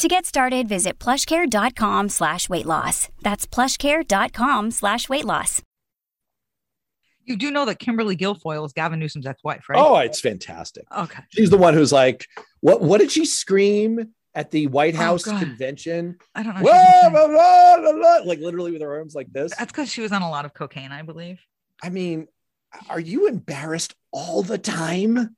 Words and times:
To 0.00 0.08
get 0.08 0.24
started, 0.24 0.66
visit 0.66 0.98
plushcare.com 0.98 2.08
slash 2.08 2.48
weight 2.48 2.64
loss. 2.64 3.10
That's 3.20 3.46
plushcare.com 3.46 4.70
slash 4.70 5.10
weight 5.10 5.26
loss. 5.26 5.60
You 7.26 7.36
do 7.36 7.50
know 7.50 7.66
that 7.66 7.78
Kimberly 7.78 8.16
Guilfoyle 8.16 8.64
is 8.64 8.72
Gavin 8.72 8.98
Newsom's 8.98 9.26
ex-wife, 9.26 9.68
right? 9.68 9.78
Oh, 9.78 9.98
it's 9.98 10.18
fantastic. 10.18 10.84
Okay. 10.96 11.22
She's 11.28 11.50
the 11.50 11.58
one 11.58 11.74
who's 11.74 11.92
like, 11.92 12.24
what 12.60 12.80
what 12.80 12.98
did 12.98 13.12
she 13.12 13.26
scream 13.26 14.14
at 14.34 14.50
the 14.50 14.68
White 14.68 14.94
Oh, 14.94 14.98
House 14.98 15.24
God. 15.24 15.38
convention? 15.38 16.16
I 16.34 16.44
don't 16.44 16.54
know. 16.54 16.62
Whoa, 16.62 17.10
blah, 17.10 17.26
blah, 17.28 17.80
blah, 17.80 17.92
blah, 17.92 18.16
like 18.24 18.38
literally 18.38 18.72
with 18.72 18.80
her 18.80 18.96
arms 18.96 19.14
like 19.14 19.30
this. 19.34 19.54
That's 19.54 19.70
because 19.70 19.92
she 19.92 20.00
was 20.00 20.12
on 20.12 20.22
a 20.22 20.30
lot 20.30 20.46
of 20.46 20.54
cocaine, 20.54 20.92
I 20.92 21.02
believe. 21.02 21.40
I 21.82 21.90
mean, 21.90 22.26
are 22.88 23.00
you 23.00 23.28
embarrassed 23.28 23.94
all 24.12 24.42
the 24.42 24.56
time? 24.58 25.36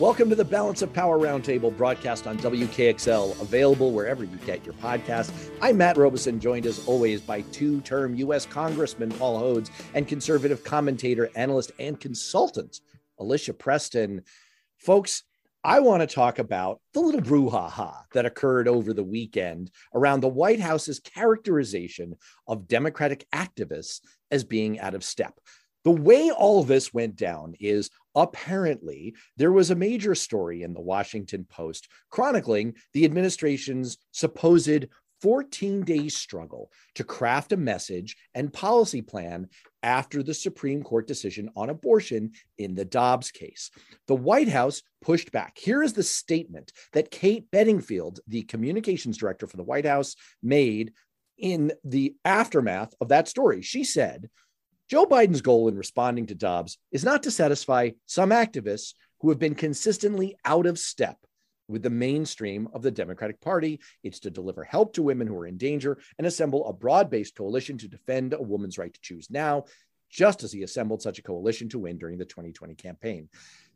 Welcome 0.00 0.30
to 0.30 0.34
the 0.34 0.46
Balance 0.46 0.80
of 0.80 0.94
Power 0.94 1.18
Roundtable 1.18 1.76
broadcast 1.76 2.26
on 2.26 2.38
WKXL, 2.38 3.38
available 3.38 3.92
wherever 3.92 4.24
you 4.24 4.34
get 4.46 4.64
your 4.64 4.72
podcasts. 4.76 5.50
I'm 5.60 5.76
Matt 5.76 5.98
Robison, 5.98 6.40
joined 6.40 6.64
as 6.64 6.88
always 6.88 7.20
by 7.20 7.42
two 7.52 7.82
term 7.82 8.14
U.S. 8.14 8.46
Congressman 8.46 9.10
Paul 9.10 9.38
Hodes 9.38 9.70
and 9.92 10.08
conservative 10.08 10.64
commentator, 10.64 11.28
analyst, 11.36 11.72
and 11.78 12.00
consultant 12.00 12.80
Alicia 13.18 13.52
Preston. 13.52 14.22
Folks, 14.78 15.24
I 15.62 15.80
want 15.80 16.00
to 16.00 16.06
talk 16.06 16.38
about 16.38 16.80
the 16.94 17.00
little 17.00 17.20
brouhaha 17.20 18.04
that 18.14 18.24
occurred 18.24 18.68
over 18.68 18.94
the 18.94 19.04
weekend 19.04 19.70
around 19.94 20.20
the 20.20 20.28
White 20.28 20.60
House's 20.60 20.98
characterization 20.98 22.16
of 22.48 22.68
Democratic 22.68 23.26
activists 23.34 24.00
as 24.30 24.44
being 24.44 24.80
out 24.80 24.94
of 24.94 25.04
step. 25.04 25.38
The 25.84 25.90
way 25.90 26.30
all 26.30 26.62
this 26.62 26.92
went 26.92 27.16
down 27.16 27.54
is 27.58 27.90
apparently 28.14 29.14
there 29.36 29.52
was 29.52 29.70
a 29.70 29.76
major 29.76 30.14
story 30.14 30.62
in 30.62 30.74
the 30.74 30.80
Washington 30.80 31.46
Post 31.48 31.88
chronicling 32.10 32.74
the 32.92 33.04
administration's 33.04 33.98
supposed 34.12 34.86
14 35.20 35.82
day 35.82 36.08
struggle 36.08 36.70
to 36.94 37.04
craft 37.04 37.52
a 37.52 37.56
message 37.56 38.16
and 38.34 38.52
policy 38.52 39.02
plan 39.02 39.48
after 39.82 40.22
the 40.22 40.34
Supreme 40.34 40.82
Court 40.82 41.06
decision 41.06 41.50
on 41.56 41.70
abortion 41.70 42.32
in 42.58 42.74
the 42.74 42.84
Dobbs 42.84 43.30
case. 43.30 43.70
The 44.06 44.14
White 44.14 44.48
House 44.48 44.82
pushed 45.02 45.32
back. 45.32 45.58
Here 45.58 45.82
is 45.82 45.92
the 45.92 46.02
statement 46.02 46.72
that 46.92 47.10
Kate 47.10 47.50
Bedingfield, 47.50 48.20
the 48.26 48.42
communications 48.42 49.16
director 49.18 49.46
for 49.46 49.56
the 49.56 49.62
White 49.62 49.86
House, 49.86 50.16
made 50.42 50.92
in 51.38 51.72
the 51.84 52.14
aftermath 52.24 52.94
of 53.00 53.08
that 53.08 53.28
story. 53.28 53.62
She 53.62 53.84
said, 53.84 54.28
Joe 54.90 55.06
Biden's 55.06 55.40
goal 55.40 55.68
in 55.68 55.76
responding 55.76 56.26
to 56.26 56.34
Dobbs 56.34 56.76
is 56.90 57.04
not 57.04 57.22
to 57.22 57.30
satisfy 57.30 57.90
some 58.06 58.30
activists 58.30 58.94
who 59.20 59.28
have 59.28 59.38
been 59.38 59.54
consistently 59.54 60.36
out 60.44 60.66
of 60.66 60.80
step 60.80 61.16
with 61.68 61.84
the 61.84 61.90
mainstream 61.90 62.68
of 62.74 62.82
the 62.82 62.90
Democratic 62.90 63.40
Party. 63.40 63.78
It's 64.02 64.18
to 64.18 64.32
deliver 64.32 64.64
help 64.64 64.94
to 64.94 65.04
women 65.04 65.28
who 65.28 65.38
are 65.38 65.46
in 65.46 65.58
danger 65.58 65.98
and 66.18 66.26
assemble 66.26 66.66
a 66.66 66.72
broad 66.72 67.08
based 67.08 67.36
coalition 67.36 67.78
to 67.78 67.86
defend 67.86 68.32
a 68.32 68.42
woman's 68.42 68.78
right 68.78 68.92
to 68.92 69.00
choose 69.00 69.30
now, 69.30 69.66
just 70.10 70.42
as 70.42 70.50
he 70.50 70.64
assembled 70.64 71.02
such 71.02 71.20
a 71.20 71.22
coalition 71.22 71.68
to 71.68 71.78
win 71.78 71.96
during 71.96 72.18
the 72.18 72.24
2020 72.24 72.74
campaign. 72.74 73.28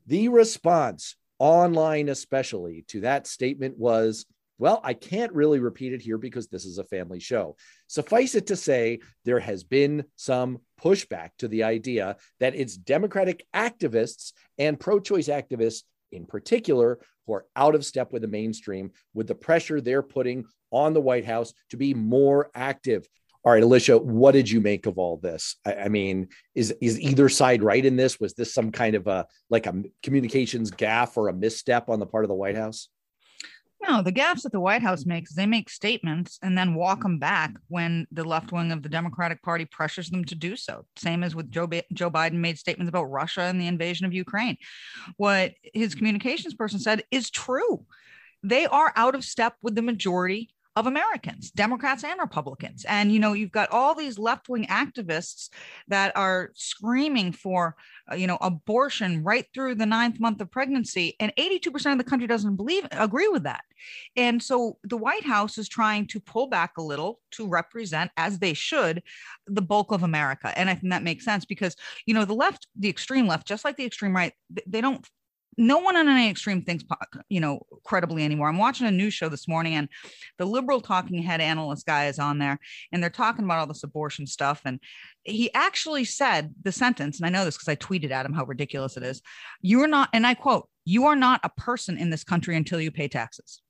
The 0.08 0.26
response, 0.30 1.14
online 1.38 2.08
especially, 2.08 2.86
to 2.88 3.02
that 3.02 3.28
statement 3.28 3.78
was 3.78 4.26
well, 4.59 4.81
I 4.84 4.94
can't 4.94 5.32
really 5.32 5.59
repeat 5.59 5.92
it 5.92 6.03
here 6.03 6.19
because 6.19 6.47
this 6.47 6.65
is 6.65 6.78
a 6.78 6.84
family 6.84 7.20
show. 7.20 7.56
Suffice 7.88 8.34
it 8.34 8.47
to 8.48 8.56
say, 8.56 9.00
there 9.25 9.41
has 9.41 9.65
been 9.65 10.04
some 10.16 10.59
pushback 10.81 11.31
to 11.38 11.48
the 11.48 11.65
idea 11.65 12.16
that 12.41 12.54
it's 12.54 12.76
Democratic 12.76 13.47
activists 13.54 14.32
and 14.59 14.78
pro 14.78 15.00
choice 15.00 15.28
activists 15.28 15.82
in 16.12 16.26
particular 16.26 17.00
who 17.26 17.34
are 17.34 17.47
out 17.56 17.75
of 17.75 17.84
step 17.84 18.12
with 18.12 18.22
the 18.22 18.28
mainstream 18.28 18.92
with 19.12 19.26
the 19.26 19.34
pressure 19.34 19.81
they're 19.81 20.03
putting 20.03 20.44
on 20.71 20.92
the 20.92 21.00
White 21.00 21.25
House 21.25 21.53
to 21.71 21.76
be 21.76 21.94
more 21.94 22.50
active. 22.54 23.09
All 23.44 23.53
right, 23.53 23.62
Alicia, 23.62 23.98
what 23.98 24.32
did 24.32 24.50
you 24.50 24.60
make 24.60 24.86
of 24.86 24.98
all 24.98 25.19
this? 25.19 25.56
I, 25.66 25.75
I 25.75 25.88
mean, 25.88 26.28
is 26.54 26.75
is 26.81 26.98
either 27.00 27.28
side 27.28 27.62
right 27.62 27.84
in 27.84 27.97
this? 27.97 28.19
Was 28.19 28.34
this 28.34 28.54
some 28.54 28.71
kind 28.71 28.94
of 28.94 29.06
a 29.06 29.26
like 29.50 29.66
a 29.66 29.82
communications 30.03 30.71
gaffe 30.71 31.16
or 31.16 31.28
a 31.28 31.32
misstep 31.32 31.91
on 31.91 31.98
the 31.98 32.06
part 32.06 32.25
of 32.25 32.28
the 32.28 32.34
White 32.34 32.56
House? 32.56 32.88
No, 33.87 34.00
the 34.00 34.12
gaps 34.12 34.43
that 34.43 34.53
the 34.53 34.61
White 34.61 34.83
House 34.83 35.05
makes, 35.05 35.34
they 35.34 35.45
make 35.45 35.69
statements 35.69 36.39
and 36.43 36.56
then 36.56 36.75
walk 36.75 37.03
them 37.03 37.19
back 37.19 37.53
when 37.69 38.06
the 38.11 38.25
left 38.25 38.50
wing 38.50 38.72
of 38.72 38.83
the 38.83 38.89
Democratic 38.89 39.43
Party 39.43 39.67
pressures 39.67 40.09
them 40.09 40.25
to 40.25 40.34
do 40.34 40.56
so. 40.56 40.87
Same 40.97 41.22
as 41.22 41.34
with 41.34 41.50
Joe, 41.50 41.67
Ba- 41.67 41.84
Joe 41.93 42.11
Biden 42.11 42.34
made 42.34 42.59
statements 42.59 42.89
about 42.89 43.11
Russia 43.11 43.43
and 43.43 43.61
the 43.61 43.67
invasion 43.67 44.06
of 44.06 44.15
Ukraine. 44.15 44.56
What 45.19 45.53
his 45.75 45.95
communications 45.95 46.55
person 46.55 46.78
said 46.78 47.05
is 47.11 47.31
true. 47.31 47.84
They 48.43 48.67
are 48.67 48.93
out 48.97 49.15
of 49.15 49.25
step 49.25 49.55
with 49.62 49.75
the 49.75 49.83
majority 49.83 50.53
of 50.76 50.86
Americans, 50.88 51.52
Democrats 51.52 52.02
and 52.02 52.18
Republicans. 52.18 52.84
And, 52.86 53.12
you 53.12 53.20
know, 53.20 53.32
you've 53.32 53.52
got 53.52 53.70
all 53.70 53.94
these 53.94 54.18
left 54.18 54.48
wing 54.48 54.66
activists 54.66 55.48
that 55.86 56.16
are 56.16 56.50
screaming 56.54 57.30
for, 57.30 57.76
uh, 58.10 58.16
you 58.16 58.26
know, 58.26 58.38
abortion 58.40 59.22
right 59.22 59.46
through 59.54 59.76
the 59.76 59.86
ninth 59.86 60.18
month 60.18 60.40
of 60.40 60.50
pregnancy. 60.50 61.14
And 61.20 61.32
82% 61.38 61.92
of 61.92 61.98
the 61.98 62.04
country 62.04 62.26
doesn't 62.26 62.56
believe, 62.56 62.86
agree 62.90 63.28
with 63.28 63.44
that. 63.44 63.62
And 64.16 64.42
so 64.42 64.78
the 64.82 64.96
White 64.96 65.24
House 65.24 65.58
is 65.58 65.68
trying 65.68 66.08
to 66.08 66.18
pull 66.18 66.48
back 66.48 66.72
a 66.76 66.82
little 66.82 67.20
to 67.32 67.46
represent, 67.46 68.10
as 68.16 68.41
they 68.41 68.54
should, 68.54 69.02
the 69.46 69.62
bulk 69.62 69.92
of 69.92 70.02
America. 70.02 70.52
And 70.58 70.68
I 70.68 70.74
think 70.74 70.92
that 70.92 71.04
makes 71.04 71.24
sense 71.24 71.44
because, 71.44 71.76
you 72.06 72.14
know, 72.14 72.24
the 72.24 72.34
left, 72.34 72.66
the 72.76 72.88
extreme 72.88 73.28
left, 73.28 73.46
just 73.46 73.64
like 73.64 73.76
the 73.76 73.84
extreme 73.84 74.14
right, 74.14 74.32
they 74.66 74.80
don't 74.80 75.06
no 75.56 75.78
one 75.78 75.97
on 75.97 76.09
any 76.09 76.28
extreme 76.28 76.62
thinks 76.62 76.84
you 77.28 77.41
know 77.41 77.60
credibly 77.84 78.25
anymore. 78.25 78.48
I'm 78.48 78.59
watching 78.59 78.87
a 78.87 78.91
news 78.91 79.15
show 79.15 79.28
this 79.28 79.48
morning 79.48 79.75
and 79.75 79.88
the 80.38 80.47
liberal 80.47 80.81
talking 80.81 81.22
head 81.22 81.41
analyst 81.41 81.87
guy 81.87 82.06
is 82.06 82.19
on 82.19 82.38
there 82.38 82.59
and 82.92 83.03
they're 83.03 83.10
talking 83.10 83.44
about 83.44 83.59
all 83.59 83.66
this 83.66 83.84
abortion 83.84 84.26
stuff. 84.26 84.62
And 84.65 84.81
he 85.25 85.53
actually 85.54 86.04
said 86.04 86.54
the 86.62 86.72
sentence 86.72 87.19
and 87.19 87.26
i 87.26 87.31
know 87.31 87.44
this 87.44 87.56
because 87.56 87.69
i 87.69 87.76
tweeted 87.76 88.10
at 88.10 88.26
him 88.26 88.32
how 88.32 88.44
ridiculous 88.44 88.97
it 88.97 89.03
is 89.03 89.22
you 89.62 89.82
are 89.82 89.88
not 89.88 90.09
and 90.12 90.26
i 90.26 90.34
quote 90.34 90.69
you 90.84 91.06
are 91.06 91.16
not 91.16 91.41
a 91.42 91.48
person 91.48 91.97
in 91.97 92.10
this 92.10 92.25
country 92.25 92.56
until 92.56 92.81
you 92.81 92.91
pay 92.91 93.09
taxes. 93.09 93.62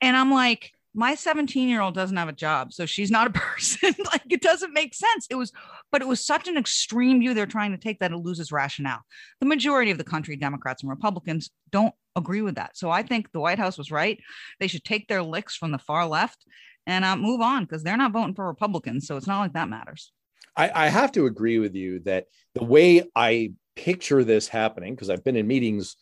And 0.00 0.16
i'm 0.16 0.30
like 0.30 0.72
my 0.96 1.14
17 1.14 1.68
year 1.68 1.80
old 1.80 1.94
doesn't 1.94 2.16
have 2.16 2.28
a 2.28 2.32
job 2.32 2.72
so 2.72 2.86
she's 2.86 3.10
not 3.10 3.26
a 3.26 3.30
person 3.38 3.94
like 4.06 4.22
it 4.30 4.42
doesn't 4.42 4.72
make 4.72 4.94
sense. 4.94 5.26
It 5.30 5.36
was 5.36 5.52
but 5.92 6.02
it 6.02 6.08
was 6.08 6.24
such 6.24 6.48
an 6.48 6.56
extreme 6.56 7.20
view 7.20 7.34
they're 7.34 7.46
trying 7.46 7.72
to 7.72 7.78
take 7.78 8.00
that 8.00 8.12
it 8.12 8.16
loses 8.16 8.50
rationale. 8.50 9.02
The 9.40 9.46
majority 9.46 9.90
of 9.90 9.98
the 9.98 10.04
country 10.04 10.36
democrats 10.36 10.82
and 10.82 10.90
republicans 10.90 11.50
don't 11.70 11.94
agree 12.16 12.42
with 12.42 12.56
that. 12.56 12.76
So 12.76 12.90
i 12.90 13.02
think 13.02 13.30
the 13.32 13.40
white 13.40 13.58
house 13.58 13.78
was 13.78 13.90
right. 13.90 14.18
They 14.58 14.66
should 14.68 14.84
take 14.84 15.06
their 15.06 15.22
licks 15.22 15.56
from 15.56 15.70
the 15.70 15.78
far 15.78 16.06
left 16.06 16.44
and 16.86 17.04
uh, 17.04 17.16
move 17.16 17.40
on 17.40 17.64
because 17.64 17.82
they're 17.82 17.96
not 17.96 18.12
voting 18.12 18.34
for 18.34 18.46
republicans 18.46 19.06
so 19.06 19.16
it's 19.16 19.26
not 19.26 19.40
like 19.40 19.52
that 19.52 19.68
matters. 19.68 20.12
I, 20.56 20.86
I 20.86 20.88
have 20.88 21.12
to 21.12 21.26
agree 21.26 21.58
with 21.58 21.74
you 21.74 22.00
that 22.00 22.26
the 22.54 22.64
way 22.64 23.04
I 23.14 23.52
picture 23.76 24.24
this 24.24 24.48
happening, 24.48 24.94
because 24.94 25.10
I've 25.10 25.22
been 25.22 25.36
in 25.36 25.46
meetings 25.46 25.96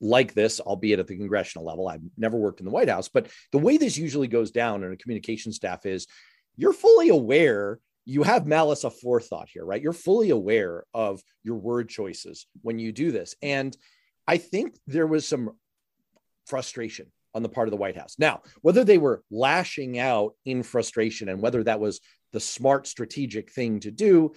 like 0.00 0.34
this, 0.34 0.60
albeit 0.60 1.00
at 1.00 1.06
the 1.06 1.16
congressional 1.16 1.66
level, 1.66 1.88
I've 1.88 2.02
never 2.16 2.36
worked 2.36 2.60
in 2.60 2.66
the 2.66 2.72
White 2.72 2.88
House, 2.88 3.08
but 3.08 3.28
the 3.52 3.58
way 3.58 3.76
this 3.76 3.96
usually 3.96 4.28
goes 4.28 4.50
down 4.50 4.84
in 4.84 4.92
a 4.92 4.96
communication 4.96 5.52
staff 5.52 5.86
is 5.86 6.06
you're 6.56 6.72
fully 6.72 7.08
aware 7.08 7.80
you 8.08 8.22
have 8.22 8.46
malice 8.46 8.84
aforethought 8.84 9.48
here, 9.52 9.66
right? 9.66 9.82
You're 9.82 9.92
fully 9.92 10.30
aware 10.30 10.84
of 10.94 11.22
your 11.44 11.56
word 11.56 11.90
choices 11.90 12.46
when 12.62 12.78
you 12.78 12.90
do 12.90 13.12
this. 13.12 13.34
And 13.42 13.76
I 14.26 14.38
think 14.38 14.78
there 14.86 15.06
was 15.06 15.28
some 15.28 15.50
frustration 16.46 17.12
on 17.34 17.42
the 17.42 17.50
part 17.50 17.68
of 17.68 17.70
the 17.70 17.76
White 17.76 17.98
House. 17.98 18.16
Now, 18.18 18.40
whether 18.62 18.82
they 18.82 18.96
were 18.96 19.22
lashing 19.30 19.98
out 19.98 20.32
in 20.46 20.62
frustration 20.62 21.28
and 21.28 21.42
whether 21.42 21.62
that 21.64 21.80
was 21.80 22.00
the 22.32 22.40
smart 22.40 22.86
strategic 22.86 23.52
thing 23.52 23.80
to 23.80 23.90
do, 23.90 24.32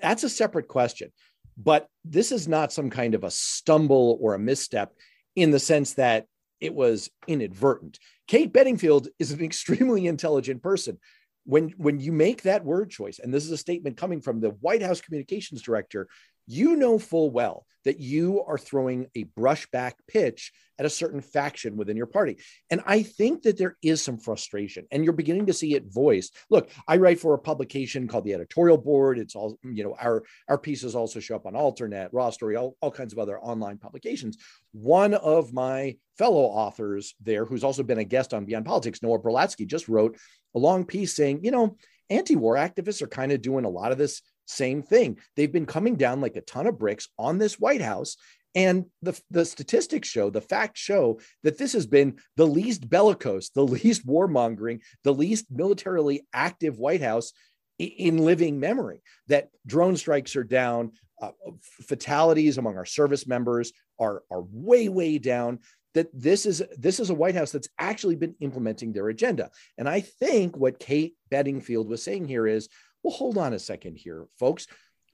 that's 0.00 0.24
a 0.24 0.30
separate 0.30 0.68
question. 0.68 1.12
But 1.56 1.88
this 2.04 2.32
is 2.32 2.48
not 2.48 2.72
some 2.72 2.90
kind 2.90 3.14
of 3.14 3.24
a 3.24 3.30
stumble 3.30 4.18
or 4.20 4.34
a 4.34 4.38
misstep 4.38 4.92
in 5.36 5.50
the 5.50 5.58
sense 5.58 5.94
that 5.94 6.26
it 6.60 6.74
was 6.74 7.10
inadvertent. 7.26 7.98
Kate 8.28 8.52
Bedingfield 8.52 9.08
is 9.18 9.32
an 9.32 9.42
extremely 9.44 10.06
intelligent 10.06 10.62
person. 10.62 10.98
when 11.44 11.70
when 11.76 11.98
you 11.98 12.12
make 12.12 12.42
that 12.42 12.64
word 12.64 12.88
choice 12.90 13.18
and 13.18 13.34
this 13.34 13.44
is 13.44 13.50
a 13.50 13.56
statement 13.56 13.96
coming 13.96 14.20
from 14.20 14.40
the 14.40 14.50
white 14.60 14.82
house 14.82 15.00
communications 15.00 15.62
director 15.62 16.08
you 16.46 16.76
know 16.76 16.98
full 16.98 17.30
well 17.30 17.66
that 17.84 18.00
you 18.00 18.42
are 18.44 18.58
throwing 18.58 19.06
a 19.14 19.24
brushback 19.24 19.94
pitch 20.08 20.52
at 20.78 20.86
a 20.86 20.90
certain 20.90 21.20
faction 21.20 21.76
within 21.76 21.96
your 21.96 22.06
party. 22.06 22.38
And 22.70 22.80
I 22.86 23.02
think 23.02 23.42
that 23.42 23.58
there 23.58 23.76
is 23.82 24.02
some 24.02 24.18
frustration 24.18 24.86
and 24.90 25.04
you're 25.04 25.12
beginning 25.12 25.46
to 25.46 25.52
see 25.52 25.74
it 25.74 25.92
voiced. 25.92 26.34
Look, 26.50 26.70
I 26.88 26.96
write 26.96 27.20
for 27.20 27.34
a 27.34 27.38
publication 27.38 28.08
called 28.08 28.24
the 28.24 28.34
editorial 28.34 28.78
board. 28.78 29.18
It's 29.18 29.36
all, 29.36 29.58
you 29.62 29.84
know, 29.84 29.94
our, 30.00 30.22
our 30.48 30.58
pieces 30.58 30.94
also 30.94 31.20
show 31.20 31.36
up 31.36 31.46
on 31.46 31.54
Alternet, 31.54 32.08
Raw 32.12 32.30
Story, 32.30 32.56
all, 32.56 32.76
all 32.80 32.90
kinds 32.90 33.12
of 33.12 33.18
other 33.18 33.38
online 33.38 33.78
publications. 33.78 34.38
One 34.72 35.14
of 35.14 35.52
my 35.52 35.96
fellow 36.18 36.42
authors 36.42 37.14
there, 37.22 37.44
who's 37.44 37.64
also 37.64 37.82
been 37.82 37.98
a 37.98 38.04
guest 38.04 38.34
on 38.34 38.44
Beyond 38.44 38.64
Politics, 38.64 39.02
Noah 39.02 39.20
Berlatsky, 39.20 39.66
just 39.66 39.88
wrote 39.88 40.18
a 40.54 40.58
long 40.58 40.84
piece 40.84 41.14
saying, 41.14 41.44
you 41.44 41.50
know, 41.50 41.76
anti-war 42.10 42.56
activists 42.56 43.02
are 43.02 43.08
kind 43.08 43.32
of 43.32 43.42
doing 43.42 43.64
a 43.64 43.70
lot 43.70 43.92
of 43.92 43.98
this 43.98 44.22
same 44.46 44.82
thing. 44.82 45.18
They've 45.36 45.52
been 45.52 45.66
coming 45.66 45.96
down 45.96 46.20
like 46.20 46.36
a 46.36 46.42
ton 46.42 46.66
of 46.66 46.78
bricks 46.78 47.08
on 47.18 47.38
this 47.38 47.58
White 47.58 47.82
House. 47.82 48.16
And 48.54 48.86
the, 49.00 49.18
the 49.30 49.44
statistics 49.44 50.08
show, 50.08 50.28
the 50.28 50.42
facts 50.42 50.80
show 50.80 51.20
that 51.42 51.56
this 51.56 51.72
has 51.72 51.86
been 51.86 52.18
the 52.36 52.46
least 52.46 52.88
bellicose, 52.88 53.50
the 53.50 53.62
least 53.66 54.06
warmongering, 54.06 54.80
the 55.04 55.14
least 55.14 55.46
militarily 55.50 56.26
active 56.34 56.78
White 56.78 57.02
House 57.02 57.32
in 57.78 58.18
living 58.18 58.60
memory. 58.60 59.02
That 59.28 59.48
drone 59.66 59.96
strikes 59.96 60.36
are 60.36 60.44
down, 60.44 60.92
uh, 61.20 61.30
fatalities 61.62 62.58
among 62.58 62.76
our 62.76 62.84
service 62.84 63.26
members 63.26 63.72
are, 63.98 64.22
are 64.30 64.42
way, 64.50 64.88
way 64.88 65.18
down. 65.18 65.60
That 65.94 66.08
this 66.14 66.46
is 66.46 66.62
this 66.78 67.00
is 67.00 67.10
a 67.10 67.14
White 67.14 67.34
House 67.34 67.52
that's 67.52 67.68
actually 67.78 68.16
been 68.16 68.34
implementing 68.40 68.92
their 68.92 69.08
agenda. 69.08 69.50
And 69.76 69.86
I 69.86 70.00
think 70.00 70.56
what 70.56 70.78
Kate 70.78 71.14
Bedingfield 71.30 71.86
was 71.86 72.02
saying 72.02 72.28
here 72.28 72.46
is 72.46 72.70
well, 73.02 73.14
hold 73.14 73.38
on 73.38 73.52
a 73.52 73.58
second 73.58 73.96
here, 73.96 74.26
folks. 74.38 74.66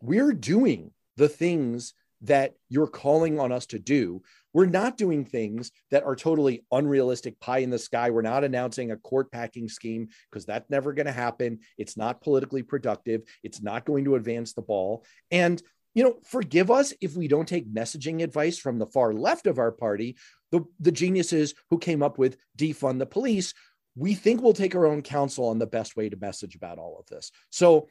We're 0.02 0.32
doing 0.32 0.92
the 1.16 1.28
things 1.28 1.94
that 2.22 2.54
you're 2.68 2.88
calling 2.88 3.38
on 3.38 3.52
us 3.52 3.66
to 3.66 3.78
do. 3.78 4.22
We're 4.52 4.66
not 4.66 4.96
doing 4.96 5.24
things 5.24 5.70
that 5.90 6.04
are 6.04 6.16
totally 6.16 6.64
unrealistic, 6.72 7.38
pie 7.38 7.58
in 7.58 7.70
the 7.70 7.78
sky. 7.78 8.10
We're 8.10 8.22
not 8.22 8.44
announcing 8.44 8.90
a 8.90 8.96
court 8.96 9.30
packing 9.30 9.68
scheme 9.68 10.08
because 10.30 10.44
that's 10.44 10.68
never 10.70 10.92
going 10.92 11.06
to 11.06 11.12
happen. 11.12 11.60
It's 11.76 11.96
not 11.96 12.20
politically 12.20 12.62
productive. 12.62 13.22
It's 13.44 13.62
not 13.62 13.84
going 13.84 14.04
to 14.06 14.16
advance 14.16 14.52
the 14.52 14.62
ball. 14.62 15.04
And, 15.30 15.62
you 15.94 16.02
know, 16.02 16.16
forgive 16.24 16.70
us 16.70 16.92
if 17.00 17.16
we 17.16 17.28
don't 17.28 17.46
take 17.46 17.72
messaging 17.72 18.22
advice 18.22 18.58
from 18.58 18.78
the 18.78 18.86
far 18.86 19.12
left 19.12 19.46
of 19.46 19.58
our 19.58 19.72
party, 19.72 20.16
the, 20.50 20.62
the 20.80 20.92
geniuses 20.92 21.54
who 21.70 21.78
came 21.78 22.02
up 22.02 22.18
with 22.18 22.36
defund 22.56 22.98
the 22.98 23.06
police, 23.06 23.54
we 23.98 24.14
think 24.14 24.40
we'll 24.40 24.52
take 24.52 24.76
our 24.76 24.86
own 24.86 25.02
counsel 25.02 25.48
on 25.48 25.58
the 25.58 25.66
best 25.66 25.96
way 25.96 26.08
to 26.08 26.16
message 26.16 26.54
about 26.54 26.78
all 26.78 26.98
of 26.98 27.06
this. 27.06 27.32
So 27.50 27.88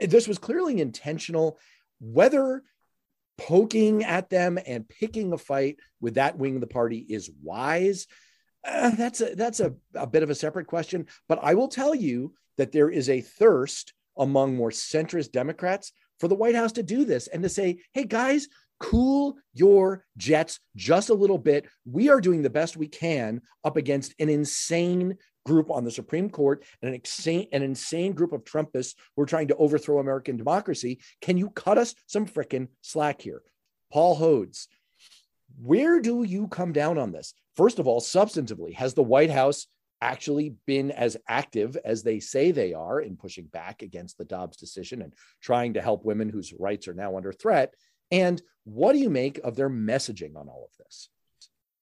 this 0.00 0.26
was 0.26 0.38
clearly 0.38 0.80
intentional. 0.80 1.58
Whether 2.00 2.62
poking 3.36 4.04
at 4.04 4.30
them 4.30 4.58
and 4.66 4.88
picking 4.88 5.32
a 5.32 5.38
fight 5.38 5.76
with 6.00 6.14
that 6.14 6.38
wing 6.38 6.54
of 6.54 6.60
the 6.62 6.66
party 6.66 7.04
is 7.08 7.30
wise, 7.42 8.06
uh, 8.66 8.90
that's 8.90 9.20
a 9.20 9.34
that's 9.34 9.60
a, 9.60 9.74
a 9.94 10.06
bit 10.06 10.22
of 10.22 10.30
a 10.30 10.34
separate 10.34 10.66
question. 10.66 11.06
But 11.28 11.40
I 11.42 11.54
will 11.54 11.68
tell 11.68 11.94
you 11.94 12.34
that 12.56 12.72
there 12.72 12.90
is 12.90 13.08
a 13.10 13.20
thirst 13.20 13.92
among 14.16 14.56
more 14.56 14.70
centrist 14.70 15.32
Democrats 15.32 15.92
for 16.18 16.28
the 16.28 16.34
White 16.34 16.54
House 16.54 16.72
to 16.72 16.82
do 16.82 17.04
this 17.04 17.26
and 17.26 17.42
to 17.42 17.48
say, 17.48 17.80
hey 17.92 18.04
guys, 18.04 18.48
cool 18.78 19.36
your 19.52 20.04
jets 20.16 20.58
just 20.74 21.10
a 21.10 21.14
little 21.14 21.38
bit. 21.38 21.66
We 21.84 22.08
are 22.08 22.20
doing 22.20 22.42
the 22.42 22.50
best 22.50 22.76
we 22.76 22.88
can 22.88 23.42
up 23.62 23.76
against 23.76 24.14
an 24.18 24.28
insane 24.28 25.18
group 25.50 25.68
on 25.68 25.82
the 25.82 25.90
Supreme 25.90 26.30
Court 26.30 26.64
and 26.80 26.90
an 26.90 26.94
insane, 26.94 27.48
an 27.50 27.62
insane 27.62 28.12
group 28.12 28.32
of 28.32 28.44
Trumpists 28.44 28.94
who 29.16 29.22
are 29.22 29.26
trying 29.26 29.48
to 29.48 29.56
overthrow 29.56 29.98
American 29.98 30.36
democracy. 30.36 31.00
Can 31.20 31.36
you 31.36 31.50
cut 31.50 31.76
us 31.76 31.92
some 32.06 32.24
frickin' 32.24 32.68
slack 32.82 33.20
here? 33.20 33.42
Paul 33.92 34.16
Hodes, 34.16 34.68
where 35.60 36.00
do 36.00 36.22
you 36.22 36.46
come 36.46 36.72
down 36.72 36.98
on 36.98 37.10
this? 37.10 37.34
First 37.56 37.80
of 37.80 37.88
all, 37.88 38.00
substantively, 38.00 38.74
has 38.74 38.94
the 38.94 39.02
White 39.02 39.30
House 39.30 39.66
actually 40.00 40.54
been 40.66 40.92
as 40.92 41.16
active 41.28 41.76
as 41.84 42.04
they 42.04 42.20
say 42.20 42.52
they 42.52 42.72
are 42.72 43.00
in 43.00 43.16
pushing 43.16 43.46
back 43.46 43.82
against 43.82 44.18
the 44.18 44.24
Dobbs 44.24 44.56
decision 44.56 45.02
and 45.02 45.12
trying 45.42 45.74
to 45.74 45.82
help 45.82 46.04
women 46.04 46.28
whose 46.28 46.52
rights 46.52 46.86
are 46.86 46.94
now 46.94 47.16
under 47.16 47.32
threat? 47.32 47.74
And 48.12 48.40
what 48.62 48.92
do 48.92 49.00
you 49.00 49.10
make 49.10 49.38
of 49.38 49.56
their 49.56 49.68
messaging 49.68 50.36
on 50.36 50.48
all 50.48 50.70
of 50.70 50.76
this? 50.78 51.08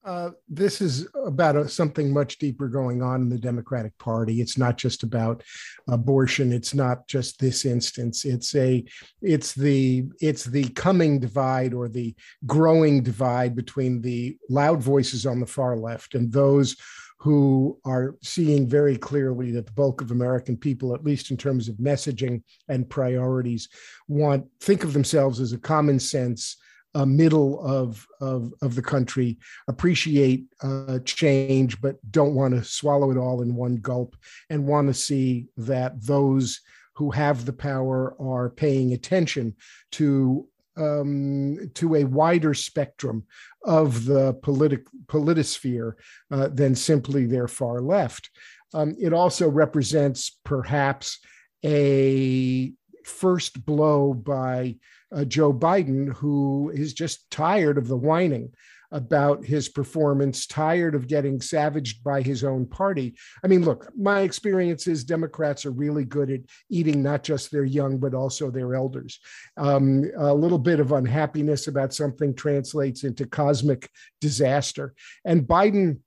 Uh, 0.09 0.31
this 0.49 0.81
is 0.81 1.07
about 1.27 1.55
a, 1.55 1.69
something 1.69 2.11
much 2.11 2.39
deeper 2.39 2.67
going 2.67 3.03
on 3.03 3.21
in 3.21 3.29
the 3.29 3.39
Democratic 3.39 3.97
Party. 3.99 4.41
It's 4.41 4.57
not 4.57 4.79
just 4.79 5.03
about 5.03 5.43
abortion. 5.87 6.51
It's 6.51 6.73
not 6.73 7.07
just 7.07 7.39
this 7.39 7.67
instance. 7.67 8.25
It's 8.25 8.55
a, 8.55 8.83
it's 9.21 9.53
the, 9.53 10.07
it's 10.19 10.45
the 10.45 10.71
coming 10.71 11.21
divide 11.21 11.75
or 11.75 11.91
the 11.91 12.15
growing 12.47 13.03
divide 13.03 13.55
between 13.55 14.01
the 14.01 14.39
loud 14.49 14.83
voices 14.83 15.27
on 15.27 15.41
the 15.41 15.47
far 15.47 15.77
left 15.77 16.15
and 16.15 16.33
those 16.33 16.75
who 17.19 17.79
are 17.85 18.17
seeing 18.23 18.67
very 18.67 18.97
clearly 18.97 19.51
that 19.51 19.67
the 19.67 19.73
bulk 19.73 20.01
of 20.01 20.11
American 20.11 20.57
people, 20.57 20.95
at 20.95 21.05
least 21.05 21.31
in 21.31 21.37
terms 21.37 21.69
of 21.69 21.75
messaging 21.75 22.43
and 22.71 22.89
priorities, 22.89 23.69
want 24.07 24.47
think 24.61 24.85
of 24.85 24.95
themselves 24.95 25.39
as 25.39 25.53
a 25.53 25.59
common 25.59 26.01
sense 26.01 26.57
uh, 26.95 27.05
middle 27.05 27.61
of, 27.65 28.07
of, 28.21 28.53
of 28.63 28.75
the 28.75 28.83
country 28.83 29.39
appreciate 29.69 30.47
uh, 30.63 30.99
change, 31.05 31.81
but 31.81 31.97
don't 32.11 32.35
want 32.35 32.55
to 32.55 32.65
swallow 32.65 33.11
it 33.11 33.17
all 33.17 33.43
in 33.43 33.55
one 33.55 33.77
gulp 33.77 34.17
and 34.51 34.67
want 34.67 34.89
to 34.89 34.95
see 34.95 35.47
that 35.57 36.01
those 36.03 36.61
who 36.95 37.11
have 37.11 37.45
the 37.45 37.53
power 37.53 38.17
are 38.21 38.51
paying 38.51 38.93
attention 38.93 39.55
to 39.93 40.47
um, 40.77 41.71
to 41.75 41.97
a 41.97 42.05
wider 42.05 42.55
spectrum 42.55 43.25
of 43.65 44.05
the 44.05 44.35
politic 44.35 44.85
politosphere 45.07 45.95
uh, 46.31 46.49
than 46.49 46.75
simply 46.77 47.27
their 47.27 47.49
far 47.49 47.81
left. 47.81 48.31
Um, 48.75 48.95
it 49.01 49.13
also 49.13 49.49
represents 49.49 50.39
perhaps 50.45 51.19
a 51.65 52.73
first 53.05 53.65
blow 53.65 54.15
by 54.15 54.77
uh, 55.15 55.25
Joe 55.25 55.53
Biden, 55.53 56.13
who 56.13 56.71
is 56.75 56.93
just 56.93 57.31
tired 57.31 57.79
of 57.79 57.89
the 57.89 57.97
whining 57.97 58.53
about 58.91 59.45
his 59.45 59.69
performance, 59.69 60.47
tired 60.47 60.95
of 60.95 61.09
getting 61.09 61.41
savaged 61.41 62.03
by 62.03 62.23
his 62.23 62.43
own 62.43 62.67
party. 62.67 63.15
I 63.45 63.47
mean, 63.47 63.65
look, 63.65 63.91
my 63.97 64.21
experience 64.21 64.87
is 64.87 65.05
Democrats 65.05 65.67
are 65.67 65.71
really 65.71 66.05
good 66.05 66.31
at 66.31 66.41
eating 66.71 67.03
not 67.03 67.23
just 67.23 67.51
their 67.51 67.65
young, 67.65 67.99
but 67.99 68.15
also 68.15 68.51
their 68.51 68.75
elders. 68.75 69.21
Um, 69.57 70.11
a 70.17 70.33
little 70.33 70.59
bit 70.59 70.81
of 70.81 70.93
unhappiness 70.93 71.67
about 71.67 71.93
something 71.93 72.35
translates 72.35 73.05
into 73.05 73.27
cosmic 73.27 73.91
disaster. 74.21 74.95
And 75.25 75.43
Biden 75.43 75.99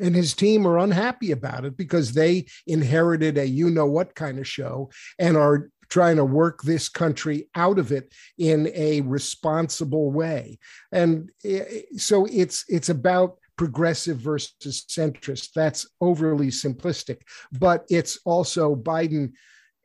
and 0.00 0.14
his 0.14 0.34
team 0.34 0.66
are 0.66 0.78
unhappy 0.78 1.30
about 1.30 1.64
it 1.64 1.76
because 1.76 2.12
they 2.12 2.46
inherited 2.66 3.38
a 3.38 3.46
you 3.46 3.70
know 3.70 3.86
what 3.86 4.14
kind 4.14 4.38
of 4.38 4.46
show 4.46 4.90
and 5.18 5.36
are 5.36 5.70
trying 5.88 6.16
to 6.16 6.24
work 6.24 6.62
this 6.62 6.88
country 6.88 7.48
out 7.54 7.78
of 7.78 7.92
it 7.92 8.12
in 8.38 8.70
a 8.74 9.00
responsible 9.02 10.10
way. 10.10 10.58
And 10.92 11.30
eh, 11.44 11.82
so 11.96 12.26
it's 12.26 12.64
it's 12.68 12.88
about 12.88 13.38
progressive 13.56 14.18
versus 14.18 14.84
centrist. 14.88 15.52
That's 15.54 15.86
overly 16.00 16.48
simplistic 16.48 17.20
but 17.52 17.84
it's 17.88 18.18
also 18.24 18.74
biden 18.74 19.32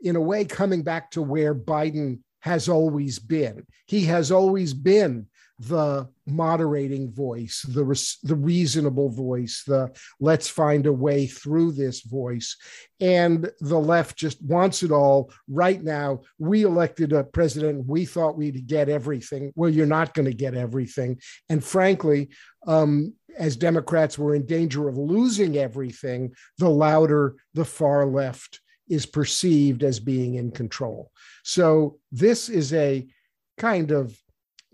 in 0.01 0.15
a 0.15 0.21
way 0.21 0.45
coming 0.45 0.83
back 0.83 1.11
to 1.11 1.21
where 1.21 1.53
biden 1.53 2.19
has 2.39 2.67
always 2.67 3.19
been. 3.19 3.65
He 3.85 4.05
has 4.05 4.31
always 4.31 4.73
been 4.73 5.27
the 5.67 6.09
moderating 6.25 7.11
voice, 7.11 7.63
the, 7.69 7.83
res- 7.83 8.17
the 8.23 8.35
reasonable 8.35 9.09
voice, 9.09 9.63
the 9.67 9.91
let's 10.19 10.47
find 10.47 10.87
a 10.87 10.93
way 10.93 11.27
through 11.27 11.71
this 11.71 12.01
voice. 12.01 12.57
And 12.99 13.51
the 13.59 13.79
left 13.79 14.17
just 14.17 14.41
wants 14.43 14.81
it 14.81 14.91
all 14.91 15.31
right 15.47 15.81
now. 15.81 16.21
We 16.39 16.63
elected 16.63 17.13
a 17.13 17.23
president. 17.23 17.85
We 17.85 18.05
thought 18.05 18.37
we'd 18.37 18.65
get 18.65 18.89
everything. 18.89 19.53
Well, 19.55 19.69
you're 19.69 19.85
not 19.85 20.15
going 20.15 20.25
to 20.25 20.33
get 20.33 20.55
everything. 20.55 21.19
And 21.47 21.63
frankly, 21.63 22.29
um, 22.65 23.13
as 23.37 23.55
Democrats 23.55 24.17
were 24.17 24.33
in 24.33 24.47
danger 24.47 24.89
of 24.89 24.97
losing 24.97 25.57
everything, 25.57 26.33
the 26.57 26.69
louder 26.69 27.35
the 27.53 27.65
far 27.65 28.07
left 28.07 28.61
is 28.89 29.05
perceived 29.05 29.83
as 29.83 29.99
being 29.99 30.35
in 30.35 30.49
control. 30.51 31.11
So 31.43 31.99
this 32.11 32.49
is 32.49 32.73
a 32.73 33.07
kind 33.57 33.91
of 33.91 34.17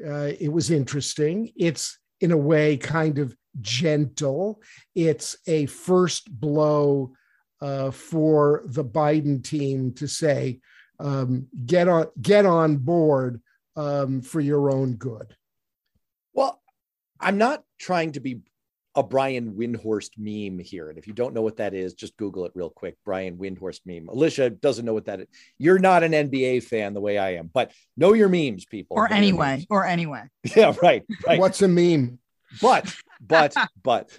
uh, 0.06 0.32
it 0.39 0.51
was 0.51 0.72
interesting. 0.72 1.51
It's 1.56 1.98
in 2.22 2.32
a 2.32 2.38
way 2.38 2.77
kind 2.77 3.20
of 3.20 3.36
gentle. 3.62 4.62
It's 4.96 5.38
a 5.48 5.66
first 5.68 6.32
blow 6.32 7.13
uh, 7.62 7.92
for 7.92 8.63
the 8.66 8.86
Biden 8.86 9.44
team 9.44 9.94
to 9.94 10.08
say, 10.08 10.60
um, 11.00 11.48
"Get 11.66 11.88
on, 11.88 12.08
get 12.22 12.46
on 12.46 12.77
board 12.77 13.42
um, 13.75 14.22
for 14.22 14.39
your 14.39 14.70
own 14.70 14.96
good." 14.96 15.36
Well, 16.34 16.62
I'm 17.20 17.38
not 17.38 17.63
trying 17.80 18.12
to 18.13 18.20
be 18.20 18.42
a 18.98 19.04
Brian 19.04 19.54
Windhorst 19.54 20.18
meme 20.18 20.58
here. 20.58 20.89
And 20.89 20.98
if 20.98 21.06
you 21.06 21.13
don't 21.13 21.36
know 21.36 21.44
what 21.44 21.58
that 21.58 21.75
is, 21.75 21.94
just 21.94 22.18
Google 22.18 22.46
it 22.46 22.51
real 22.56 22.72
quick. 22.72 22.98
Brian 23.06 23.38
Windhorst 23.38 23.82
meme. 23.86 24.10
Alicia 24.10 24.50
doesn't 24.50 24.86
know 24.86 24.94
what 24.96 25.06
that 25.06 25.22
is. 25.22 25.27
You're 25.60 25.77
not 25.77 26.04
an 26.04 26.13
NBA 26.13 26.63
fan 26.63 26.96
the 26.96 27.00
way 27.00 27.20
I 27.20 27.36
am, 27.36 27.48
but 27.54 27.72
know 27.96 28.13
your 28.13 28.27
memes, 28.27 28.66
people. 28.66 28.98
Or 28.98 29.10
anyway, 29.13 29.66
or 29.70 29.86
anyway. 29.86 30.24
Yeah, 30.56 30.74
right, 30.82 31.04
right. 31.27 31.39
What's 31.39 31.62
a 31.62 31.68
meme? 31.68 32.18
But, 32.60 32.92
but, 33.22 33.54
but 33.84 34.10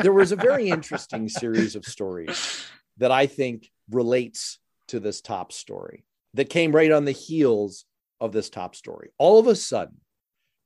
there 0.00 0.12
was 0.12 0.32
a 0.32 0.36
very 0.36 0.70
interesting 0.70 1.28
series 1.28 1.76
of 1.76 1.84
stories 1.84 2.66
that 2.96 3.12
I 3.12 3.26
think 3.26 3.70
relates 3.90 4.58
to 4.88 5.00
this 5.00 5.20
top 5.20 5.52
story 5.52 6.06
that 6.32 6.48
came 6.48 6.72
right 6.72 6.90
on 6.90 7.04
the 7.04 7.12
heels 7.12 7.84
of 8.20 8.32
this 8.32 8.48
top 8.48 8.74
story. 8.74 9.10
All 9.18 9.38
of 9.38 9.48
a 9.48 9.54
sudden, 9.54 10.00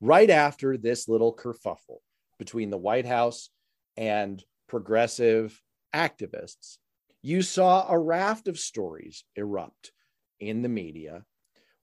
right 0.00 0.30
after 0.30 0.76
this 0.76 1.08
little 1.08 1.34
kerfuffle 1.34 1.98
between 2.38 2.70
the 2.70 2.78
White 2.78 3.06
House 3.06 3.50
and 3.96 4.42
progressive 4.68 5.60
activists, 5.94 6.78
you 7.22 7.42
saw 7.42 7.88
a 7.88 7.98
raft 7.98 8.48
of 8.48 8.58
stories 8.58 9.24
erupt 9.36 9.92
in 10.40 10.62
the 10.62 10.68
media 10.68 11.24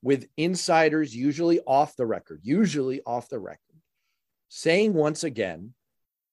with 0.01 0.27
insiders, 0.37 1.15
usually 1.15 1.59
off 1.61 1.95
the 1.95 2.05
record, 2.05 2.39
usually 2.43 3.01
off 3.05 3.27
the 3.27 3.39
record, 3.39 3.81
saying 4.49 4.93
once 4.93 5.23
again, 5.23 5.73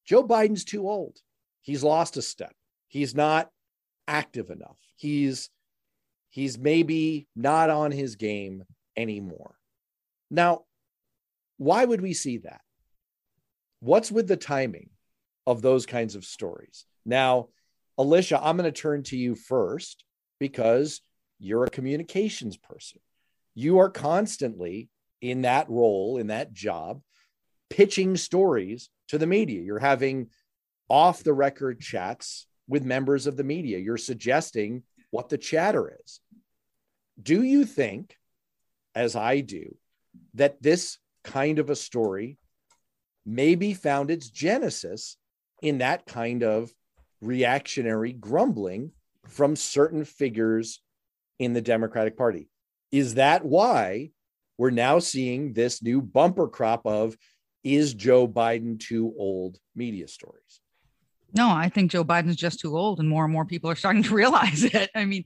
Joe 0.05 0.23
Biden's 0.27 0.65
too 0.65 0.89
old. 0.89 1.19
He's 1.63 1.83
lost 1.83 2.17
a 2.17 2.23
step. 2.23 2.55
He's 2.89 3.15
not 3.15 3.49
active 4.07 4.51
enough. 4.51 4.77
He's 4.97 5.49
he's 6.29 6.59
maybe 6.59 7.29
not 7.35 7.71
on 7.71 7.93
his 7.93 8.17
game 8.17 8.65
anymore. 8.97 9.55
Now, 10.31 10.65
why 11.57 11.85
would 11.85 12.01
we 12.01 12.15
see 12.15 12.39
that? 12.39 12.61
What's 13.83 14.13
with 14.13 14.29
the 14.29 14.37
timing 14.37 14.91
of 15.45 15.61
those 15.61 15.87
kinds 15.87 16.15
of 16.15 16.25
stories? 16.25 16.85
Now, 17.05 17.49
Alicia, 17.99 18.41
I'm 18.41 18.57
going 18.57 18.73
to 18.73 18.81
turn 18.81 19.03
to 19.05 19.17
you 19.17 19.35
first 19.35 20.05
because 20.39 21.01
you're 21.41 21.65
a 21.65 21.71
communications 21.71 22.57
person. 22.57 23.01
You 23.57 23.81
are 23.81 23.91
constantly 23.91 24.89
in 25.21 25.43
that 25.43 25.69
role, 25.69 26.19
in 26.19 26.29
that 26.29 26.53
job, 26.53 27.03
pitching 27.71 28.17
stories 28.17 28.89
to 29.09 29.19
the 29.19 29.27
media. 29.27 29.61
You're 29.61 29.81
having 29.81 30.29
off 30.89 31.25
the 31.25 31.35
record 31.35 31.81
chats 31.81 32.47
with 32.69 32.85
members 32.85 33.27
of 33.27 33.37
the 33.37 33.43
media. 33.43 33.79
You're 33.79 33.97
suggesting 33.97 34.85
what 35.11 35.29
the 35.29 35.39
chatter 35.39 35.99
is. 36.05 36.21
Do 37.21 37.43
you 37.43 37.65
think, 37.65 38.17
as 38.95 39.17
I 39.17 39.41
do, 39.41 39.75
that 40.35 40.63
this 40.63 40.99
kind 41.25 41.59
of 41.59 41.69
a 41.69 41.75
story 41.75 42.39
maybe 43.25 43.75
found 43.75 44.11
its 44.11 44.29
genesis 44.29 45.17
in 45.63 45.79
that 45.79 46.07
kind 46.07 46.43
of 46.43 46.73
reactionary 47.21 48.13
grumbling 48.13 48.91
from 49.29 49.57
certain 49.57 50.05
figures 50.05 50.83
in 51.39 51.53
the 51.53 51.61
Democratic 51.61 52.17
Party. 52.17 52.49
Is 52.91 53.15
that 53.15 53.45
why 53.45 54.11
we're 54.59 54.71
now 54.71 54.99
seeing 54.99 55.53
this 55.53 55.83
new 55.83 56.03
bumper 56.03 56.49
crop 56.49 56.87
of 56.87 57.17
is 57.65 57.95
Joe 57.95 58.27
Biden 58.27 58.79
too 58.79 59.15
old 59.17 59.59
media 59.75 60.09
stories? 60.09 60.61
No, 61.35 61.49
I 61.49 61.71
think 61.71 61.91
Joe 61.91 62.05
Biden's 62.05 62.37
just 62.37 62.61
too 62.61 62.77
old, 62.77 63.01
and 63.01 63.09
more 63.09 63.25
and 63.25 63.33
more 63.33 63.47
people 63.47 63.71
are 63.71 63.77
starting 63.77 64.03
to 64.03 64.15
realize 64.15 64.65
it. 64.65 64.91
I 64.95 65.05
mean, 65.05 65.25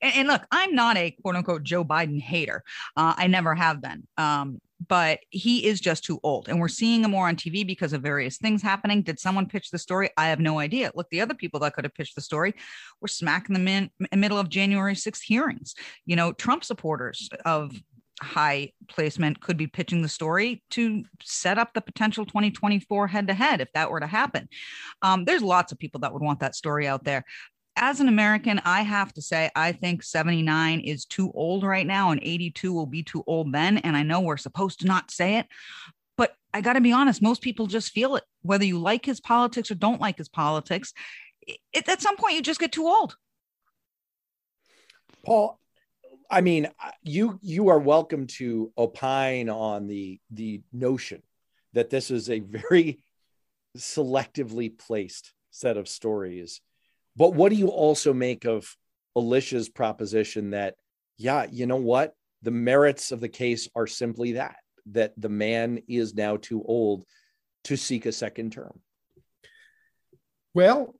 and, 0.00 0.26
look, 0.26 0.42
I'm 0.50 0.74
not 0.74 0.96
a 0.96 1.12
quote 1.12 1.36
unquote 1.36 1.62
Joe 1.62 1.84
Biden 1.84 2.20
hater. 2.20 2.62
Uh, 2.96 3.14
I 3.16 3.28
never 3.28 3.54
have 3.54 3.80
been. 3.80 4.06
Um, 4.16 4.60
but 4.88 5.20
he 5.30 5.66
is 5.66 5.80
just 5.80 6.04
too 6.04 6.20
old. 6.22 6.48
And 6.48 6.60
we're 6.60 6.68
seeing 6.68 7.04
him 7.04 7.12
more 7.12 7.28
on 7.28 7.36
TV 7.36 7.66
because 7.66 7.92
of 7.92 8.02
various 8.02 8.38
things 8.38 8.62
happening. 8.62 9.02
Did 9.02 9.18
someone 9.18 9.46
pitch 9.46 9.70
the 9.70 9.78
story? 9.78 10.10
I 10.16 10.28
have 10.28 10.40
no 10.40 10.58
idea. 10.58 10.92
Look, 10.94 11.08
the 11.10 11.20
other 11.20 11.34
people 11.34 11.60
that 11.60 11.74
could 11.74 11.84
have 11.84 11.94
pitched 11.94 12.14
the 12.14 12.20
story 12.20 12.54
were 13.00 13.08
smack 13.08 13.48
in 13.48 13.54
the 13.54 13.60
min- 13.60 13.90
middle 14.14 14.38
of 14.38 14.48
January 14.48 14.94
6th 14.94 15.22
hearings. 15.22 15.74
You 16.06 16.16
know, 16.16 16.32
Trump 16.32 16.64
supporters 16.64 17.28
of 17.44 17.74
high 18.22 18.72
placement 18.88 19.40
could 19.40 19.56
be 19.56 19.66
pitching 19.66 20.02
the 20.02 20.08
story 20.08 20.62
to 20.70 21.04
set 21.20 21.58
up 21.58 21.74
the 21.74 21.80
potential 21.80 22.24
2024 22.24 23.08
head 23.08 23.26
to 23.26 23.34
head 23.34 23.60
if 23.60 23.68
that 23.72 23.90
were 23.90 24.00
to 24.00 24.06
happen. 24.06 24.48
Um, 25.02 25.24
there's 25.24 25.42
lots 25.42 25.72
of 25.72 25.78
people 25.78 26.00
that 26.00 26.12
would 26.12 26.22
want 26.22 26.40
that 26.40 26.54
story 26.54 26.86
out 26.86 27.04
there 27.04 27.24
as 27.76 28.00
an 28.00 28.08
American, 28.08 28.60
I 28.64 28.82
have 28.82 29.12
to 29.14 29.22
say, 29.22 29.50
I 29.56 29.72
think 29.72 30.02
79 30.02 30.80
is 30.80 31.04
too 31.04 31.32
old 31.32 31.64
right 31.64 31.86
now, 31.86 32.10
and 32.10 32.20
82 32.22 32.72
will 32.72 32.86
be 32.86 33.02
too 33.02 33.24
old 33.26 33.52
then. 33.52 33.78
And 33.78 33.96
I 33.96 34.02
know 34.02 34.20
we're 34.20 34.36
supposed 34.36 34.80
to 34.80 34.86
not 34.86 35.10
say 35.10 35.38
it, 35.38 35.46
but 36.16 36.34
I 36.52 36.60
got 36.60 36.74
to 36.74 36.80
be 36.80 36.92
honest, 36.92 37.20
most 37.20 37.42
people 37.42 37.66
just 37.66 37.92
feel 37.92 38.16
it, 38.16 38.24
whether 38.42 38.64
you 38.64 38.78
like 38.78 39.04
his 39.04 39.20
politics 39.20 39.70
or 39.70 39.74
don't 39.74 40.00
like 40.00 40.18
his 40.18 40.28
politics. 40.28 40.92
It, 41.72 41.88
at 41.88 42.00
some 42.00 42.16
point, 42.16 42.36
you 42.36 42.42
just 42.42 42.60
get 42.60 42.72
too 42.72 42.86
old. 42.86 43.16
Paul, 45.24 45.58
I 46.30 46.42
mean, 46.42 46.68
you 47.02 47.38
you 47.42 47.68
are 47.68 47.78
welcome 47.78 48.26
to 48.38 48.72
opine 48.78 49.48
on 49.48 49.86
the 49.86 50.20
the 50.30 50.62
notion 50.72 51.22
that 51.72 51.90
this 51.90 52.10
is 52.10 52.30
a 52.30 52.40
very 52.40 53.02
selectively 53.76 54.76
placed 54.78 55.32
set 55.50 55.76
of 55.76 55.88
stories 55.88 56.60
but 57.16 57.34
what 57.34 57.50
do 57.50 57.56
you 57.56 57.68
also 57.68 58.12
make 58.12 58.44
of 58.44 58.66
Alicia's 59.16 59.68
proposition 59.68 60.50
that, 60.50 60.74
yeah, 61.16 61.46
you 61.50 61.66
know 61.66 61.76
what? 61.76 62.14
The 62.42 62.50
merits 62.50 63.12
of 63.12 63.20
the 63.20 63.28
case 63.28 63.68
are 63.74 63.86
simply 63.86 64.32
that, 64.32 64.56
that 64.92 65.12
the 65.16 65.28
man 65.28 65.80
is 65.88 66.14
now 66.14 66.36
too 66.36 66.62
old 66.64 67.04
to 67.64 67.76
seek 67.76 68.06
a 68.06 68.12
second 68.12 68.52
term. 68.52 68.80
Well, 70.52 70.94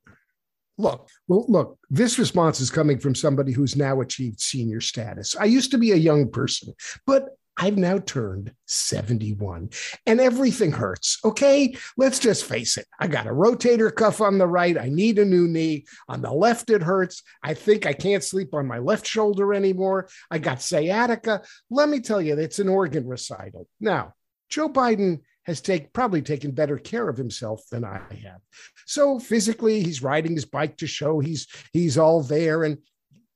look, 0.78 1.08
well, 1.28 1.44
look, 1.48 1.78
this 1.90 2.18
response 2.18 2.60
is 2.60 2.70
coming 2.70 2.98
from 2.98 3.14
somebody 3.14 3.52
who's 3.52 3.76
now 3.76 4.00
achieved 4.00 4.40
senior 4.40 4.80
status. 4.80 5.36
I 5.36 5.44
used 5.44 5.70
to 5.72 5.78
be 5.78 5.92
a 5.92 5.96
young 5.96 6.30
person, 6.30 6.74
but 7.06 7.28
I've 7.56 7.76
now 7.76 7.98
turned 7.98 8.52
71 8.66 9.70
and 10.06 10.20
everything 10.20 10.72
hurts. 10.72 11.18
Okay. 11.24 11.76
Let's 11.96 12.18
just 12.18 12.44
face 12.44 12.76
it. 12.76 12.86
I 12.98 13.06
got 13.06 13.26
a 13.26 13.30
rotator 13.30 13.94
cuff 13.94 14.20
on 14.20 14.38
the 14.38 14.46
right. 14.46 14.76
I 14.78 14.88
need 14.88 15.18
a 15.18 15.24
new 15.24 15.46
knee. 15.46 15.86
On 16.08 16.20
the 16.20 16.32
left, 16.32 16.70
it 16.70 16.82
hurts. 16.82 17.22
I 17.42 17.54
think 17.54 17.86
I 17.86 17.92
can't 17.92 18.24
sleep 18.24 18.54
on 18.54 18.66
my 18.66 18.78
left 18.78 19.06
shoulder 19.06 19.54
anymore. 19.54 20.08
I 20.30 20.38
got 20.38 20.62
sciatica. 20.62 21.42
Let 21.70 21.88
me 21.88 22.00
tell 22.00 22.20
you, 22.20 22.38
it's 22.38 22.58
an 22.58 22.68
organ 22.68 23.06
recital. 23.06 23.68
Now, 23.80 24.14
Joe 24.48 24.68
Biden 24.68 25.20
has 25.44 25.60
take, 25.60 25.92
probably 25.92 26.22
taken 26.22 26.50
better 26.50 26.78
care 26.78 27.08
of 27.08 27.16
himself 27.16 27.62
than 27.70 27.84
I 27.84 28.00
have. 28.22 28.40
So 28.86 29.18
physically, 29.18 29.82
he's 29.82 30.02
riding 30.02 30.34
his 30.34 30.44
bike 30.44 30.78
to 30.78 30.86
show 30.86 31.20
he's 31.20 31.46
he's 31.72 31.98
all 31.98 32.22
there. 32.22 32.64
And 32.64 32.78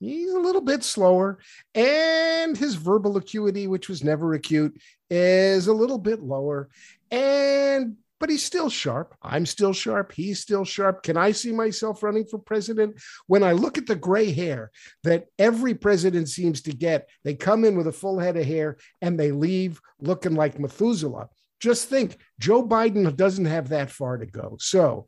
he's 0.01 0.33
a 0.33 0.39
little 0.39 0.61
bit 0.61 0.85
slower 0.85 1.39
and 1.75 2.57
his 2.57 2.75
verbal 2.75 3.17
acuity 3.17 3.67
which 3.67 3.89
was 3.89 4.05
never 4.05 4.35
acute 4.35 4.81
is 5.11 5.67
a 5.67 5.73
little 5.73 5.99
bit 5.99 6.21
lower 6.21 6.69
and 7.11 7.97
but 8.21 8.31
he's 8.31 8.45
still 8.45 8.69
sharp. 8.69 9.15
I'm 9.23 9.47
still 9.47 9.73
sharp. 9.73 10.13
He's 10.13 10.41
still 10.41 10.65
sharp. 10.65 11.03
Can 11.03 11.17
i 11.17 11.33
see 11.33 11.53
myself 11.53 12.03
running 12.03 12.25
for 12.25 12.39
president? 12.39 13.01
When 13.27 13.43
i 13.43 13.53
look 13.53 13.79
at 13.79 13.87
the 13.87 13.97
gray 13.97 14.33
hair 14.33 14.71
that 15.05 15.27
every 15.39 15.75
president 15.75 16.29
seems 16.29 16.63
to 16.63 16.73
get 16.73 17.09
they 17.25 17.35
come 17.35 17.65
in 17.65 17.77
with 17.77 17.87
a 17.87 17.93
full 17.93 18.19
head 18.19 18.37
of 18.37 18.45
hair 18.45 18.77
and 19.01 19.19
they 19.19 19.33
leave 19.33 19.81
looking 20.01 20.35
like 20.35 20.59
methuselah. 20.59 21.29
Just 21.61 21.89
think 21.89 22.19
joe 22.39 22.67
biden 22.67 23.15
doesn't 23.17 23.47
have 23.47 23.71
that 23.71 23.91
far 23.91 24.19
to 24.19 24.27
go. 24.27 24.57
So 24.61 25.07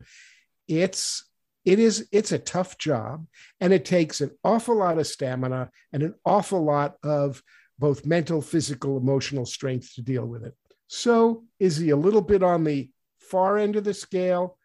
it's 0.69 1.25
it 1.65 1.79
is 1.79 2.09
it's 2.13 2.33
a 2.33 2.39
tough 2.39 2.79
job 2.79 3.27
and 3.61 3.73
it 3.73 3.85
takes 3.85 4.21
an 4.21 4.31
awful 4.45 4.77
lot 4.77 4.99
of 4.99 5.07
stamina 5.07 5.71
and 5.93 6.03
an 6.03 6.15
awful 6.25 6.65
lot 6.65 6.97
of 7.03 7.43
both 7.79 8.07
mental 8.07 8.43
physical 8.43 8.97
emotional 8.97 9.47
strength 9.47 9.95
to 9.95 10.03
deal 10.03 10.27
with 10.27 10.45
it. 10.45 10.55
So 10.87 11.45
is 11.59 11.77
he 11.77 11.91
a 11.91 11.97
little 11.97 12.23
bit 12.23 12.43
on 12.43 12.65
the 12.65 12.91
far 13.19 13.59
end 13.59 13.77
of 13.77 13.85
the 13.85 13.95
scale? 13.95 14.59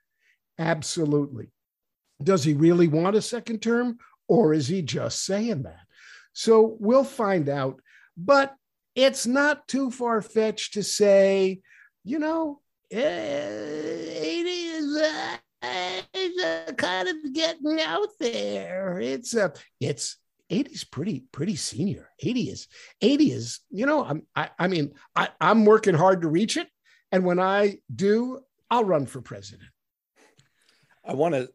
Absolutely. 0.57 1.51
Does 2.23 2.43
he 2.43 2.53
really 2.53 2.87
want 2.87 3.15
a 3.15 3.21
second 3.21 3.61
term 3.61 3.97
or 4.27 4.53
is 4.53 4.67
he 4.67 4.81
just 4.81 5.25
saying 5.25 5.63
that? 5.63 5.85
So 6.33 6.77
we'll 6.79 7.03
find 7.03 7.49
out 7.49 7.81
but 8.17 8.55
it's 8.95 9.27
not 9.27 9.67
too 9.67 9.91
far 9.91 10.21
fetched 10.21 10.73
to 10.73 10.83
say 10.83 11.59
you 12.03 12.19
know 12.19 12.61
eh, 12.91 12.97
it 12.97 14.45
is 14.45 14.95
uh, 14.95 15.37
kind 16.73 17.07
of 17.07 17.15
getting 17.33 17.79
out 17.81 18.09
there. 18.19 18.99
It's 18.99 19.33
a, 19.33 19.53
it's 19.79 20.17
80's 20.51 20.83
pretty 20.83 21.23
pretty 21.31 21.55
senior. 21.55 22.09
80 22.19 22.41
is 22.49 22.67
80 23.01 23.31
is 23.31 23.59
you 23.69 23.85
know 23.85 24.03
I'm 24.03 24.23
I, 24.35 24.49
I 24.59 24.67
mean 24.67 24.93
I, 25.15 25.29
I'm 25.41 25.65
working 25.65 25.95
hard 25.95 26.21
to 26.21 26.27
reach 26.27 26.57
it, 26.57 26.67
and 27.11 27.25
when 27.25 27.39
I 27.39 27.79
do, 27.93 28.41
I'll 28.69 28.83
run 28.83 29.05
for 29.05 29.21
president. 29.21 29.69
I 31.03 31.13
want 31.13 31.35
to 31.35 31.49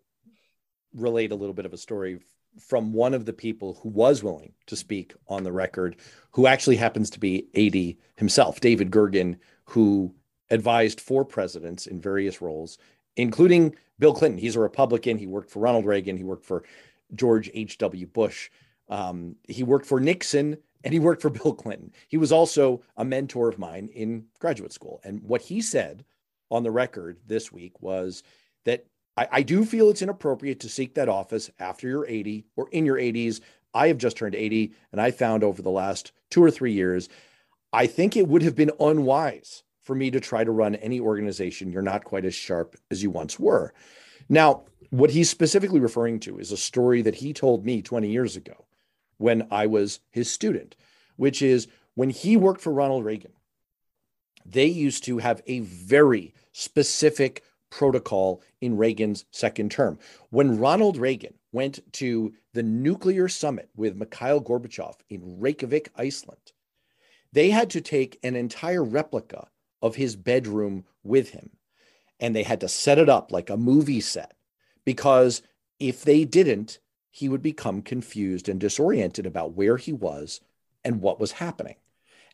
relate 0.95 1.33
a 1.33 1.37
little 1.37 1.55
bit 1.55 1.67
of 1.67 1.73
a 1.73 1.79
story 1.79 2.21
from 2.59 2.93
one 2.93 3.15
of 3.15 3.25
the 3.25 3.33
people 3.33 3.79
who 3.81 3.89
was 3.89 4.23
willing 4.25 4.53
to 4.67 4.77
speak 4.77 5.15
on 5.29 5.45
the 5.45 5.53
record, 5.53 5.97
who 6.33 6.47
actually 6.47 6.77
happens 6.77 7.11
to 7.11 7.21
be 7.21 7.49
80 7.55 7.99
himself, 8.17 8.61
David 8.61 8.91
Gergen, 8.91 9.39
who 9.65 10.15
advised 10.51 11.01
four 11.01 11.25
presidents 11.25 11.87
in 11.87 12.01
various 12.01 12.43
roles 12.43 12.79
including 13.17 13.75
Bill 13.99 14.15
Clinton. 14.15 14.39
He's 14.39 14.57
a 14.57 14.61
Republican. 14.61 15.19
He 15.19 15.27
worked 15.27 15.51
for 15.51 15.61
Ronald 15.61 15.87
Reagan. 15.87 16.17
He 16.17 16.25
worked 16.25 16.45
for 16.45 16.65
George 17.15 17.51
H.W. 17.53 18.07
Bush. 18.07 18.51
Um, 18.89 19.37
he 19.47 19.63
worked 19.63 19.87
for 19.87 20.01
Nixon 20.01 20.57
and 20.83 20.93
he 20.93 21.01
worked 21.01 21.23
for 21.23 21.31
Bill 21.31 21.55
Clinton. 21.55 21.93
He 22.09 22.17
was 22.17 22.33
also 22.33 22.83
a 22.97 23.05
mentor 23.05 23.49
of 23.49 23.59
mine 23.59 23.89
in 23.95 24.27
graduate 24.39 24.73
school. 24.73 25.01
And 25.05 25.23
what 25.23 25.43
he 25.43 25.61
said 25.61 26.05
on 26.51 26.63
the 26.63 26.71
record 26.71 27.19
this 27.27 27.53
week 27.53 27.81
was 27.81 28.23
that 28.65 28.87
I, 29.17 29.29
I, 29.31 29.43
do 29.43 29.65
feel 29.65 29.91
it's 29.91 30.03
inappropriate 30.03 30.61
to 30.61 30.69
seek 30.69 30.95
that 30.95 31.09
office 31.09 31.51
after 31.59 31.89
you're 31.89 32.07
80 32.07 32.45
or 32.57 32.69
in 32.71 32.85
your 32.85 32.97
80s. 32.97 33.41
I 33.73 33.89
have 33.89 33.99
just 33.99 34.17
turned 34.17 34.35
80, 34.35 34.73
and 34.91 35.01
I 35.01 35.13
found 35.13 35.45
over 35.45 35.63
the 35.63 35.71
last 35.71 36.11
two 36.29 36.43
or 36.43 36.51
three 36.51 36.73
years, 36.73 37.09
I 37.73 37.87
think 37.87 38.17
it 38.17 38.27
would 38.27 38.43
have 38.43 38.57
been 38.57 38.73
unwise 38.81 39.63
for 39.91 39.97
me 39.97 40.09
to 40.09 40.21
try 40.21 40.45
to 40.45 40.53
run 40.53 40.77
any 40.77 41.01
organization 41.01 41.73
you're 41.73 41.83
not 41.83 42.05
quite 42.05 42.25
as 42.25 42.33
sharp 42.33 42.77
as 42.93 43.03
you 43.03 43.11
once 43.11 43.41
were. 43.41 43.75
Now, 44.29 44.63
what 44.91 45.11
he's 45.11 45.29
specifically 45.29 45.81
referring 45.81 46.21
to 46.21 46.39
is 46.39 46.53
a 46.53 46.57
story 46.57 47.03
that 47.03 47.17
he 47.17 47.33
told 47.33 47.67
me 47.67 47.83
20 47.83 48.09
years 48.09 48.37
ago 48.37 48.67
when 49.17 49.49
I 49.51 49.67
was 49.67 49.99
his 50.13 50.31
student, 50.31 50.77
which 51.17 51.43
is 51.43 51.67
when 51.97 52.09
he 52.09 52.37
worked 52.37 52.61
for 52.61 52.73
Ronald 52.73 53.05
Reagan, 53.05 53.33
they 54.47 54.67
used 54.67 55.03
to 55.07 55.19
have 55.19 55.43
a 55.49 55.59
very 55.59 56.33
specific 56.53 57.43
protocol 57.69 58.43
in 58.61 58.77
Reagan's 58.77 59.25
second 59.33 59.73
term. 59.73 59.99
When 60.29 60.61
Ronald 60.61 60.99
Reagan 60.99 61.35
went 61.51 61.81
to 61.95 62.33
the 62.53 62.63
nuclear 62.63 63.27
summit 63.27 63.71
with 63.75 63.97
Mikhail 63.97 64.41
Gorbachev 64.41 64.95
in 65.09 65.41
Reykjavik, 65.41 65.91
Iceland, 65.97 66.53
they 67.33 67.51
had 67.51 67.71
to 67.71 67.81
take 67.81 68.21
an 68.23 68.37
entire 68.37 68.85
replica 68.85 69.49
of 69.83 69.97
his 69.97 70.17
bedroom 70.17 70.85
with 71.03 71.31
him. 71.31 71.51
And 72.19 72.35
they 72.37 72.43
had 72.43 72.61
to 72.61 72.69
set 72.69 72.99
it 72.99 73.09
up 73.09 73.33
like 73.33 73.49
a 73.49 73.57
movie 73.57 74.01
set 74.01 74.35
because 74.85 75.43
if 75.79 76.03
they 76.03 76.25
didn't, 76.25 76.79
he 77.11 77.29
would 77.29 77.43
become 77.43 77.83
confused 77.83 78.49
and 78.49 78.61
disoriented 78.61 79.27
about 79.27 79.55
where 79.55 79.77
he 79.77 79.93
was 79.93 80.41
and 80.85 81.01
what 81.01 81.19
was 81.19 81.33
happening. 81.33 81.77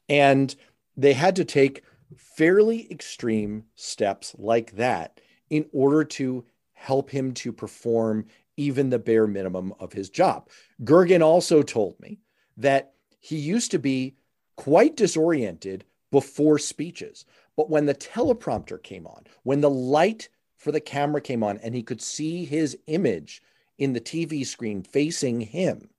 And 0.09 0.55
they 0.97 1.13
had 1.13 1.37
to 1.37 1.45
take 1.45 1.83
fairly 2.17 2.91
extreme 2.91 3.65
steps 3.75 4.35
like 4.39 4.73
that 4.73 5.21
in 5.51 5.67
order 5.73 6.05
to 6.05 6.45
help 6.73 7.11
him 7.11 7.33
to 7.35 7.53
perform 7.53 8.27
even 8.57 8.91
the 8.91 8.99
bare 8.99 9.27
minimum 9.27 9.73
of 9.79 9.93
his 9.93 10.11
job. 10.11 10.49
Gergen 10.83 11.23
also 11.23 11.63
told 11.63 11.99
me 12.01 12.19
that 12.57 12.93
he 13.21 13.37
used 13.37 13.71
to 13.71 13.79
be 13.79 14.17
quite 14.57 14.97
disoriented 14.97 15.85
before 16.11 16.59
speeches. 16.59 17.25
But 17.57 17.71
when 17.71 17.87
the 17.87 17.95
teleprompter 17.95 18.83
came 18.83 19.07
on, 19.07 19.25
when 19.43 19.61
the 19.61 19.71
light 19.71 20.29
for 20.57 20.73
the 20.73 20.81
camera 20.81 21.21
came 21.21 21.43
on 21.43 21.59
and 21.59 21.75
he 21.75 21.83
could 21.83 22.01
see 22.01 22.45
his 22.45 22.79
image 22.87 23.43
in 23.79 23.93
the 23.93 24.01
TV 24.01 24.47
screen 24.47 24.83
facing 24.83 25.41
him, 25.41 25.91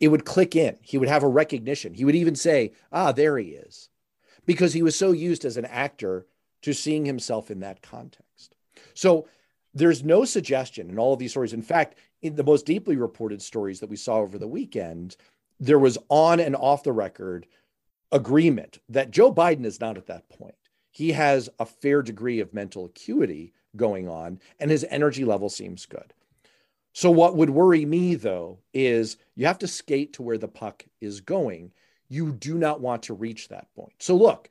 it 0.00 0.08
would 0.08 0.24
click 0.24 0.56
in. 0.56 0.76
He 0.80 0.98
would 0.98 1.08
have 1.08 1.22
a 1.22 1.28
recognition. 1.28 1.94
He 1.94 2.04
would 2.04 2.16
even 2.16 2.34
say, 2.34 2.72
Ah, 2.90 3.12
there 3.12 3.38
he 3.38 3.50
is, 3.50 3.88
because 4.46 4.72
he 4.72 4.82
was 4.82 4.98
so 4.98 5.12
used 5.12 5.44
as 5.44 5.56
an 5.56 5.64
actor 5.66 6.26
to 6.62 6.72
seeing 6.72 7.04
himself 7.04 7.50
in 7.50 7.60
that 7.60 7.82
context. 7.82 8.56
So 8.94 9.28
there's 9.74 10.04
no 10.04 10.24
suggestion 10.24 10.90
in 10.90 10.98
all 10.98 11.12
of 11.12 11.18
these 11.18 11.30
stories. 11.30 11.52
In 11.52 11.62
fact, 11.62 11.96
in 12.20 12.36
the 12.36 12.44
most 12.44 12.66
deeply 12.66 12.96
reported 12.96 13.42
stories 13.42 13.80
that 13.80 13.90
we 13.90 13.96
saw 13.96 14.16
over 14.16 14.38
the 14.38 14.48
weekend, 14.48 15.16
there 15.58 15.78
was 15.78 15.98
on 16.08 16.40
and 16.40 16.56
off 16.56 16.82
the 16.82 16.92
record 16.92 17.46
agreement 18.12 18.78
that 18.88 19.10
Joe 19.10 19.32
Biden 19.32 19.64
is 19.64 19.80
not 19.80 19.96
at 19.96 20.06
that 20.06 20.28
point. 20.28 20.54
He 20.90 21.12
has 21.12 21.48
a 21.58 21.66
fair 21.66 22.02
degree 22.02 22.38
of 22.40 22.52
mental 22.52 22.84
acuity 22.84 23.54
going 23.74 24.08
on, 24.08 24.38
and 24.60 24.70
his 24.70 24.86
energy 24.90 25.24
level 25.24 25.48
seems 25.48 25.86
good. 25.86 26.12
So, 26.92 27.10
what 27.10 27.36
would 27.36 27.50
worry 27.50 27.86
me 27.86 28.14
though 28.14 28.58
is 28.74 29.16
you 29.34 29.46
have 29.46 29.58
to 29.58 29.66
skate 29.66 30.12
to 30.14 30.22
where 30.22 30.36
the 30.36 30.48
puck 30.48 30.84
is 31.00 31.22
going. 31.22 31.72
You 32.08 32.32
do 32.32 32.58
not 32.58 32.82
want 32.82 33.04
to 33.04 33.14
reach 33.14 33.48
that 33.48 33.74
point. 33.74 33.94
So, 33.98 34.14
look, 34.14 34.50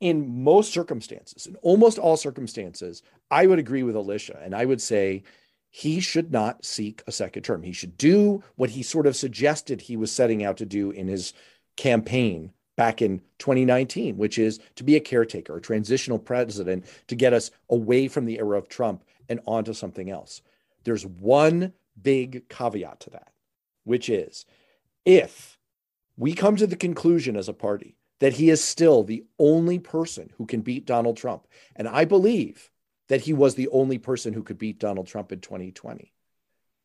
in 0.00 0.42
most 0.42 0.72
circumstances, 0.72 1.46
in 1.46 1.54
almost 1.56 1.98
all 1.98 2.16
circumstances, 2.16 3.02
I 3.30 3.46
would 3.46 3.60
agree 3.60 3.84
with 3.84 3.94
Alicia, 3.94 4.40
and 4.42 4.54
I 4.54 4.64
would 4.64 4.80
say 4.80 5.22
he 5.70 6.00
should 6.00 6.32
not 6.32 6.64
seek 6.64 7.02
a 7.06 7.12
second 7.12 7.42
term. 7.42 7.62
He 7.62 7.72
should 7.72 7.96
do 7.96 8.42
what 8.56 8.70
he 8.70 8.82
sort 8.82 9.06
of 9.06 9.14
suggested 9.14 9.80
he 9.80 9.96
was 9.96 10.10
setting 10.10 10.44
out 10.44 10.56
to 10.56 10.66
do 10.66 10.90
in 10.90 11.06
his 11.06 11.32
campaign 11.76 12.52
back 12.78 13.02
in 13.02 13.20
2019, 13.40 14.16
which 14.16 14.38
is 14.38 14.60
to 14.76 14.84
be 14.84 14.94
a 14.94 15.00
caretaker, 15.00 15.56
a 15.56 15.60
transitional 15.60 16.18
president 16.18 16.86
to 17.08 17.16
get 17.16 17.32
us 17.32 17.50
away 17.68 18.06
from 18.06 18.24
the 18.24 18.38
era 18.38 18.56
of 18.56 18.68
Trump 18.68 19.02
and 19.28 19.40
onto 19.46 19.74
something 19.74 20.08
else. 20.08 20.42
There's 20.84 21.04
one 21.04 21.72
big 22.00 22.48
caveat 22.48 23.00
to 23.00 23.10
that, 23.10 23.32
which 23.82 24.08
is 24.08 24.46
if 25.04 25.58
we 26.16 26.34
come 26.34 26.54
to 26.54 26.68
the 26.68 26.76
conclusion 26.76 27.36
as 27.36 27.48
a 27.48 27.52
party 27.52 27.96
that 28.20 28.34
he 28.34 28.48
is 28.48 28.62
still 28.62 29.02
the 29.02 29.24
only 29.40 29.80
person 29.80 30.30
who 30.38 30.46
can 30.46 30.60
beat 30.60 30.86
Donald 30.86 31.16
Trump, 31.16 31.48
and 31.74 31.88
I 31.88 32.04
believe 32.04 32.70
that 33.08 33.22
he 33.22 33.32
was 33.32 33.56
the 33.56 33.68
only 33.68 33.98
person 33.98 34.32
who 34.32 34.44
could 34.44 34.58
beat 34.58 34.78
Donald 34.78 35.08
Trump 35.08 35.32
in 35.32 35.40
2020 35.40 36.12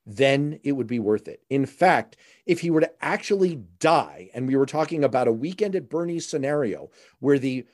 then 0.06 0.60
it 0.64 0.74
would 0.74 0.88
be 0.88 1.00
worth 1.00 1.28
it. 1.28 1.42
In 1.50 1.66
fact, 1.66 2.18
if 2.46 2.60
he 2.60 2.70
were 2.70 2.82
to 2.82 2.92
actually 3.04 3.62
die, 3.80 4.30
and 4.34 4.48
we 4.48 4.56
were 4.56 4.66
talking 4.66 5.04
about 5.04 5.28
a 5.28 5.32
weekend 5.32 5.76
at 5.76 5.90
Bernie's 5.90 6.28
scenario 6.28 6.90
where 7.20 7.40
the 7.40 7.66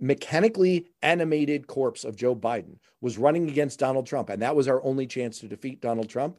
mechanically 0.00 0.86
animated 1.02 1.66
corpse 1.66 2.04
of 2.04 2.16
Joe 2.16 2.36
Biden 2.36 2.78
was 3.00 3.18
running 3.18 3.48
against 3.48 3.80
Donald 3.80 4.06
Trump, 4.06 4.28
and 4.28 4.42
that 4.42 4.56
was 4.56 4.68
our 4.68 4.82
only 4.84 5.06
chance 5.06 5.38
to 5.40 5.48
defeat 5.48 5.80
Donald 5.80 6.08
Trump, 6.08 6.38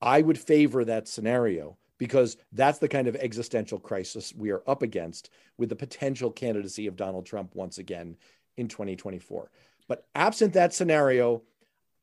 I 0.00 0.22
would 0.22 0.38
favor 0.38 0.84
that 0.84 1.08
scenario 1.08 1.76
because 1.98 2.36
that's 2.52 2.78
the 2.78 2.88
kind 2.88 3.08
of 3.08 3.16
existential 3.16 3.80
crisis 3.80 4.32
we 4.34 4.50
are 4.50 4.62
up 4.66 4.82
against 4.82 5.30
with 5.56 5.68
the 5.68 5.76
potential 5.76 6.30
candidacy 6.30 6.86
of 6.86 6.96
Donald 6.96 7.26
Trump 7.26 7.54
once 7.54 7.78
again 7.78 8.16
in 8.56 8.68
2024. 8.68 9.50
But 9.88 10.06
absent 10.14 10.52
that 10.52 10.72
scenario, 10.72 11.42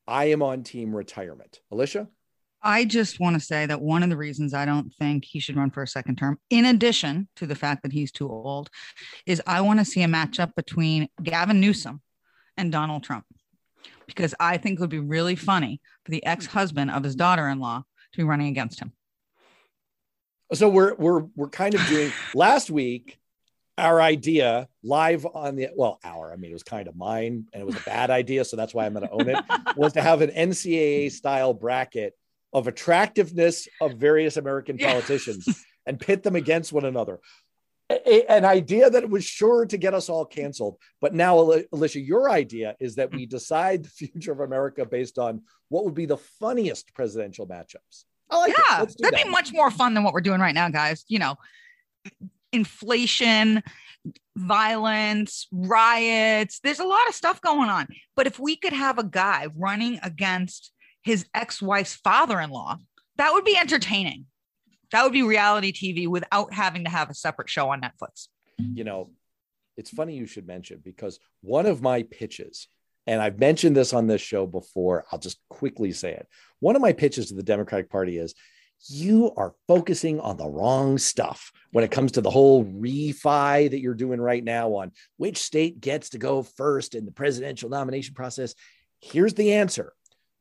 I 0.06 0.26
am 0.26 0.42
on 0.42 0.62
team 0.62 0.94
retirement. 0.94 1.60
Alicia? 1.70 2.08
I 2.66 2.84
just 2.84 3.20
want 3.20 3.34
to 3.34 3.40
say 3.40 3.64
that 3.66 3.80
one 3.80 4.02
of 4.02 4.10
the 4.10 4.16
reasons 4.16 4.52
I 4.52 4.64
don't 4.64 4.92
think 4.94 5.24
he 5.24 5.38
should 5.38 5.56
run 5.56 5.70
for 5.70 5.84
a 5.84 5.86
second 5.86 6.18
term, 6.18 6.40
in 6.50 6.64
addition 6.64 7.28
to 7.36 7.46
the 7.46 7.54
fact 7.54 7.84
that 7.84 7.92
he's 7.92 8.10
too 8.10 8.28
old, 8.28 8.70
is 9.24 9.40
I 9.46 9.60
want 9.60 9.78
to 9.78 9.84
see 9.84 10.02
a 10.02 10.08
matchup 10.08 10.52
between 10.56 11.08
Gavin 11.22 11.60
Newsom 11.60 12.02
and 12.56 12.72
Donald 12.72 13.04
Trump. 13.04 13.24
Because 14.08 14.34
I 14.40 14.56
think 14.56 14.78
it 14.78 14.80
would 14.80 14.90
be 14.90 14.98
really 14.98 15.36
funny 15.36 15.80
for 16.04 16.10
the 16.10 16.26
ex 16.26 16.46
husband 16.46 16.90
of 16.90 17.04
his 17.04 17.14
daughter 17.14 17.48
in 17.48 17.60
law 17.60 17.84
to 18.12 18.16
be 18.16 18.24
running 18.24 18.48
against 18.48 18.80
him. 18.80 18.92
So 20.52 20.68
we're 20.68 20.96
we're 20.96 21.26
we're 21.36 21.48
kind 21.50 21.76
of 21.76 21.86
doing 21.86 22.10
last 22.34 22.68
week 22.68 23.16
our 23.78 24.00
idea 24.00 24.68
live 24.82 25.24
on 25.26 25.54
the 25.54 25.68
well 25.76 26.00
our 26.02 26.32
i 26.32 26.36
mean 26.36 26.50
it 26.50 26.54
was 26.54 26.62
kind 26.62 26.88
of 26.88 26.96
mine 26.96 27.46
and 27.52 27.60
it 27.60 27.66
was 27.66 27.76
a 27.76 27.80
bad 27.80 28.10
idea 28.10 28.42
so 28.42 28.56
that's 28.56 28.72
why 28.72 28.86
i'm 28.86 28.94
going 28.94 29.06
to 29.06 29.12
own 29.12 29.28
it 29.28 29.44
was 29.76 29.92
to 29.92 30.00
have 30.00 30.22
an 30.22 30.30
ncaa 30.30 31.12
style 31.12 31.52
bracket 31.52 32.14
of 32.52 32.66
attractiveness 32.66 33.68
of 33.80 33.94
various 33.94 34.36
American 34.36 34.78
politicians 34.78 35.64
and 35.86 36.00
pit 36.00 36.22
them 36.22 36.36
against 36.36 36.72
one 36.72 36.84
another. 36.84 37.20
A, 37.88 38.24
an 38.28 38.44
idea 38.44 38.90
that 38.90 39.08
was 39.08 39.24
sure 39.24 39.64
to 39.66 39.76
get 39.76 39.94
us 39.94 40.08
all 40.08 40.24
canceled. 40.24 40.76
But 41.00 41.14
now, 41.14 41.38
Alicia, 41.72 42.00
your 42.00 42.28
idea 42.28 42.74
is 42.80 42.96
that 42.96 43.12
we 43.12 43.26
decide 43.26 43.84
the 43.84 43.88
future 43.90 44.32
of 44.32 44.40
America 44.40 44.84
based 44.84 45.18
on 45.18 45.42
what 45.68 45.84
would 45.84 45.94
be 45.94 46.06
the 46.06 46.16
funniest 46.16 46.92
presidential 46.94 47.46
matchups. 47.46 48.04
I 48.28 48.38
Like 48.38 48.54
yeah, 48.58 48.78
that'd 48.78 48.96
that. 49.00 49.24
be 49.24 49.30
much 49.30 49.52
more 49.52 49.70
fun 49.70 49.94
than 49.94 50.02
what 50.02 50.12
we're 50.14 50.20
doing 50.20 50.40
right 50.40 50.54
now, 50.54 50.68
guys. 50.68 51.04
You 51.06 51.20
know, 51.20 51.36
inflation, 52.52 53.62
violence, 54.36 55.46
riots. 55.52 56.58
There's 56.60 56.80
a 56.80 56.84
lot 56.84 57.08
of 57.08 57.14
stuff 57.14 57.40
going 57.40 57.68
on. 57.68 57.86
But 58.16 58.26
if 58.26 58.38
we 58.38 58.56
could 58.56 58.72
have 58.72 58.98
a 58.98 59.04
guy 59.04 59.46
running 59.54 60.00
against 60.02 60.72
his 61.06 61.24
ex-wife's 61.34 61.94
father-in-law 61.94 62.76
that 63.16 63.32
would 63.32 63.44
be 63.44 63.56
entertaining. 63.56 64.26
That 64.92 65.04
would 65.04 65.12
be 65.12 65.22
reality 65.22 65.72
tv 65.72 66.08
without 66.08 66.52
having 66.52 66.84
to 66.84 66.90
have 66.90 67.08
a 67.08 67.14
separate 67.14 67.48
show 67.48 67.70
on 67.70 67.80
netflix. 67.80 68.28
You 68.58 68.84
know 68.84 69.10
it's 69.76 69.90
funny 69.90 70.16
you 70.16 70.26
should 70.26 70.46
mention 70.46 70.80
because 70.82 71.18
one 71.42 71.66
of 71.66 71.82
my 71.82 72.02
pitches 72.02 72.68
and 73.06 73.20
i've 73.20 73.38
mentioned 73.38 73.76
this 73.76 73.92
on 73.92 74.06
this 74.06 74.20
show 74.20 74.46
before 74.46 75.04
i'll 75.10 75.18
just 75.18 75.38
quickly 75.48 75.92
say 75.92 76.12
it. 76.12 76.26
One 76.60 76.76
of 76.76 76.82
my 76.82 76.92
pitches 76.92 77.28
to 77.28 77.34
the 77.34 77.42
democratic 77.42 77.88
party 77.88 78.18
is 78.18 78.34
you 78.88 79.32
are 79.36 79.54
focusing 79.66 80.20
on 80.20 80.36
the 80.36 80.48
wrong 80.48 80.98
stuff 80.98 81.52
when 81.72 81.84
it 81.84 81.90
comes 81.90 82.12
to 82.12 82.20
the 82.20 82.30
whole 82.30 82.64
refi 82.64 83.70
that 83.70 83.80
you're 83.80 83.94
doing 83.94 84.20
right 84.20 84.44
now 84.44 84.74
on 84.74 84.92
which 85.16 85.38
state 85.38 85.80
gets 85.80 86.10
to 86.10 86.18
go 86.18 86.42
first 86.42 86.94
in 86.94 87.04
the 87.04 87.12
presidential 87.12 87.70
nomination 87.70 88.14
process. 88.14 88.54
Here's 89.00 89.34
the 89.34 89.54
answer 89.54 89.92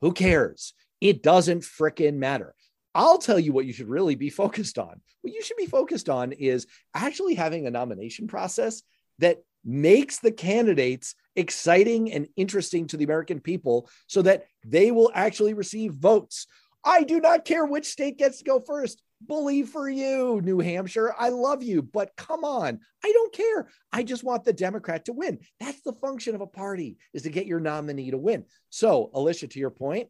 who 0.01 0.13
cares? 0.13 0.73
It 1.01 1.23
doesn't 1.23 1.61
fricking 1.61 2.15
matter. 2.15 2.55
I'll 2.93 3.17
tell 3.17 3.39
you 3.39 3.51
what 3.51 3.65
you 3.65 3.73
should 3.73 3.89
really 3.89 4.15
be 4.15 4.29
focused 4.41 4.77
on. 4.77 5.01
What 5.21 5.33
you 5.33 5.41
should 5.41 5.57
be 5.57 5.65
focused 5.65 6.09
on 6.09 6.31
is 6.31 6.67
actually 6.93 7.35
having 7.35 7.67
a 7.67 7.71
nomination 7.71 8.27
process 8.27 8.81
that 9.19 9.43
makes 9.63 10.19
the 10.19 10.31
candidates 10.31 11.15
exciting 11.35 12.11
and 12.11 12.27
interesting 12.35 12.87
to 12.87 12.97
the 12.97 13.03
American 13.03 13.39
people 13.39 13.89
so 14.07 14.21
that 14.21 14.45
they 14.63 14.91
will 14.91 15.11
actually 15.13 15.53
receive 15.53 15.93
votes. 15.93 16.45
I 16.83 17.03
do 17.03 17.19
not 17.19 17.45
care 17.45 17.65
which 17.65 17.87
state 17.87 18.17
gets 18.17 18.37
to 18.37 18.43
go 18.43 18.59
first. 18.59 19.01
Bully 19.21 19.63
for 19.63 19.89
you, 19.89 20.41
New 20.41 20.59
Hampshire. 20.59 21.13
I 21.17 21.29
love 21.29 21.63
you, 21.63 21.81
but 21.81 22.15
come 22.15 22.43
on. 22.43 22.79
I 23.03 23.11
don't 23.11 23.33
care. 23.33 23.69
I 23.91 24.03
just 24.03 24.23
want 24.23 24.43
the 24.43 24.53
Democrat 24.53 25.05
to 25.05 25.13
win. 25.13 25.39
That's 25.59 25.81
the 25.81 25.93
function 25.93 26.35
of 26.35 26.41
a 26.41 26.47
party 26.47 26.97
is 27.13 27.23
to 27.23 27.29
get 27.29 27.47
your 27.47 27.59
nominee 27.59 28.11
to 28.11 28.17
win. 28.17 28.45
So, 28.69 29.09
Alicia, 29.13 29.47
to 29.47 29.59
your 29.59 29.69
point, 29.69 30.09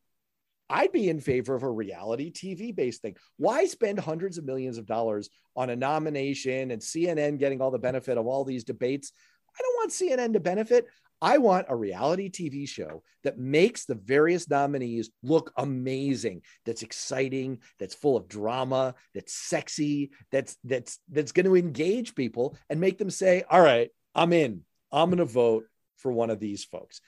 I'd 0.70 0.92
be 0.92 1.10
in 1.10 1.20
favor 1.20 1.56
of 1.56 1.64
a 1.64 1.70
reality 1.70 2.32
TV 2.32 2.76
based 2.76 3.02
thing. 3.02 3.16
Why 3.38 3.66
spend 3.66 4.00
hundreds 4.00 4.38
of 4.38 4.46
millions 4.46 4.78
of 4.78 4.86
dollars 4.86 5.30
on 5.56 5.70
a 5.70 5.76
nomination 5.76 6.72
and 6.72 6.82
CNN 6.82 7.38
getting 7.38 7.62
all 7.62 7.72
the 7.72 7.78
benefit 7.78 8.18
of 8.18 8.26
all 8.26 8.44
these 8.44 8.64
debates? 8.64 9.12
I 9.58 9.62
don't 9.62 9.76
want 9.76 9.92
CNN 9.92 10.34
to 10.34 10.40
benefit. 10.40 10.88
I 11.22 11.38
want 11.38 11.68
a 11.70 11.76
reality 11.76 12.30
TV 12.30 12.68
show 12.68 13.04
that 13.24 13.38
makes 13.38 13.86
the 13.86 13.96
various 13.96 14.50
nominees 14.50 15.10
look 15.24 15.52
amazing, 15.58 16.42
that's 16.66 16.84
exciting, 16.84 17.60
that's 17.80 17.96
full 17.96 18.18
of 18.18 18.28
drama, 18.28 18.96
that's 19.14 19.34
sexy, 19.34 20.12
that's 20.32 20.58
that's 20.64 21.00
that's 21.10 21.32
going 21.32 21.46
to 21.46 21.56
engage 21.56 22.16
people 22.16 22.58
and 22.70 22.80
make 22.80 22.98
them 22.98 23.10
say, 23.10 23.44
"All 23.50 23.62
right, 23.62 23.90
I'm 24.14 24.34
in. 24.34 24.62
I'm 24.92 25.10
going 25.10 25.20
to 25.20 25.26
vote 25.26 25.66
for 25.98 26.12
one 26.12 26.30
of 26.30 26.40
these 26.40 26.64
folks." 26.64 27.02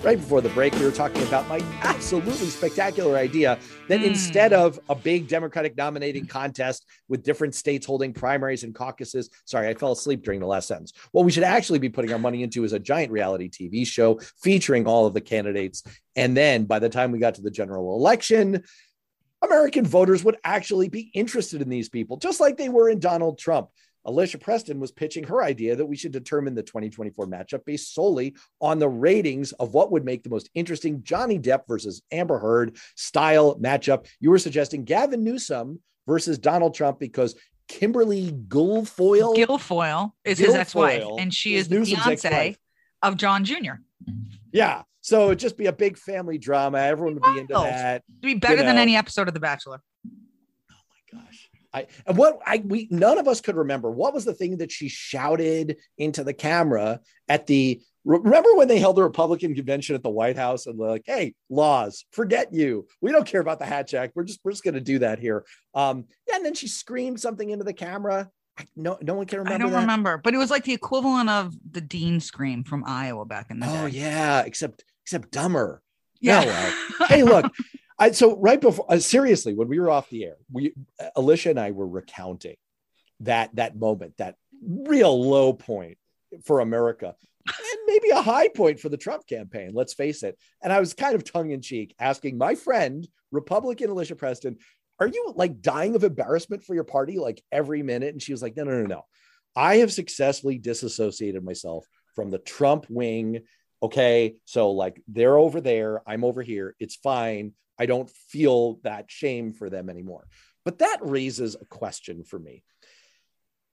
Right 0.00 0.16
before 0.16 0.40
the 0.40 0.48
break, 0.50 0.72
we 0.74 0.84
were 0.84 0.92
talking 0.92 1.20
about 1.24 1.48
my 1.48 1.60
absolutely 1.82 2.46
spectacular 2.46 3.16
idea 3.16 3.58
that 3.88 3.98
mm. 3.98 4.04
instead 4.04 4.52
of 4.52 4.78
a 4.88 4.94
big 4.94 5.26
Democratic 5.26 5.76
nominating 5.76 6.24
contest 6.24 6.86
with 7.08 7.24
different 7.24 7.52
states 7.52 7.84
holding 7.84 8.12
primaries 8.12 8.62
and 8.62 8.72
caucuses, 8.72 9.28
sorry, 9.44 9.66
I 9.66 9.74
fell 9.74 9.90
asleep 9.90 10.22
during 10.22 10.38
the 10.38 10.46
last 10.46 10.68
sentence. 10.68 10.92
What 11.10 11.24
we 11.24 11.32
should 11.32 11.42
actually 11.42 11.80
be 11.80 11.88
putting 11.88 12.12
our 12.12 12.18
money 12.18 12.44
into 12.44 12.62
is 12.62 12.72
a 12.72 12.78
giant 12.78 13.10
reality 13.10 13.50
TV 13.50 13.84
show 13.84 14.20
featuring 14.40 14.86
all 14.86 15.04
of 15.06 15.14
the 15.14 15.20
candidates. 15.20 15.82
And 16.14 16.36
then 16.36 16.66
by 16.66 16.78
the 16.78 16.88
time 16.88 17.10
we 17.10 17.18
got 17.18 17.34
to 17.34 17.42
the 17.42 17.50
general 17.50 17.96
election, 17.96 18.62
American 19.42 19.84
voters 19.84 20.22
would 20.22 20.36
actually 20.44 20.88
be 20.88 21.10
interested 21.12 21.60
in 21.60 21.68
these 21.68 21.88
people, 21.88 22.18
just 22.18 22.38
like 22.38 22.56
they 22.56 22.68
were 22.68 22.88
in 22.88 23.00
Donald 23.00 23.36
Trump. 23.36 23.70
Alicia 24.08 24.38
Preston 24.38 24.80
was 24.80 24.90
pitching 24.90 25.24
her 25.24 25.42
idea 25.42 25.76
that 25.76 25.84
we 25.84 25.94
should 25.94 26.12
determine 26.12 26.54
the 26.54 26.62
2024 26.62 27.26
matchup 27.26 27.66
based 27.66 27.94
solely 27.94 28.34
on 28.58 28.78
the 28.78 28.88
ratings 28.88 29.52
of 29.52 29.74
what 29.74 29.92
would 29.92 30.02
make 30.02 30.22
the 30.22 30.30
most 30.30 30.48
interesting 30.54 31.02
Johnny 31.02 31.38
Depp 31.38 31.68
versus 31.68 32.00
Amber 32.10 32.38
Heard 32.38 32.78
style 32.96 33.56
matchup. 33.56 34.06
You 34.18 34.30
were 34.30 34.38
suggesting 34.38 34.84
Gavin 34.84 35.22
Newsom 35.22 35.80
versus 36.06 36.38
Donald 36.38 36.74
Trump 36.74 36.98
because 36.98 37.34
Kimberly 37.68 38.32
Guilfoyle 38.32 39.36
Guilfoyle 39.36 40.12
is 40.24 40.38
Guilfoyle 40.38 40.42
his 40.46 40.54
ex-wife, 40.54 41.04
and 41.18 41.34
she 41.34 41.56
is, 41.56 41.70
is 41.70 41.90
the 41.90 41.96
fiance 41.96 42.56
of 43.02 43.18
John 43.18 43.44
Jr. 43.44 43.74
Yeah. 44.52 44.84
So 45.02 45.26
it'd 45.26 45.38
just 45.38 45.58
be 45.58 45.66
a 45.66 45.72
big 45.72 45.98
family 45.98 46.38
drama. 46.38 46.78
Everyone 46.78 47.14
would 47.14 47.34
be 47.34 47.40
into 47.40 47.52
that. 47.52 48.04
It'd 48.08 48.22
be 48.22 48.34
better 48.34 48.56
you 48.56 48.62
know. 48.62 48.68
than 48.68 48.78
any 48.78 48.96
episode 48.96 49.28
of 49.28 49.34
The 49.34 49.40
Bachelor. 49.40 49.82
Oh 50.06 51.12
my 51.12 51.20
gosh. 51.20 51.50
I 51.72 51.86
and 52.06 52.16
what 52.16 52.38
I 52.46 52.62
we 52.64 52.88
none 52.90 53.18
of 53.18 53.28
us 53.28 53.40
could 53.40 53.56
remember 53.56 53.90
what 53.90 54.14
was 54.14 54.24
the 54.24 54.34
thing 54.34 54.58
that 54.58 54.72
she 54.72 54.88
shouted 54.88 55.76
into 55.98 56.24
the 56.24 56.32
camera 56.32 57.00
at 57.28 57.46
the 57.46 57.82
remember 58.04 58.54
when 58.54 58.68
they 58.68 58.78
held 58.78 58.96
the 58.96 59.02
Republican 59.02 59.54
convention 59.54 59.94
at 59.94 60.02
the 60.02 60.08
White 60.08 60.36
House 60.36 60.66
and 60.66 60.80
they're 60.80 60.88
like, 60.88 61.04
hey, 61.04 61.34
laws, 61.50 62.06
forget 62.10 62.54
you. 62.54 62.86
We 63.02 63.12
don't 63.12 63.26
care 63.26 63.40
about 63.40 63.58
the 63.58 63.66
Hatch 63.66 63.92
Act. 63.94 64.14
We're 64.16 64.24
just 64.24 64.40
we're 64.42 64.52
just 64.52 64.64
gonna 64.64 64.80
do 64.80 65.00
that 65.00 65.18
here. 65.18 65.44
Um, 65.74 66.06
yeah, 66.26 66.36
and 66.36 66.44
then 66.44 66.54
she 66.54 66.68
screamed 66.68 67.20
something 67.20 67.50
into 67.50 67.64
the 67.64 67.74
camera. 67.74 68.30
No, 68.74 68.98
no 69.00 69.14
one 69.14 69.26
can 69.26 69.38
remember. 69.38 69.54
I 69.54 69.58
don't 69.58 69.72
that. 69.72 69.80
remember, 69.80 70.18
but 70.18 70.34
it 70.34 70.38
was 70.38 70.50
like 70.50 70.64
the 70.64 70.72
equivalent 70.72 71.28
of 71.28 71.54
the 71.70 71.80
Dean 71.80 72.18
scream 72.18 72.64
from 72.64 72.82
Iowa 72.86 73.24
back 73.24 73.50
in 73.50 73.60
the 73.60 73.66
oh, 73.68 73.72
day. 73.72 73.80
Oh 73.80 73.86
yeah, 73.86 74.42
except 74.42 74.84
except 75.04 75.30
dumber. 75.30 75.82
Yeah. 76.20 76.44
well. 76.44 77.08
hey, 77.08 77.22
look, 77.22 77.52
I, 77.98 78.12
so 78.12 78.36
right 78.36 78.60
before, 78.60 78.86
uh, 78.88 78.98
seriously, 78.98 79.54
when 79.54 79.68
we 79.68 79.80
were 79.80 79.90
off 79.90 80.08
the 80.08 80.24
air, 80.24 80.36
we 80.52 80.74
Alicia 81.16 81.50
and 81.50 81.60
I 81.60 81.72
were 81.72 81.88
recounting 81.88 82.56
that 83.20 83.54
that 83.56 83.76
moment, 83.76 84.14
that 84.18 84.36
real 84.62 85.28
low 85.28 85.52
point 85.52 85.98
for 86.44 86.60
America, 86.60 87.14
and 87.46 87.78
maybe 87.86 88.10
a 88.10 88.22
high 88.22 88.48
point 88.48 88.78
for 88.78 88.88
the 88.88 88.96
Trump 88.96 89.26
campaign. 89.26 89.70
Let's 89.74 89.94
face 89.94 90.22
it. 90.22 90.38
And 90.62 90.72
I 90.72 90.80
was 90.80 90.94
kind 90.94 91.14
of 91.14 91.24
tongue 91.24 91.50
in 91.50 91.60
cheek 91.60 91.94
asking 91.98 92.38
my 92.38 92.54
friend, 92.54 93.06
Republican 93.32 93.90
Alicia 93.90 94.14
Preston, 94.14 94.58
"Are 95.00 95.08
you 95.08 95.32
like 95.34 95.60
dying 95.60 95.96
of 95.96 96.04
embarrassment 96.04 96.62
for 96.62 96.74
your 96.74 96.84
party 96.84 97.18
like 97.18 97.42
every 97.50 97.82
minute?" 97.82 98.12
And 98.12 98.22
she 98.22 98.32
was 98.32 98.42
like, 98.42 98.56
"No, 98.56 98.64
no, 98.64 98.80
no, 98.80 98.86
no. 98.86 99.02
I 99.56 99.76
have 99.76 99.92
successfully 99.92 100.58
disassociated 100.58 101.42
myself 101.42 101.86
from 102.14 102.30
the 102.30 102.38
Trump 102.38 102.86
wing." 102.88 103.40
Okay, 103.82 104.36
so 104.44 104.70
like 104.70 105.02
they're 105.08 105.38
over 105.38 105.60
there, 105.60 106.02
I'm 106.06 106.24
over 106.24 106.42
here. 106.42 106.76
It's 106.78 106.96
fine. 106.96 107.54
I 107.78 107.86
don't 107.86 108.10
feel 108.10 108.80
that 108.82 109.10
shame 109.10 109.52
for 109.52 109.70
them 109.70 109.88
anymore. 109.88 110.26
But 110.64 110.78
that 110.78 110.98
raises 111.00 111.54
a 111.54 111.64
question 111.64 112.24
for 112.24 112.38
me. 112.38 112.62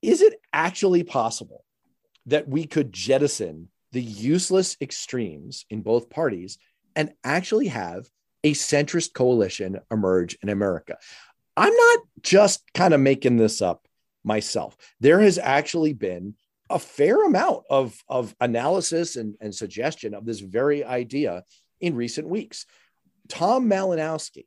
Is 0.01 0.21
it 0.21 0.35
actually 0.53 1.03
possible 1.03 1.65
that 2.27 2.47
we 2.47 2.65
could 2.65 2.93
jettison 2.93 3.69
the 3.91 4.01
useless 4.01 4.77
extremes 4.81 5.65
in 5.69 5.81
both 5.81 6.09
parties 6.09 6.57
and 6.95 7.13
actually 7.23 7.67
have 7.67 8.07
a 8.43 8.53
centrist 8.53 9.13
coalition 9.13 9.79
emerge 9.91 10.37
in 10.41 10.49
America? 10.49 10.97
I'm 11.57 11.75
not 11.75 11.99
just 12.21 12.63
kind 12.73 12.93
of 12.93 12.99
making 12.99 13.37
this 13.37 13.61
up 13.61 13.87
myself. 14.23 14.77
There 14.99 15.21
has 15.21 15.37
actually 15.37 15.93
been 15.93 16.35
a 16.69 16.79
fair 16.79 17.25
amount 17.25 17.63
of, 17.69 17.95
of 18.09 18.35
analysis 18.39 19.15
and, 19.15 19.35
and 19.39 19.53
suggestion 19.53 20.13
of 20.13 20.25
this 20.25 20.39
very 20.39 20.83
idea 20.83 21.43
in 21.79 21.95
recent 21.95 22.27
weeks. 22.27 22.65
Tom 23.27 23.69
Malinowski, 23.69 24.45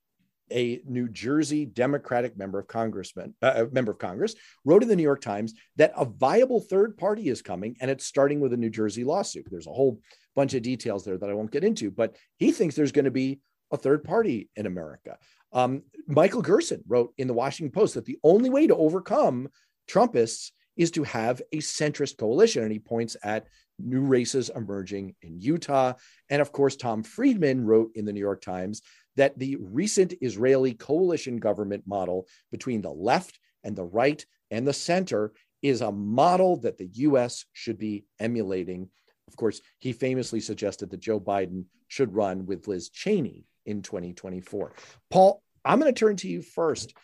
a 0.50 0.80
New 0.86 1.08
Jersey 1.08 1.66
Democratic 1.66 2.36
member 2.36 2.58
of 2.58 2.68
Congressman, 2.68 3.34
uh, 3.42 3.66
member 3.70 3.92
of 3.92 3.98
Congress, 3.98 4.34
wrote 4.64 4.82
in 4.82 4.88
the 4.88 4.96
New 4.96 5.02
York 5.02 5.20
Times 5.20 5.54
that 5.76 5.92
a 5.96 6.04
viable 6.04 6.60
third 6.60 6.96
party 6.96 7.28
is 7.28 7.42
coming, 7.42 7.76
and 7.80 7.90
it's 7.90 8.06
starting 8.06 8.40
with 8.40 8.52
a 8.52 8.56
New 8.56 8.70
Jersey 8.70 9.04
lawsuit. 9.04 9.46
There's 9.50 9.66
a 9.66 9.72
whole 9.72 10.00
bunch 10.34 10.54
of 10.54 10.62
details 10.62 11.04
there 11.04 11.18
that 11.18 11.28
I 11.28 11.34
won't 11.34 11.50
get 11.50 11.64
into, 11.64 11.90
but 11.90 12.16
he 12.38 12.52
thinks 12.52 12.74
there's 12.74 12.92
going 12.92 13.04
to 13.04 13.10
be 13.10 13.40
a 13.70 13.76
third 13.76 14.04
party 14.04 14.48
in 14.56 14.66
America. 14.66 15.18
Um, 15.52 15.82
Michael 16.06 16.42
Gerson 16.42 16.82
wrote 16.86 17.12
in 17.18 17.26
the 17.26 17.34
Washington 17.34 17.72
Post 17.72 17.94
that 17.94 18.04
the 18.04 18.18
only 18.22 18.50
way 18.50 18.66
to 18.66 18.76
overcome 18.76 19.48
Trumpists 19.86 20.52
is 20.76 20.90
to 20.92 21.02
have 21.02 21.42
a 21.52 21.58
centrist 21.58 22.16
coalition, 22.16 22.62
and 22.62 22.72
he 22.72 22.78
points 22.78 23.16
at 23.22 23.48
new 23.78 24.00
races 24.00 24.50
emerging 24.54 25.14
in 25.22 25.40
Utah. 25.40 25.94
And 26.30 26.40
of 26.40 26.52
course, 26.52 26.76
Tom 26.76 27.02
Friedman 27.02 27.64
wrote 27.64 27.90
in 27.94 28.04
the 28.04 28.12
New 28.12 28.20
York 28.20 28.40
Times 28.40 28.82
that 29.16 29.38
the 29.38 29.56
recent 29.60 30.14
Israeli 30.20 30.74
coalition 30.74 31.38
government 31.38 31.84
model 31.86 32.26
between 32.50 32.82
the 32.82 32.90
left 32.90 33.38
and 33.64 33.74
the 33.76 33.84
right 33.84 34.24
and 34.50 34.66
the 34.66 34.72
center 34.72 35.32
is 35.62 35.80
a 35.80 35.92
model 35.92 36.56
that 36.60 36.78
the 36.78 36.88
US 36.92 37.44
should 37.52 37.78
be 37.78 38.04
emulating. 38.20 38.88
Of 39.26 39.36
course, 39.36 39.60
he 39.78 39.92
famously 39.92 40.40
suggested 40.40 40.90
that 40.90 41.00
Joe 41.00 41.20
Biden 41.20 41.64
should 41.88 42.14
run 42.14 42.46
with 42.46 42.68
Liz 42.68 42.90
Cheney 42.90 43.44
in 43.66 43.82
2024. 43.82 44.72
Paul, 45.10 45.42
I'm 45.64 45.80
going 45.80 45.92
to 45.92 45.98
turn 45.98 46.16
to 46.16 46.28
you 46.28 46.42
first. 46.42 46.94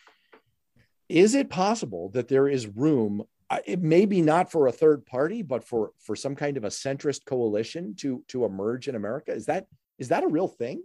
Is 1.09 1.35
it 1.35 1.49
possible 1.49 2.09
that 2.09 2.27
there 2.27 2.47
is 2.47 2.65
room 2.65 3.23
it 3.65 3.81
may 3.81 4.05
be 4.05 4.21
not 4.21 4.51
for 4.51 4.67
a 4.67 4.71
third 4.71 5.05
party, 5.05 5.41
but 5.41 5.63
for 5.63 5.91
for 5.99 6.15
some 6.15 6.35
kind 6.35 6.57
of 6.57 6.63
a 6.63 6.69
centrist 6.69 7.25
coalition 7.25 7.95
to 7.97 8.23
to 8.29 8.45
emerge 8.45 8.87
in 8.87 8.95
America. 8.95 9.31
Is 9.31 9.45
that 9.45 9.67
is 9.99 10.09
that 10.09 10.23
a 10.23 10.27
real 10.27 10.47
thing? 10.47 10.83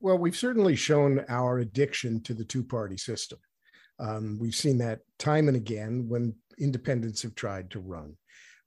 Well, 0.00 0.18
we've 0.18 0.36
certainly 0.36 0.76
shown 0.76 1.24
our 1.28 1.58
addiction 1.58 2.22
to 2.24 2.34
the 2.34 2.44
two 2.44 2.62
party 2.62 2.96
system. 2.96 3.38
Um, 3.98 4.38
we've 4.38 4.54
seen 4.54 4.78
that 4.78 5.00
time 5.18 5.48
and 5.48 5.56
again 5.56 6.06
when 6.08 6.34
independents 6.58 7.22
have 7.22 7.34
tried 7.34 7.70
to 7.70 7.80
run. 7.80 8.16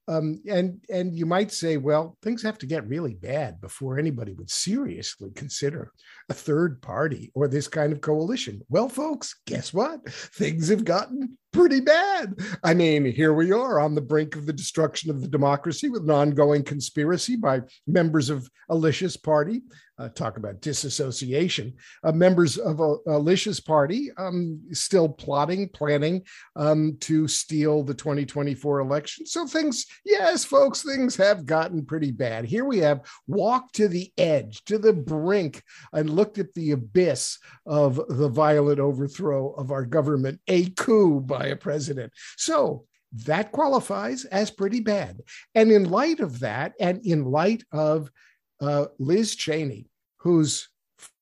Um, 0.08 0.42
and 0.50 0.84
and 0.90 1.14
you 1.14 1.28
might 1.28 1.52
say, 1.52 1.78
well, 1.78 2.18
things 2.24 2.42
have 2.42 2.58
to 2.60 2.66
get 2.66 2.88
really 2.88 3.14
bad 3.14 3.62
before 3.62 4.00
anybody 4.00 4.34
would 4.34 4.50
seriously 4.50 5.32
consider 5.36 5.92
a 6.30 6.34
third 6.34 6.82
party 6.82 7.32
or 7.34 7.48
this 7.48 7.68
kind 7.68 7.92
of 7.92 8.02
coalition. 8.02 8.62
Well, 8.70 8.90
folks, 8.90 9.36
guess 9.46 9.74
what? 9.74 10.08
Things 10.10 10.70
have 10.70 10.86
gotten 10.86 11.38
pretty 11.52 11.80
bad. 11.80 12.40
I 12.64 12.74
mean, 12.74 13.06
here 13.06 13.34
we 13.34 13.52
are 13.52 13.80
on 13.80 13.96
the 13.96 14.02
brink 14.02 14.36
of 14.36 14.46
the 14.46 14.54
destruction 14.54 15.10
of 15.10 15.22
the 15.22 15.28
democracy 15.28 15.90
with 15.90 16.04
an 16.04 16.12
ongoing 16.12 16.64
conspiracy 16.64 17.36
by 17.36 17.62
members 17.88 18.30
of 18.30 18.48
Alicia's 18.70 19.18
party. 19.18 19.62
Uh, 19.98 20.08
talk 20.08 20.38
about 20.38 20.62
disassociation. 20.62 21.74
Uh, 22.06 22.12
members 22.14 22.58
of 22.58 22.80
uh, 22.80 22.96
Alicia's 23.08 23.60
party 23.60 24.10
um, 24.18 24.62
still 24.72 25.10
plotting, 25.10 25.68
planning 25.68 26.22
um, 26.56 26.96
to 27.02 27.28
steal 27.28 27.84
the 27.84 27.94
2024 27.94 28.80
election. 28.80 29.26
So 29.26 29.46
things, 29.46 29.86
yes, 30.06 30.46
folks, 30.46 30.84
things 30.84 31.18
have 31.18 31.46
gotten 31.46 31.86
pretty 31.86 32.12
bad. 32.12 32.46
Here 32.46 32.64
we 32.64 32.78
have 32.78 33.02
walked 33.28 33.76
to 33.76 33.90
the 33.90 34.10
edge, 34.18 34.64
to 34.66 34.78
the 34.78 34.94
brink, 34.94 35.62
and 35.92 36.10
looked 36.20 36.38
at 36.38 36.54
the 36.54 36.72
abyss 36.72 37.40
of 37.66 38.02
the 38.10 38.28
violent 38.28 38.80
overthrow 38.80 39.54
of 39.54 39.72
our 39.72 39.86
government, 39.86 40.38
a 40.48 40.70
coup 40.72 41.22
by 41.22 41.46
a 41.48 41.56
president. 41.56 42.12
So 42.36 42.86
that 43.26 43.54
qualifies 43.54 44.26
as 44.26 44.52
pretty 44.52 44.82
bad. 44.82 45.22
And 45.56 45.72
in 45.72 45.90
light 45.90 46.20
of 46.20 46.42
that, 46.42 46.74
and 46.80 47.00
in 47.06 47.24
light 47.24 47.64
of 47.72 48.12
uh, 48.60 48.88
Liz 49.00 49.36
Cheney, 49.36 49.88
whose 50.18 50.68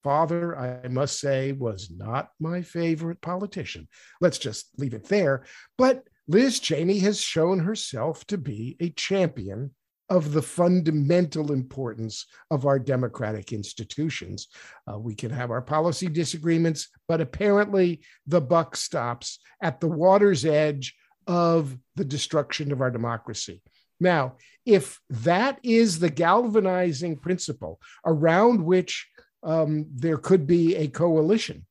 father, 0.03 0.57
I 0.57 0.87
must 0.87 1.19
say, 1.19 1.51
was 1.51 1.91
not 1.95 2.29
my 2.39 2.63
favorite 2.63 3.21
politician. 3.21 3.87
Let's 4.19 4.39
just 4.39 4.67
leave 4.77 4.95
it 4.95 5.07
there. 5.07 5.45
But 5.77 6.07
Liz 6.27 6.59
Cheney 6.59 6.99
has 6.99 7.21
shown 7.21 7.59
herself 7.59 8.25
to 8.27 8.37
be 8.37 8.75
a 8.79 8.89
champion 8.89 9.75
of 10.09 10.31
the 10.31 10.41
fundamental 10.41 11.51
importance 11.51 12.25
of 12.49 12.65
our 12.65 12.79
democratic 12.79 13.51
institutions. 13.51 14.47
Uh, 14.91 14.97
we 14.97 15.13
can 15.13 15.31
have 15.31 15.51
our 15.51 15.61
policy 15.61 16.07
disagreements, 16.07 16.89
but 17.07 17.21
apparently 17.21 18.01
the 18.25 18.41
buck 18.41 18.75
stops 18.75 19.39
at 19.61 19.79
the 19.79 19.87
water's 19.87 20.45
edge 20.45 20.95
of 21.27 21.77
the 21.95 22.05
destruction 22.05 22.71
of 22.71 22.81
our 22.81 22.91
democracy. 22.91 23.61
Now, 23.99 24.35
if 24.65 24.99
that 25.09 25.59
is 25.63 25.99
the 25.99 26.09
galvanizing 26.09 27.17
principle 27.17 27.79
around 28.05 28.63
which 28.63 29.07
um, 29.43 29.87
there 29.93 30.17
could 30.17 30.47
be 30.47 30.75
a 30.75 30.87
coalition 30.87 31.65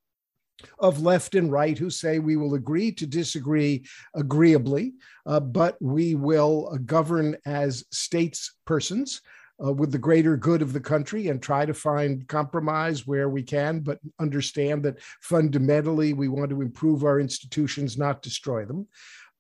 of 0.79 1.03
left 1.03 1.35
and 1.35 1.53
right 1.53 1.77
who 1.77 1.91
say 1.91 2.19
we 2.19 2.37
will 2.37 2.55
agree 2.55 2.93
to 2.93 3.07
disagree 3.07 3.85
agreeably, 4.15 4.95
uh, 5.27 5.41
but 5.41 5.77
we 5.81 6.15
will 6.15 6.71
uh, 6.73 6.79
govern 6.79 7.37
as 7.47 7.85
states 7.91 8.55
persons. 8.65 9.21
Uh, 9.65 9.73
with 9.73 9.91
the 9.91 9.97
greater 9.97 10.37
good 10.37 10.61
of 10.61 10.75
the 10.75 10.81
country 10.81 11.29
and 11.29 11.43
try 11.43 11.65
to 11.65 11.73
find 11.73 12.29
compromise 12.29 13.07
where 13.07 13.31
we 13.31 13.43
can, 13.43 13.81
but 13.81 13.99
understand 14.21 14.83
that 14.83 15.01
fundamentally 15.23 16.13
we 16.13 16.29
want 16.29 16.51
to 16.51 16.61
improve 16.61 17.05
our 17.05 17.19
institutions, 17.19 17.97
not 17.97 18.21
destroy 18.21 18.67
them. 18.67 18.87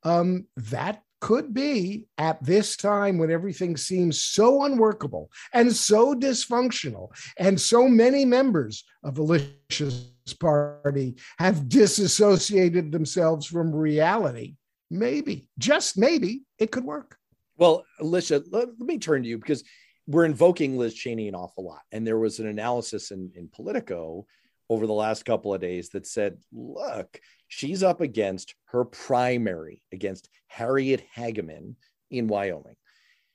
Um, 0.04 0.46
that 0.56 1.02
could 1.20 1.54
be 1.54 2.06
at 2.18 2.42
this 2.44 2.76
time 2.76 3.18
when 3.18 3.30
everything 3.30 3.76
seems 3.76 4.22
so 4.22 4.64
unworkable 4.64 5.30
and 5.52 5.74
so 5.74 6.14
dysfunctional, 6.14 7.08
and 7.38 7.60
so 7.60 7.88
many 7.88 8.24
members 8.24 8.84
of 9.02 9.18
Alicia's 9.18 10.12
party 10.40 11.16
have 11.38 11.68
disassociated 11.68 12.92
themselves 12.92 13.46
from 13.46 13.74
reality. 13.74 14.56
Maybe, 14.90 15.48
just 15.58 15.98
maybe, 15.98 16.42
it 16.58 16.70
could 16.70 16.84
work. 16.84 17.16
Well, 17.56 17.84
Alicia, 18.00 18.42
let, 18.50 18.68
let 18.68 18.86
me 18.86 18.98
turn 18.98 19.22
to 19.22 19.28
you 19.28 19.38
because 19.38 19.64
we're 20.06 20.26
invoking 20.26 20.76
Liz 20.76 20.94
Cheney 20.94 21.28
an 21.28 21.34
awful 21.34 21.64
lot. 21.64 21.82
And 21.90 22.06
there 22.06 22.18
was 22.18 22.38
an 22.38 22.46
analysis 22.46 23.10
in, 23.10 23.32
in 23.34 23.48
Politico 23.48 24.26
over 24.68 24.86
the 24.86 24.92
last 24.92 25.24
couple 25.24 25.54
of 25.54 25.60
days 25.60 25.90
that 25.90 26.06
said, 26.06 26.38
look, 26.52 27.20
she's 27.48 27.82
up 27.82 28.00
against 28.00 28.54
her 28.66 28.84
primary 28.84 29.82
against 29.92 30.28
Harriet 30.46 31.04
Hageman 31.16 31.76
in 32.10 32.28
Wyoming. 32.28 32.76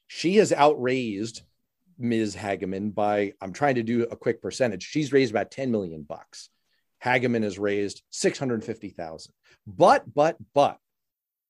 She 0.08 0.38
has 0.38 0.52
outraised 0.52 1.42
Ms. 1.98 2.36
Hageman 2.36 2.94
by, 2.94 3.34
I'm 3.42 3.54
trying 3.54 3.76
to 3.76 3.84
do 3.84 4.04
a 4.04 4.16
quick 4.16 4.42
percentage. 4.42 4.84
She's 4.84 5.14
raised 5.14 5.32
about 5.32 5.52
10 5.52 5.72
million 5.72 6.04
bucks. 6.04 6.50
Hageman 7.04 7.44
has 7.44 7.58
raised 7.58 8.02
650,000. 8.10 9.34
But, 9.66 10.12
but, 10.14 10.38
but 10.54 10.78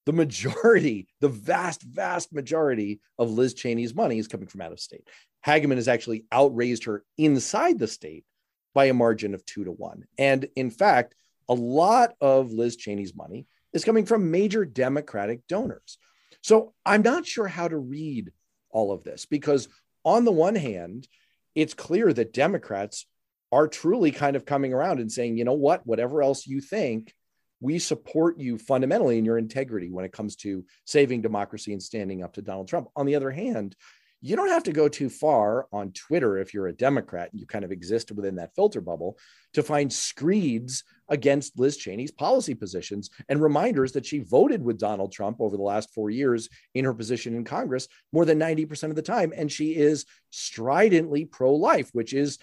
the 0.06 0.13
majority, 0.13 1.08
the 1.19 1.30
vast, 1.30 1.82
vast 1.84 2.34
majority 2.34 3.02
of 3.17 3.32
Liz 3.32 3.54
Cheney's 3.54 3.95
money 3.95 4.19
is 4.19 4.28
coming 4.28 4.47
from 4.47 4.62
out 4.62 4.71
of 4.71 4.80
state. 4.80 5.08
Hageman 5.45 5.76
has 5.76 5.88
actually 5.88 6.26
outraised 6.32 6.86
her 6.86 7.04
inside 7.17 7.80
the 7.80 7.88
state 7.88 8.26
by 8.74 8.86
a 8.86 8.93
margin 8.93 9.34
of 9.34 9.45
two 9.45 9.63
to 9.65 9.71
one. 9.71 10.06
And 10.17 10.47
in 10.56 10.69
fact, 10.69 11.15
a 11.51 11.53
lot 11.53 12.13
of 12.21 12.53
Liz 12.53 12.77
Cheney's 12.77 13.13
money 13.13 13.45
is 13.73 13.83
coming 13.83 14.05
from 14.05 14.31
major 14.31 14.63
Democratic 14.63 15.45
donors. 15.47 15.97
So 16.41 16.73
I'm 16.85 17.01
not 17.01 17.27
sure 17.27 17.47
how 17.47 17.67
to 17.67 17.77
read 17.77 18.31
all 18.69 18.93
of 18.93 19.03
this 19.03 19.25
because, 19.25 19.67
on 20.05 20.23
the 20.23 20.31
one 20.31 20.55
hand, 20.55 21.09
it's 21.53 21.73
clear 21.73 22.13
that 22.13 22.31
Democrats 22.31 23.05
are 23.51 23.67
truly 23.67 24.11
kind 24.11 24.37
of 24.37 24.45
coming 24.45 24.73
around 24.73 25.01
and 25.01 25.11
saying, 25.11 25.37
you 25.37 25.43
know 25.43 25.51
what, 25.51 25.85
whatever 25.85 26.23
else 26.23 26.47
you 26.47 26.61
think, 26.61 27.13
we 27.59 27.79
support 27.79 28.39
you 28.39 28.57
fundamentally 28.57 29.17
in 29.17 29.25
your 29.25 29.37
integrity 29.37 29.91
when 29.91 30.05
it 30.05 30.13
comes 30.13 30.37
to 30.37 30.63
saving 30.85 31.21
democracy 31.21 31.73
and 31.73 31.83
standing 31.83 32.23
up 32.23 32.33
to 32.33 32.41
Donald 32.41 32.69
Trump. 32.69 32.87
On 32.95 33.05
the 33.05 33.15
other 33.15 33.29
hand, 33.29 33.75
you 34.21 34.36
don't 34.36 34.49
have 34.49 34.63
to 34.63 34.71
go 34.71 34.88
too 34.88 35.10
far 35.10 35.67
on 35.71 35.91
Twitter 35.91 36.38
if 36.38 36.53
you're 36.53 36.67
a 36.67 36.73
Democrat 36.73 37.29
and 37.31 37.39
you 37.39 37.47
kind 37.47 37.65
of 37.65 37.71
exist 37.71 38.12
within 38.12 38.36
that 38.36 38.55
filter 38.55 38.79
bubble 38.79 39.17
to 39.53 39.63
find 39.63 39.91
screeds 39.91 40.84
against 41.10 41.57
Liz 41.60 41.77
Cheney's 41.77 42.12
policy 42.12 42.53
positions 42.53 43.10
and 43.29 43.41
reminders 43.41 43.91
that 43.93 44.05
she 44.05 44.19
voted 44.19 44.63
with 44.63 44.79
Donald 44.79 45.12
Trump 45.12 45.38
over 45.41 45.57
the 45.57 45.63
last 45.63 45.91
four 45.93 46.10
years 46.12 46.49
in 46.75 46.86
her 46.86 46.93
position 46.93 47.36
in 47.36 47.43
Congress 47.43 47.88
more 48.13 48.23
than 48.23 48.39
90% 48.39 48.89
of 48.89 48.95
the 48.95 49.01
time. 49.01 49.34
And 49.36 49.51
she 49.51 49.75
is 49.75 50.05
stridently 50.29 51.25
pro 51.25 51.55
life, 51.55 51.89
which 51.93 52.13
is 52.13 52.38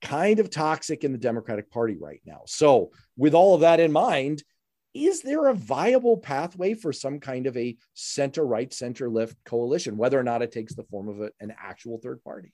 kind 0.00 0.40
of 0.40 0.50
toxic 0.50 1.04
in 1.04 1.12
the 1.12 1.18
Democratic 1.18 1.70
Party 1.70 1.96
right 2.00 2.22
now. 2.24 2.42
So, 2.46 2.92
with 3.16 3.34
all 3.34 3.54
of 3.54 3.60
that 3.60 3.80
in 3.80 3.92
mind, 3.92 4.42
is 4.94 5.22
there 5.22 5.48
a 5.48 5.54
viable 5.54 6.16
pathway 6.16 6.74
for 6.74 6.92
some 6.92 7.20
kind 7.20 7.46
of 7.46 7.56
a 7.56 7.76
center 7.94 8.44
right, 8.44 8.72
center 8.72 9.08
left 9.08 9.36
coalition, 9.44 9.96
whether 9.96 10.18
or 10.18 10.22
not 10.22 10.42
it 10.42 10.52
takes 10.52 10.74
the 10.74 10.84
form 10.84 11.08
of 11.08 11.20
a, 11.20 11.30
an 11.40 11.54
actual 11.60 11.98
third 11.98 12.22
party? 12.22 12.52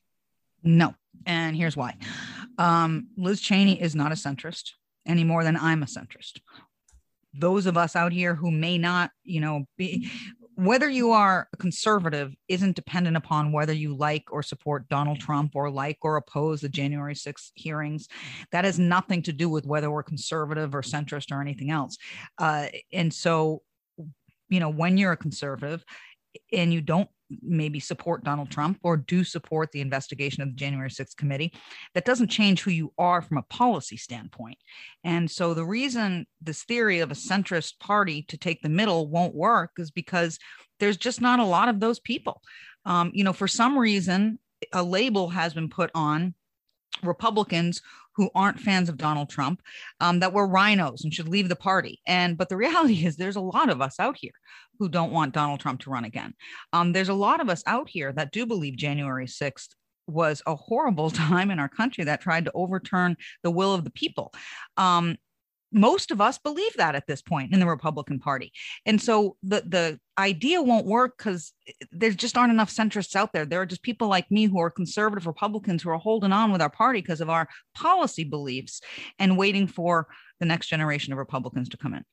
No. 0.62 0.94
And 1.26 1.54
here's 1.54 1.76
why 1.76 1.96
um, 2.58 3.08
Liz 3.16 3.40
Cheney 3.40 3.80
is 3.80 3.94
not 3.94 4.12
a 4.12 4.16
centrist 4.16 4.70
any 5.06 5.24
more 5.24 5.44
than 5.44 5.56
I'm 5.56 5.82
a 5.82 5.86
centrist. 5.86 6.40
Those 7.34 7.66
of 7.66 7.76
us 7.76 7.96
out 7.96 8.12
here 8.12 8.34
who 8.34 8.50
may 8.50 8.78
not, 8.78 9.10
you 9.24 9.40
know, 9.40 9.64
be 9.76 10.10
whether 10.56 10.88
you 10.88 11.10
are 11.12 11.48
a 11.52 11.56
conservative 11.56 12.34
isn't 12.48 12.76
dependent 12.76 13.16
upon 13.16 13.52
whether 13.52 13.72
you 13.72 13.96
like 13.96 14.24
or 14.30 14.42
support 14.42 14.88
Donald 14.88 15.18
Trump 15.18 15.52
or 15.54 15.70
like 15.70 15.98
or 16.02 16.16
oppose 16.16 16.60
the 16.60 16.68
January 16.68 17.14
6th 17.14 17.50
hearings. 17.54 18.08
That 18.52 18.64
has 18.64 18.78
nothing 18.78 19.22
to 19.22 19.32
do 19.32 19.48
with 19.48 19.66
whether 19.66 19.90
we're 19.90 20.02
conservative 20.02 20.74
or 20.74 20.82
centrist 20.82 21.32
or 21.32 21.40
anything 21.40 21.70
else. 21.70 21.98
Uh, 22.38 22.66
and 22.92 23.12
so, 23.12 23.62
you 24.48 24.60
know, 24.60 24.70
when 24.70 24.96
you're 24.96 25.12
a 25.12 25.16
conservative 25.16 25.84
and 26.52 26.72
you 26.72 26.80
don't 26.80 27.08
maybe 27.42 27.80
support 27.80 28.24
Donald 28.24 28.50
Trump 28.50 28.78
or 28.82 28.96
do 28.96 29.24
support 29.24 29.72
the 29.72 29.80
investigation 29.80 30.42
of 30.42 30.50
the 30.50 30.54
January 30.54 30.90
6th 30.90 31.16
committee, 31.16 31.52
that 31.94 32.04
doesn't 32.04 32.28
change 32.28 32.62
who 32.62 32.70
you 32.70 32.92
are 32.98 33.22
from 33.22 33.38
a 33.38 33.42
policy 33.42 33.96
standpoint. 33.96 34.58
And 35.02 35.30
so 35.30 35.54
the 35.54 35.64
reason 35.64 36.26
this 36.40 36.64
theory 36.64 37.00
of 37.00 37.10
a 37.10 37.14
centrist 37.14 37.78
party 37.78 38.22
to 38.28 38.36
take 38.36 38.62
the 38.62 38.68
middle 38.68 39.08
won't 39.08 39.34
work 39.34 39.72
is 39.78 39.90
because 39.90 40.38
there's 40.80 40.96
just 40.96 41.20
not 41.20 41.40
a 41.40 41.44
lot 41.44 41.68
of 41.68 41.80
those 41.80 42.00
people. 42.00 42.42
Um, 42.84 43.10
you 43.14 43.24
know, 43.24 43.32
for 43.32 43.48
some 43.48 43.78
reason, 43.78 44.38
a 44.72 44.82
label 44.82 45.28
has 45.30 45.54
been 45.54 45.68
put 45.68 45.90
on 45.94 46.34
Republicans 47.02 47.82
who 48.16 48.30
aren't 48.34 48.60
fans 48.60 48.88
of 48.88 48.96
Donald 48.96 49.28
Trump 49.28 49.60
um, 50.00 50.20
that 50.20 50.32
we're 50.32 50.48
RINOs 50.48 51.04
and 51.04 51.12
should 51.12 51.28
leave 51.28 51.48
the 51.48 51.56
party. 51.56 52.00
And 52.06 52.36
but 52.36 52.48
the 52.48 52.56
reality 52.56 52.94
is, 53.06 53.16
there's 53.16 53.36
a 53.36 53.40
lot 53.40 53.68
of 53.68 53.80
us 53.80 53.98
out 53.98 54.16
here 54.18 54.32
who 54.78 54.88
don't 54.88 55.12
want 55.12 55.34
Donald 55.34 55.60
Trump 55.60 55.80
to 55.80 55.90
run 55.90 56.04
again. 56.04 56.34
Um, 56.72 56.92
there's 56.92 57.08
a 57.08 57.14
lot 57.14 57.40
of 57.40 57.48
us 57.48 57.62
out 57.66 57.88
here 57.88 58.12
that 58.12 58.32
do 58.32 58.46
believe 58.46 58.76
January 58.76 59.26
6th 59.26 59.68
was 60.06 60.42
a 60.46 60.54
horrible 60.54 61.10
time 61.10 61.50
in 61.50 61.58
our 61.58 61.68
country 61.68 62.04
that 62.04 62.20
tried 62.20 62.44
to 62.46 62.52
overturn 62.54 63.16
the 63.42 63.50
will 63.50 63.74
of 63.74 63.84
the 63.84 63.90
people. 63.90 64.32
Um, 64.76 65.16
most 65.74 66.10
of 66.10 66.20
us 66.20 66.38
believe 66.38 66.72
that 66.76 66.94
at 66.94 67.06
this 67.06 67.20
point 67.20 67.52
in 67.52 67.60
the 67.60 67.66
Republican 67.66 68.18
Party. 68.18 68.52
And 68.86 69.02
so 69.02 69.36
the 69.42 69.62
the 69.66 70.00
idea 70.16 70.62
won't 70.62 70.86
work 70.86 71.18
because 71.18 71.52
there 71.90 72.12
just 72.12 72.38
aren't 72.38 72.52
enough 72.52 72.70
centrists 72.70 73.16
out 73.16 73.32
there. 73.32 73.44
There 73.44 73.60
are 73.60 73.66
just 73.66 73.82
people 73.82 74.08
like 74.08 74.30
me 74.30 74.46
who 74.46 74.60
are 74.60 74.70
conservative 74.70 75.26
Republicans 75.26 75.82
who 75.82 75.90
are 75.90 75.98
holding 75.98 76.32
on 76.32 76.52
with 76.52 76.62
our 76.62 76.70
party 76.70 77.00
because 77.00 77.20
of 77.20 77.28
our 77.28 77.48
policy 77.74 78.24
beliefs 78.24 78.80
and 79.18 79.36
waiting 79.36 79.66
for 79.66 80.06
the 80.38 80.46
next 80.46 80.68
generation 80.68 81.12
of 81.12 81.18
Republicans 81.18 81.68
to 81.70 81.76
come 81.76 81.94
in. 81.94 82.04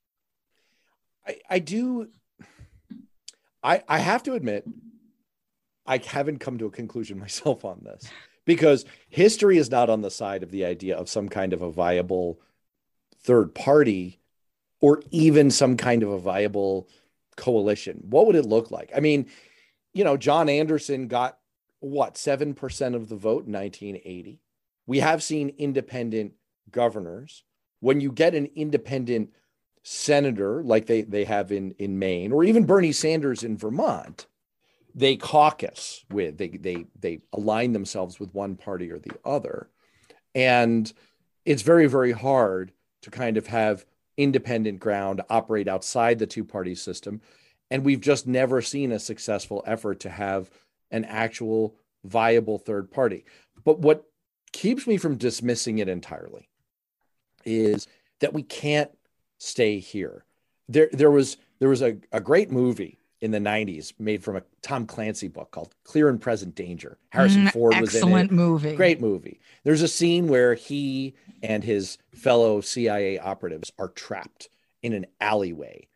I, 1.27 1.37
I 1.49 1.59
do 1.59 2.07
I, 3.63 3.83
I 3.87 3.99
have 3.99 4.23
to 4.23 4.33
admit, 4.33 4.65
I 5.85 5.97
haven't 5.97 6.39
come 6.39 6.57
to 6.57 6.65
a 6.65 6.71
conclusion 6.71 7.19
myself 7.25 7.65
on 7.65 7.81
this 7.83 8.09
because 8.45 8.85
history 9.09 9.57
is 9.57 9.69
not 9.69 9.89
on 9.89 10.01
the 10.01 10.11
side 10.11 10.43
of 10.43 10.51
the 10.51 10.65
idea 10.65 10.97
of 10.97 11.09
some 11.09 11.29
kind 11.29 11.53
of 11.53 11.61
a 11.61 11.71
viable 11.71 12.39
third 13.23 13.53
party 13.53 14.19
or 14.79 15.01
even 15.11 15.51
some 15.51 15.77
kind 15.77 16.03
of 16.03 16.09
a 16.09 16.19
viable 16.19 16.87
coalition. 17.35 18.03
What 18.09 18.27
would 18.27 18.35
it 18.35 18.45
look 18.45 18.71
like? 18.71 18.91
I 18.95 18.99
mean, 18.99 19.27
you 19.93 20.03
know, 20.03 20.17
John 20.17 20.49
Anderson 20.49 21.07
got 21.07 21.37
what, 21.79 22.15
7% 22.15 22.95
of 22.95 23.09
the 23.09 23.15
vote 23.15 23.45
in 23.45 23.53
1980. 23.53 24.39
We 24.85 24.99
have 24.99 25.23
seen 25.23 25.53
independent 25.57 26.33
governors. 26.71 27.43
When 27.79 28.01
you 28.01 28.11
get 28.11 28.35
an 28.35 28.49
independent 28.55 29.31
senator 29.83 30.61
like 30.63 30.85
they, 30.85 31.01
they 31.01 31.25
have 31.25 31.51
in, 31.51 31.71
in 31.79 31.97
Maine, 31.97 32.31
or 32.31 32.43
even 32.43 32.65
Bernie 32.65 32.91
Sanders 32.91 33.43
in 33.43 33.57
Vermont, 33.57 34.27
they 34.93 35.15
caucus 35.15 36.03
with, 36.11 36.37
they, 36.37 36.49
they, 36.49 36.85
they 36.99 37.21
align 37.33 37.73
themselves 37.73 38.19
with 38.19 38.33
one 38.33 38.55
party 38.55 38.91
or 38.91 38.99
the 38.99 39.13
other. 39.25 39.69
And 40.35 40.91
it's 41.45 41.61
very, 41.63 41.87
very 41.87 42.11
hard 42.11 42.71
to 43.01 43.11
kind 43.11 43.37
of 43.37 43.47
have 43.47 43.85
independent 44.17 44.79
ground 44.79 45.21
operate 45.29 45.67
outside 45.67 46.19
the 46.19 46.27
two 46.27 46.43
party 46.43 46.75
system. 46.75 47.21
And 47.69 47.85
we've 47.85 48.01
just 48.01 48.27
never 48.27 48.61
seen 48.61 48.91
a 48.91 48.99
successful 48.99 49.63
effort 49.65 49.99
to 50.01 50.09
have 50.09 50.49
an 50.91 51.05
actual 51.05 51.75
viable 52.03 52.57
third 52.57 52.91
party. 52.91 53.25
But 53.63 53.79
what 53.79 54.05
keeps 54.51 54.85
me 54.85 54.97
from 54.97 55.15
dismissing 55.15 55.77
it 55.77 55.87
entirely 55.87 56.49
is 57.45 57.87
that 58.19 58.33
we 58.33 58.43
can't 58.43 58.91
stay 59.37 59.79
here. 59.79 60.25
There, 60.67 60.89
there 60.91 61.11
was 61.11 61.37
there 61.59 61.69
was 61.69 61.81
a, 61.81 61.97
a 62.11 62.19
great 62.19 62.51
movie 62.51 62.97
in 63.21 63.31
the 63.31 63.39
90s 63.39 63.93
made 63.99 64.23
from 64.23 64.35
a 64.35 64.43
Tom 64.61 64.85
Clancy 64.85 65.27
book 65.27 65.51
called 65.51 65.75
Clear 65.83 66.09
and 66.09 66.19
Present 66.19 66.55
Danger. 66.55 66.97
Harrison 67.09 67.45
mm, 67.45 67.51
Ford 67.51 67.79
was 67.79 67.93
in 67.93 68.01
it. 68.01 68.05
Excellent 68.05 68.31
movie. 68.31 68.75
Great 68.75 68.99
movie. 68.99 69.39
There's 69.63 69.83
a 69.83 69.87
scene 69.87 70.27
where 70.27 70.55
he 70.55 71.13
and 71.43 71.63
his 71.63 71.97
fellow 72.15 72.61
CIA 72.61 73.19
operatives 73.19 73.71
are 73.77 73.89
trapped 73.89 74.49
in 74.81 74.93
an 74.93 75.05
alleyway 75.19 75.87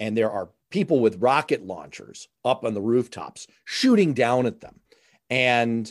and 0.00 0.16
there 0.16 0.30
are 0.30 0.50
people 0.70 1.00
with 1.00 1.22
rocket 1.22 1.66
launchers 1.66 2.28
up 2.44 2.64
on 2.64 2.74
the 2.74 2.80
rooftops 2.80 3.46
shooting 3.64 4.12
down 4.12 4.46
at 4.46 4.60
them. 4.60 4.80
And 5.30 5.90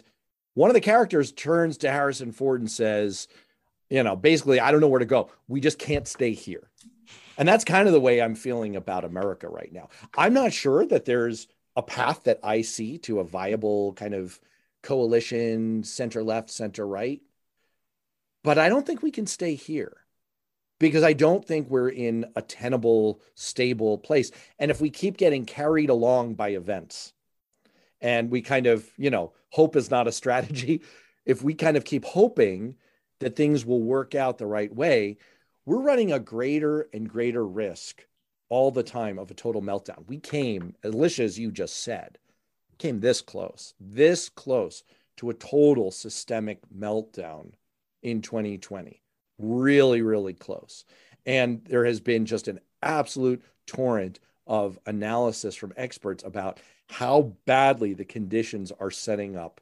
one 0.53 0.69
of 0.69 0.73
the 0.73 0.81
characters 0.81 1.31
turns 1.31 1.77
to 1.77 1.91
Harrison 1.91 2.31
Ford 2.31 2.59
and 2.59 2.69
says, 2.69 3.27
you 3.89 4.03
know, 4.03 4.15
basically, 4.15 4.59
I 4.59 4.71
don't 4.71 4.81
know 4.81 4.87
where 4.87 4.99
to 4.99 5.05
go. 5.05 5.29
We 5.47 5.61
just 5.61 5.79
can't 5.79 6.07
stay 6.07 6.33
here. 6.33 6.69
And 7.37 7.47
that's 7.47 7.63
kind 7.63 7.87
of 7.87 7.93
the 7.93 7.99
way 7.99 8.21
I'm 8.21 8.35
feeling 8.35 8.75
about 8.75 9.05
America 9.05 9.47
right 9.47 9.71
now. 9.71 9.89
I'm 10.15 10.33
not 10.33 10.53
sure 10.53 10.85
that 10.85 11.05
there's 11.05 11.47
a 11.75 11.81
path 11.81 12.23
that 12.23 12.39
I 12.43 12.61
see 12.61 12.97
to 12.99 13.19
a 13.19 13.23
viable 13.23 13.93
kind 13.93 14.13
of 14.13 14.39
coalition, 14.83 15.83
center 15.83 16.23
left, 16.23 16.49
center 16.49 16.85
right. 16.85 17.21
But 18.43 18.57
I 18.57 18.69
don't 18.69 18.85
think 18.85 19.01
we 19.01 19.11
can 19.11 19.25
stay 19.25 19.55
here 19.55 19.97
because 20.79 21.03
I 21.03 21.13
don't 21.13 21.45
think 21.45 21.69
we're 21.69 21.89
in 21.89 22.25
a 22.35 22.41
tenable, 22.41 23.21
stable 23.35 23.97
place. 23.97 24.31
And 24.59 24.69
if 24.69 24.81
we 24.81 24.89
keep 24.89 25.17
getting 25.17 25.45
carried 25.45 25.89
along 25.89 26.35
by 26.35 26.49
events 26.49 27.13
and 28.01 28.29
we 28.29 28.41
kind 28.41 28.67
of, 28.67 28.85
you 28.97 29.09
know, 29.09 29.31
hope 29.49 29.75
is 29.75 29.89
not 29.89 30.07
a 30.07 30.11
strategy, 30.11 30.81
if 31.25 31.41
we 31.41 31.53
kind 31.53 31.77
of 31.77 31.85
keep 31.85 32.03
hoping 32.03 32.75
that 33.19 33.37
things 33.37 33.65
will 33.65 33.81
work 33.81 34.13
out 34.13 34.37
the 34.37 34.45
right 34.45 34.73
way, 34.75 35.17
we're 35.65 35.81
running 35.81 36.11
a 36.11 36.19
greater 36.19 36.87
and 36.93 37.09
greater 37.09 37.45
risk 37.45 38.05
all 38.49 38.71
the 38.71 38.83
time 38.83 39.17
of 39.17 39.31
a 39.31 39.33
total 39.33 39.61
meltdown. 39.61 40.07
We 40.07 40.19
came, 40.19 40.75
Alicia, 40.83 41.23
as 41.23 41.39
you 41.39 41.51
just 41.51 41.77
said, 41.83 42.17
came 42.77 42.99
this 42.99 43.21
close, 43.21 43.73
this 43.79 44.29
close 44.29 44.83
to 45.17 45.29
a 45.29 45.33
total 45.33 45.91
systemic 45.91 46.59
meltdown 46.75 47.53
in 48.01 48.21
2020. 48.21 49.01
Really, 49.39 50.01
really 50.01 50.33
close. 50.33 50.85
And 51.25 51.63
there 51.65 51.85
has 51.85 51.99
been 51.99 52.25
just 52.25 52.47
an 52.47 52.59
absolute 52.81 53.41
torrent 53.65 54.19
of 54.45 54.77
analysis 54.85 55.55
from 55.55 55.73
experts 55.77 56.23
about 56.23 56.59
how 56.89 57.33
badly 57.45 57.93
the 57.93 58.05
conditions 58.05 58.71
are 58.79 58.91
setting 58.91 59.37
up 59.37 59.61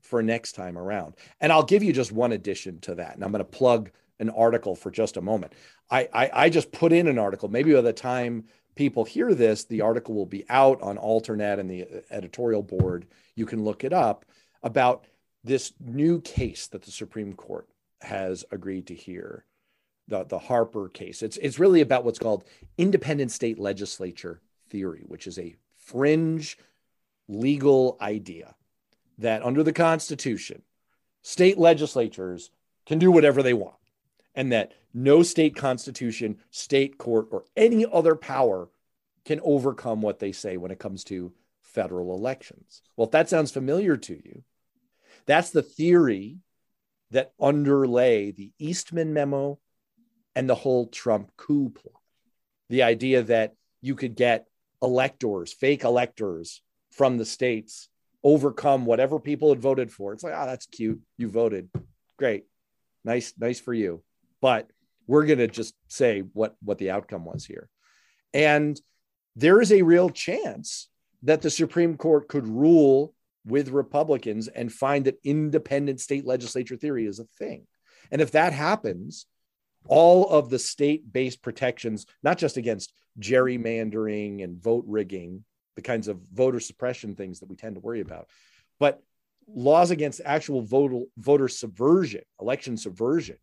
for 0.00 0.22
next 0.22 0.52
time 0.52 0.76
around. 0.76 1.14
And 1.40 1.52
I'll 1.52 1.62
give 1.62 1.82
you 1.82 1.92
just 1.92 2.12
one 2.12 2.32
addition 2.32 2.80
to 2.80 2.96
that. 2.96 3.14
And 3.14 3.24
I'm 3.24 3.32
going 3.32 3.38
to 3.38 3.44
plug 3.44 3.90
an 4.18 4.30
article 4.30 4.74
for 4.74 4.90
just 4.90 5.16
a 5.16 5.22
moment. 5.22 5.52
I, 5.90 6.08
I, 6.12 6.30
I 6.32 6.50
just 6.50 6.72
put 6.72 6.92
in 6.92 7.06
an 7.08 7.18
article. 7.18 7.48
Maybe 7.48 7.74
by 7.74 7.80
the 7.80 7.92
time 7.92 8.44
people 8.74 9.04
hear 9.04 9.34
this, 9.34 9.64
the 9.64 9.82
article 9.82 10.14
will 10.14 10.26
be 10.26 10.44
out 10.48 10.80
on 10.82 10.96
Alternet 10.96 11.58
and 11.58 11.70
the 11.70 11.82
uh, 11.82 12.00
editorial 12.10 12.62
board. 12.62 13.06
You 13.34 13.46
can 13.46 13.64
look 13.64 13.84
it 13.84 13.92
up 13.92 14.24
about 14.62 15.06
this 15.44 15.72
new 15.80 16.20
case 16.20 16.66
that 16.68 16.82
the 16.82 16.90
Supreme 16.90 17.34
Court 17.34 17.68
has 18.00 18.44
agreed 18.50 18.86
to 18.88 18.94
hear, 18.94 19.44
the, 20.08 20.24
the 20.24 20.38
Harper 20.38 20.88
case. 20.88 21.22
It's, 21.22 21.36
it's 21.38 21.58
really 21.58 21.80
about 21.80 22.04
what's 22.04 22.18
called 22.18 22.44
independent 22.78 23.30
state 23.30 23.58
legislature 23.58 24.40
theory, 24.70 25.02
which 25.06 25.26
is 25.26 25.38
a 25.38 25.56
fringe 25.76 26.58
legal 27.28 27.96
idea 28.00 28.54
that 29.18 29.42
under 29.42 29.62
the 29.62 29.72
Constitution, 29.72 30.62
state 31.22 31.58
legislatures 31.58 32.50
can 32.86 32.98
do 32.98 33.10
whatever 33.10 33.42
they 33.42 33.54
want 33.54 33.74
and 34.36 34.52
that 34.52 34.72
no 34.94 35.22
state 35.22 35.56
constitution, 35.56 36.38
state 36.50 36.98
court, 36.98 37.28
or 37.30 37.44
any 37.56 37.86
other 37.90 38.14
power 38.14 38.68
can 39.24 39.40
overcome 39.42 40.02
what 40.02 40.20
they 40.20 40.30
say 40.30 40.56
when 40.56 40.70
it 40.70 40.78
comes 40.78 41.02
to 41.04 41.32
federal 41.62 42.14
elections. 42.14 42.82
Well, 42.96 43.06
if 43.06 43.10
that 43.12 43.28
sounds 43.28 43.50
familiar 43.50 43.96
to 43.96 44.12
you, 44.12 44.44
that's 45.24 45.50
the 45.50 45.62
theory 45.62 46.38
that 47.10 47.32
underlay 47.40 48.30
the 48.30 48.52
Eastman 48.58 49.12
memo 49.12 49.58
and 50.34 50.48
the 50.48 50.54
whole 50.54 50.86
Trump 50.86 51.32
coup 51.36 51.70
plot. 51.70 52.00
The 52.68 52.82
idea 52.82 53.22
that 53.22 53.54
you 53.80 53.94
could 53.94 54.16
get 54.16 54.46
electors, 54.82 55.52
fake 55.52 55.84
electors 55.84 56.62
from 56.90 57.16
the 57.16 57.24
states, 57.24 57.88
overcome 58.22 58.86
whatever 58.86 59.18
people 59.20 59.50
had 59.50 59.60
voted 59.60 59.92
for. 59.92 60.12
It's 60.12 60.24
like, 60.24 60.34
oh, 60.36 60.46
that's 60.46 60.66
cute. 60.66 61.00
You 61.16 61.28
voted. 61.28 61.70
Great. 62.16 62.44
Nice, 63.04 63.32
nice 63.38 63.60
for 63.60 63.72
you 63.72 64.02
but 64.40 64.70
we're 65.06 65.26
going 65.26 65.38
to 65.38 65.48
just 65.48 65.74
say 65.88 66.20
what 66.20 66.56
what 66.62 66.78
the 66.78 66.90
outcome 66.90 67.24
was 67.24 67.44
here. 67.44 67.68
And 68.34 68.80
there 69.34 69.60
is 69.60 69.72
a 69.72 69.82
real 69.82 70.10
chance 70.10 70.88
that 71.22 71.42
the 71.42 71.50
supreme 71.50 71.96
court 71.96 72.28
could 72.28 72.46
rule 72.46 73.14
with 73.44 73.68
republicans 73.68 74.48
and 74.48 74.72
find 74.72 75.04
that 75.04 75.18
independent 75.24 76.00
state 76.00 76.26
legislature 76.26 76.76
theory 76.76 77.06
is 77.06 77.18
a 77.18 77.24
thing. 77.38 77.66
And 78.10 78.20
if 78.20 78.32
that 78.32 78.52
happens 78.52 79.26
all 79.88 80.28
of 80.28 80.50
the 80.50 80.58
state-based 80.58 81.42
protections 81.42 82.06
not 82.22 82.38
just 82.38 82.56
against 82.56 82.92
gerrymandering 83.20 84.42
and 84.42 84.62
vote 84.62 84.84
rigging 84.86 85.44
the 85.76 85.82
kinds 85.82 86.08
of 86.08 86.20
voter 86.32 86.60
suppression 86.60 87.14
things 87.14 87.40
that 87.40 87.48
we 87.48 87.56
tend 87.56 87.76
to 87.76 87.80
worry 87.80 88.00
about 88.00 88.28
but 88.80 89.00
laws 89.46 89.90
against 89.90 90.20
actual 90.24 90.62
voter 90.62 91.02
voter 91.16 91.48
subversion 91.48 92.22
election 92.40 92.76
subversion 92.76 93.36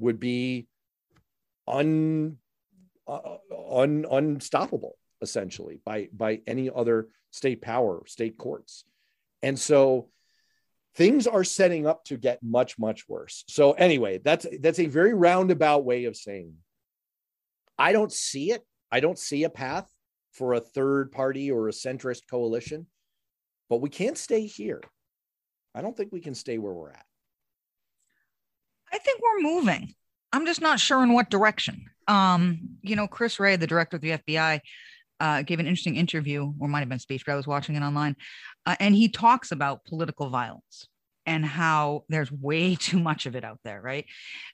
would 0.00 0.18
be 0.18 0.66
un, 1.66 2.38
uh, 3.06 3.36
un 3.70 4.06
unstoppable 4.10 4.96
essentially 5.22 5.80
by 5.84 6.08
by 6.12 6.40
any 6.46 6.70
other 6.74 7.08
state 7.30 7.62
power, 7.62 8.02
state 8.06 8.36
courts. 8.38 8.84
And 9.42 9.58
so 9.58 10.08
things 10.94 11.26
are 11.26 11.44
setting 11.44 11.86
up 11.86 12.04
to 12.04 12.16
get 12.16 12.42
much 12.42 12.78
much 12.78 13.08
worse. 13.08 13.44
So 13.48 13.72
anyway, 13.72 14.18
that's 14.18 14.46
that's 14.60 14.80
a 14.80 14.86
very 14.86 15.14
roundabout 15.14 15.84
way 15.84 16.04
of 16.04 16.16
saying 16.16 16.54
I 17.78 17.92
don't 17.92 18.12
see 18.12 18.52
it. 18.52 18.62
I 18.90 19.00
don't 19.00 19.18
see 19.18 19.44
a 19.44 19.50
path 19.50 19.88
for 20.32 20.54
a 20.54 20.60
third 20.60 21.12
party 21.12 21.50
or 21.50 21.68
a 21.68 21.72
centrist 21.72 22.22
coalition, 22.28 22.86
but 23.68 23.80
we 23.80 23.88
can't 23.88 24.18
stay 24.18 24.46
here. 24.46 24.82
I 25.74 25.82
don't 25.82 25.96
think 25.96 26.12
we 26.12 26.20
can 26.20 26.34
stay 26.34 26.58
where 26.58 26.72
we're 26.72 26.90
at. 26.90 27.04
I 28.92 28.98
think 28.98 29.20
we're 29.22 29.42
moving. 29.42 29.94
I'm 30.32 30.46
just 30.46 30.60
not 30.60 30.80
sure 30.80 31.02
in 31.02 31.12
what 31.12 31.30
direction. 31.30 31.86
Um, 32.08 32.60
you 32.82 32.96
know, 32.96 33.06
Chris 33.06 33.38
Wray, 33.38 33.56
the 33.56 33.66
director 33.66 33.96
of 33.96 34.02
the 34.02 34.10
FBI, 34.10 34.60
uh, 35.20 35.42
gave 35.42 35.60
an 35.60 35.66
interesting 35.66 35.96
interview, 35.96 36.52
or 36.58 36.68
might 36.68 36.80
have 36.80 36.88
been 36.88 36.98
speech, 36.98 37.24
but 37.26 37.32
I 37.32 37.36
was 37.36 37.46
watching 37.46 37.76
it 37.76 37.82
online, 37.82 38.16
uh, 38.66 38.76
and 38.80 38.94
he 38.94 39.08
talks 39.08 39.52
about 39.52 39.84
political 39.84 40.30
violence 40.30 40.88
and 41.26 41.44
how 41.44 42.04
there's 42.08 42.32
way 42.32 42.74
too 42.80 42.98
much 42.98 43.26
of 43.26 43.36
it 43.36 43.44
out 43.44 43.60
there, 43.62 43.80
right? 43.80 44.06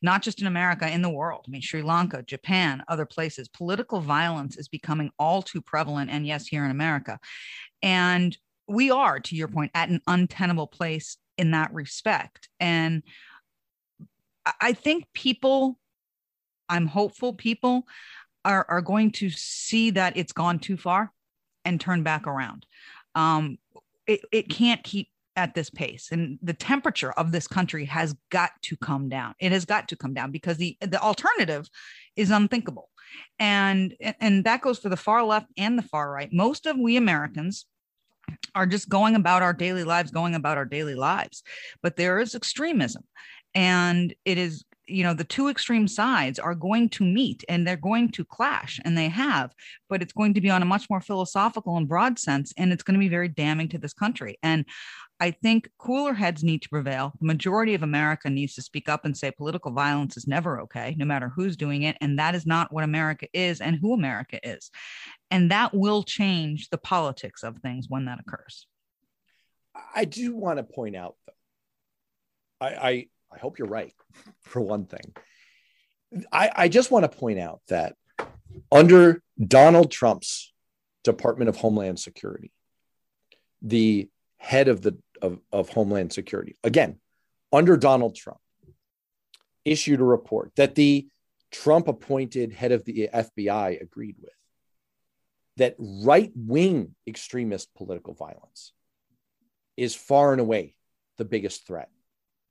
Not 0.03 0.23
just 0.23 0.41
in 0.41 0.47
America, 0.47 0.91
in 0.91 1.03
the 1.03 1.11
world. 1.11 1.45
I 1.47 1.51
mean, 1.51 1.63
Sri 1.63 1.83
Lanka, 1.83 2.23
Japan, 2.23 2.83
other 2.89 3.07
places. 3.07 3.49
Political 3.49 4.01
violence 4.01 4.57
is 4.57 4.69
becoming 4.69 5.11
all 5.19 5.43
too 5.43 5.63
prevalent, 5.63 6.11
and 6.11 6.27
yes, 6.27 6.47
here 6.47 6.65
in 6.65 6.71
America. 6.71 7.19
And 7.83 8.37
we 8.69 8.91
are, 8.91 9.21
to 9.21 9.37
your 9.37 9.49
point, 9.49 9.71
at 9.75 9.89
an 9.89 10.01
untenable 10.07 10.67
place 10.67 11.17
in 11.39 11.53
that 11.53 11.73
respect. 11.73 12.49
And 12.59 13.03
I 14.61 14.73
think 14.73 15.07
people, 15.13 15.79
I'm 16.69 16.87
hopeful 16.87 17.33
people 17.33 17.87
are, 18.45 18.65
are 18.69 18.83
going 18.83 19.11
to 19.13 19.31
see 19.31 19.91
that 19.91 20.17
it's 20.17 20.33
gone 20.33 20.59
too 20.59 20.77
far 20.77 21.13
and 21.65 21.81
turn 21.81 22.03
back 22.03 22.27
around. 22.27 22.67
Um, 23.15 23.59
it, 24.07 24.21
it 24.31 24.49
can't 24.49 24.83
keep 24.85 25.09
at 25.37 25.55
this 25.55 25.71
pace. 25.71 26.09
And 26.11 26.39
the 26.43 26.55
temperature 26.55 27.13
of 27.13 27.31
this 27.31 27.47
country 27.47 27.85
has 27.85 28.17
got 28.31 28.51
to 28.63 28.77
come 28.77 29.09
down. 29.09 29.35
It 29.39 29.53
has 29.53 29.65
got 29.65 29.89
to 29.89 29.97
come 29.97 30.15
down 30.15 30.33
because 30.33 30.57
the 30.57 30.77
the 30.81 31.01
alternative 31.01 31.69
is 32.17 32.31
unthinkable. 32.31 32.89
And 33.39 33.95
and 34.21 34.45
that 34.45 34.63
goes 34.63 34.79
for 34.79 34.89
the 34.89 34.97
far 34.97 35.23
left 35.23 35.49
and 35.57 35.79
the 35.79 35.83
far 35.83 36.11
right. 36.11 36.33
Most 36.33 36.67
of 36.67 36.79
we 36.79 36.97
americans 36.97 37.67
are 38.55 38.67
just 38.67 38.89
going 38.89 39.15
about 39.15 39.43
our 39.43 39.53
daily 39.53 39.85
lives 39.85 40.11
going 40.11 40.35
about 40.35 40.57
our 40.57 40.65
daily 40.65 40.95
lives. 40.95 41.43
But 41.83 41.97
there 41.97 42.19
is 42.19 42.35
extremism 42.35 43.05
and 43.57 44.15
it 44.25 44.39
is 44.39 44.65
you 44.87 45.03
know 45.03 45.15
the 45.15 45.25
two 45.25 45.49
extreme 45.49 45.89
sides 45.89 46.39
are 46.39 46.55
going 46.55 46.89
to 46.89 47.03
meet 47.03 47.43
and 47.49 47.67
they're 47.67 47.77
going 47.77 48.09
to 48.13 48.25
clash 48.25 48.79
and 48.85 48.97
they 48.97 49.09
have 49.09 49.53
but 49.89 50.01
it's 50.01 50.13
going 50.13 50.35
to 50.35 50.41
be 50.41 50.51
on 50.51 50.63
a 50.63 50.67
much 50.67 50.89
more 50.89 51.01
philosophical 51.01 51.77
and 51.77 51.89
broad 51.89 52.21
sense 52.21 52.53
and 52.57 52.73
it's 52.73 52.85
going 52.85 52.95
to 52.95 53.01
be 53.01 53.09
very 53.09 53.27
damning 53.27 53.69
to 53.69 53.79
this 53.79 53.93
country. 53.93 54.39
And 54.45 54.65
i 55.19 55.31
think 55.31 55.71
cooler 55.79 56.13
heads 56.13 56.45
need 56.45 56.63
to 56.63 56.69
prevail. 56.69 57.13
The 57.19 57.27
majority 57.27 57.75
of 57.75 57.83
america 57.83 58.31
needs 58.31 58.55
to 58.55 58.63
speak 58.63 58.89
up 58.89 59.05
and 59.05 59.17
say 59.17 59.33
political 59.33 59.73
violence 59.73 60.17
is 60.17 60.29
never 60.29 60.61
okay 60.61 60.95
no 60.97 61.07
matter 61.07 61.33
who's 61.35 61.57
doing 61.57 61.83
it 61.83 61.97
and 62.01 62.19
that 62.19 62.35
is 62.35 62.47
not 62.47 62.73
what 62.73 62.85
america 62.85 63.27
is 63.33 63.61
and 63.61 63.77
who 63.81 63.95
america 63.95 64.39
is. 64.47 64.71
And 65.33 65.51
that 65.51 65.75
will 65.75 66.05
change 66.05 66.69
the 66.69 66.79
politics 66.79 67.43
of 67.43 67.59
things 67.59 67.87
when 67.89 68.05
that 68.05 68.21
occurs. 68.21 68.69
I 69.95 70.05
do 70.05 70.37
want 70.37 70.59
to 70.59 70.63
point 70.63 70.95
out 70.95 71.17
though 71.27 71.33
I, 72.61 73.09
I 73.37 73.39
hope 73.39 73.59
you're 73.59 73.69
right, 73.69 73.93
for 74.43 74.61
one 74.61 74.87
thing. 74.87 75.15
I, 76.33 76.51
I 76.55 76.69
just 76.69 76.91
want 76.91 77.11
to 77.11 77.19
point 77.19 77.39
out 77.39 77.61
that 77.69 77.95
under 78.73 79.23
Donald 79.45 79.91
Trump's 79.91 80.53
Department 81.05 81.49
of 81.49 81.57
Homeland 81.57 82.01
Security, 82.01 82.53
the 83.63 84.09
head 84.39 84.69
of 84.69 84.83
the 84.83 84.97
of, 85.21 85.41
of 85.53 85.69
Homeland 85.69 86.13
Security, 86.13 86.57
again, 86.65 86.99
under 87.53 87.77
Donald 87.77 88.15
Trump, 88.15 88.41
issued 89.65 90.01
a 90.01 90.05
report 90.05 90.53
that 90.57 90.75
the 90.75 91.09
Trump 91.51 91.89
appointed 91.89 92.53
head 92.53 92.73
of 92.73 92.85
the 92.85 93.09
FBI 93.13 93.81
agreed 93.81 94.17
with 94.21 94.33
that 95.57 95.75
right 95.79 96.33
wing 96.35 96.95
extremist 97.07 97.75
political 97.75 98.15
violence 98.15 98.73
is 99.77 99.95
far 99.95 100.33
and 100.33 100.41
away 100.41 100.75
the 101.19 101.25
biggest 101.25 101.67
threat 101.67 101.89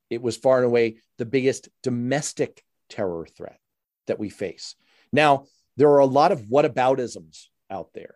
it 0.09 0.21
was 0.21 0.37
far 0.37 0.57
and 0.57 0.65
away 0.65 0.97
the 1.17 1.25
biggest 1.25 1.69
domestic 1.83 2.63
terror 2.89 3.27
threat 3.35 3.59
that 4.07 4.19
we 4.19 4.29
face. 4.29 4.75
Now, 5.11 5.45
there 5.77 5.89
are 5.89 5.99
a 5.99 6.05
lot 6.05 6.31
of 6.31 6.41
whataboutisms 6.41 7.45
out 7.69 7.89
there 7.93 8.15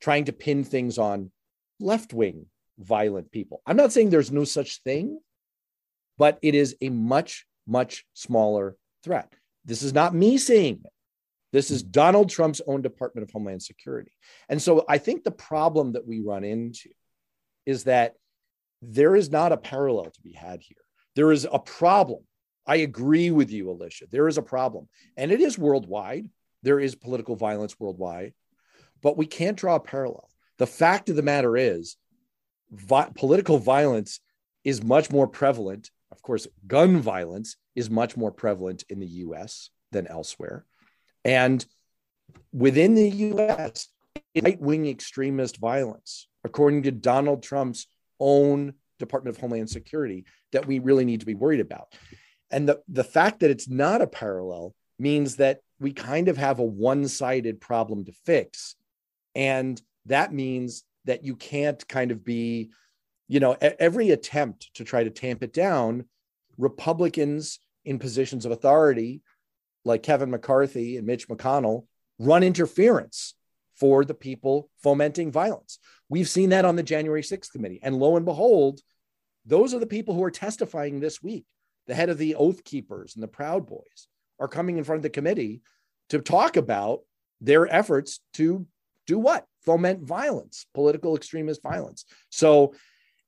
trying 0.00 0.26
to 0.26 0.32
pin 0.32 0.64
things 0.64 0.98
on 0.98 1.30
left 1.78 2.12
wing 2.12 2.46
violent 2.78 3.30
people. 3.30 3.62
I'm 3.66 3.76
not 3.76 3.92
saying 3.92 4.10
there's 4.10 4.32
no 4.32 4.44
such 4.44 4.82
thing, 4.82 5.20
but 6.18 6.38
it 6.42 6.54
is 6.54 6.76
a 6.80 6.88
much, 6.88 7.46
much 7.66 8.04
smaller 8.14 8.76
threat. 9.04 9.32
This 9.64 9.82
is 9.82 9.92
not 9.92 10.14
me 10.14 10.38
saying 10.38 10.80
it. 10.84 10.92
This 11.52 11.70
is 11.70 11.82
Donald 11.82 12.30
Trump's 12.30 12.60
own 12.66 12.80
Department 12.80 13.26
of 13.26 13.32
Homeland 13.32 13.62
Security. 13.62 14.12
And 14.48 14.62
so 14.62 14.84
I 14.88 14.98
think 14.98 15.24
the 15.24 15.30
problem 15.30 15.92
that 15.92 16.06
we 16.06 16.20
run 16.20 16.44
into 16.44 16.90
is 17.66 17.84
that 17.84 18.14
there 18.82 19.16
is 19.16 19.30
not 19.30 19.52
a 19.52 19.56
parallel 19.56 20.10
to 20.10 20.20
be 20.22 20.32
had 20.32 20.62
here. 20.62 20.76
There 21.20 21.32
is 21.32 21.46
a 21.52 21.58
problem. 21.58 22.20
I 22.66 22.76
agree 22.76 23.30
with 23.30 23.50
you, 23.50 23.68
Alicia. 23.68 24.06
There 24.10 24.26
is 24.26 24.38
a 24.38 24.42
problem, 24.42 24.88
and 25.18 25.30
it 25.30 25.42
is 25.42 25.58
worldwide. 25.58 26.30
There 26.62 26.80
is 26.80 26.94
political 26.94 27.36
violence 27.36 27.78
worldwide, 27.78 28.32
but 29.02 29.18
we 29.18 29.26
can't 29.26 29.58
draw 29.58 29.74
a 29.74 29.80
parallel. 29.80 30.30
The 30.56 30.66
fact 30.66 31.10
of 31.10 31.16
the 31.16 31.22
matter 31.22 31.58
is, 31.58 31.96
vi- 32.70 33.10
political 33.14 33.58
violence 33.58 34.20
is 34.64 34.82
much 34.82 35.10
more 35.10 35.26
prevalent. 35.26 35.90
Of 36.10 36.22
course, 36.22 36.46
gun 36.66 37.02
violence 37.02 37.56
is 37.74 37.90
much 37.90 38.16
more 38.16 38.32
prevalent 38.32 38.84
in 38.88 38.98
the 38.98 39.12
US 39.26 39.68
than 39.92 40.06
elsewhere. 40.06 40.64
And 41.22 41.62
within 42.50 42.94
the 42.94 43.10
US, 43.10 43.88
right 44.42 44.58
wing 44.58 44.86
extremist 44.86 45.58
violence, 45.58 46.28
according 46.44 46.84
to 46.84 46.92
Donald 46.92 47.42
Trump's 47.42 47.88
own 48.18 48.72
Department 49.00 49.36
of 49.36 49.40
Homeland 49.40 49.70
Security 49.70 50.24
that 50.52 50.66
we 50.66 50.78
really 50.78 51.04
need 51.04 51.20
to 51.20 51.26
be 51.26 51.34
worried 51.34 51.60
about. 51.60 51.94
And 52.50 52.68
the, 52.68 52.80
the 52.88 53.04
fact 53.04 53.40
that 53.40 53.50
it's 53.50 53.68
not 53.68 54.02
a 54.02 54.06
parallel 54.06 54.74
means 54.98 55.36
that 55.36 55.60
we 55.78 55.92
kind 55.92 56.28
of 56.28 56.36
have 56.36 56.58
a 56.58 56.64
one 56.64 57.08
sided 57.08 57.60
problem 57.60 58.04
to 58.04 58.12
fix. 58.24 58.76
And 59.34 59.80
that 60.06 60.32
means 60.32 60.84
that 61.06 61.24
you 61.24 61.36
can't 61.36 61.86
kind 61.88 62.10
of 62.10 62.24
be, 62.24 62.70
you 63.28 63.40
know, 63.40 63.56
every 63.60 64.10
attempt 64.10 64.74
to 64.74 64.84
try 64.84 65.04
to 65.04 65.10
tamp 65.10 65.42
it 65.42 65.52
down, 65.52 66.04
Republicans 66.58 67.58
in 67.84 67.98
positions 67.98 68.44
of 68.44 68.52
authority 68.52 69.22
like 69.84 70.02
Kevin 70.02 70.30
McCarthy 70.30 70.96
and 70.96 71.06
Mitch 71.06 71.28
McConnell 71.28 71.86
run 72.18 72.42
interference 72.42 73.34
for 73.76 74.04
the 74.04 74.14
people 74.14 74.68
fomenting 74.82 75.32
violence. 75.32 75.78
We've 76.10 76.28
seen 76.28 76.50
that 76.50 76.66
on 76.66 76.76
the 76.76 76.82
January 76.82 77.22
6th 77.22 77.50
committee. 77.50 77.80
And 77.82 77.96
lo 77.96 78.16
and 78.16 78.26
behold, 78.26 78.80
those 79.46 79.74
are 79.74 79.78
the 79.78 79.86
people 79.86 80.14
who 80.14 80.24
are 80.24 80.30
testifying 80.30 81.00
this 81.00 81.22
week. 81.22 81.46
The 81.86 81.94
head 81.94 82.10
of 82.10 82.18
the 82.18 82.34
Oath 82.34 82.62
Keepers 82.64 83.14
and 83.14 83.22
the 83.22 83.28
Proud 83.28 83.66
Boys 83.66 84.08
are 84.38 84.48
coming 84.48 84.78
in 84.78 84.84
front 84.84 84.98
of 84.98 85.02
the 85.02 85.10
committee 85.10 85.62
to 86.10 86.18
talk 86.20 86.56
about 86.56 87.00
their 87.40 87.72
efforts 87.72 88.20
to 88.34 88.66
do 89.06 89.18
what? 89.18 89.46
Foment 89.66 90.02
violence, 90.02 90.66
political 90.74 91.16
extremist 91.16 91.62
violence. 91.62 92.04
So 92.30 92.74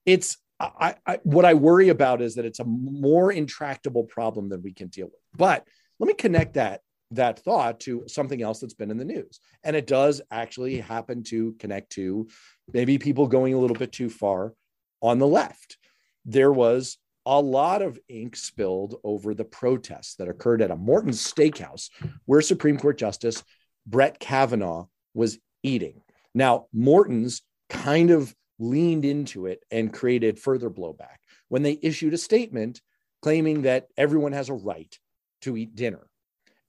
it's 0.07 0.37
I, 0.61 0.95
I, 1.07 1.19
what 1.25 1.45
I 1.45 1.55
worry 1.55 1.89
about 1.89 2.23
is 2.23 2.37
that 2.37 2.45
it's 2.45 2.61
a 2.61 2.65
more 2.65 3.33
intractable 3.33 4.05
problem 4.05 4.49
than 4.49 4.63
we 4.63 4.73
can 4.73 4.89
deal 4.89 5.07
with. 5.07 5.21
But 5.37 5.67
let 5.99 6.07
me 6.07 6.15
connect 6.15 6.55
that 6.55 6.83
that 7.13 7.41
thought 7.41 7.81
to 7.81 8.05
something 8.07 8.41
else 8.41 8.61
that's 8.61 8.75
been 8.75 8.91
in 8.91 8.97
the 8.97 9.05
news. 9.05 9.41
And 9.65 9.77
it 9.77 9.87
does 9.87 10.23
actually 10.31 10.79
happen 10.79 11.23
to 11.25 11.55
connect 11.59 11.91
to 11.93 12.29
maybe 12.73 12.99
people 12.99 13.27
going 13.27 13.55
a 13.55 13.59
little 13.59 13.77
bit 13.77 13.93
too 13.93 14.09
far 14.09 14.55
on 15.03 15.19
the 15.19 15.27
left. 15.27 15.77
There 16.25 16.53
was 16.53 16.99
a 17.25 17.41
lot 17.41 17.83
of 17.83 17.99
ink 18.09 18.37
spilled 18.37 18.97
over 19.05 19.35
the 19.35 19.45
protests 19.45 20.17
that 20.17 20.29
occurred 20.29 20.63
at 20.63 20.71
a 20.71 20.77
Morton's 20.77 21.25
Steakhouse 21.25 21.91
where 22.25 22.41
Supreme 22.41 22.79
Court 22.79 22.99
Justice 22.99 23.45
Brett 23.87 24.19
Kavanaugh 24.19 24.87
was 25.15 25.39
eating. 25.63 26.03
Now, 26.35 26.67
Morton's 26.73 27.43
kind 27.69 28.11
of 28.11 28.35
leaned 28.59 29.05
into 29.05 29.47
it 29.47 29.65
and 29.71 29.93
created 29.93 30.39
further 30.39 30.71
blowback 30.71 31.17
when 31.49 31.63
they 31.63 31.79
issued 31.83 32.15
a 32.15 32.19
statement 32.19 32.81
claiming 33.21 33.63
that 33.63 33.89
everyone 33.97 34.33
has 34.33 34.49
a 34.49 34.55
right 34.55 34.99
to 35.43 35.57
eat 35.57 35.75
dinner. 35.75 36.07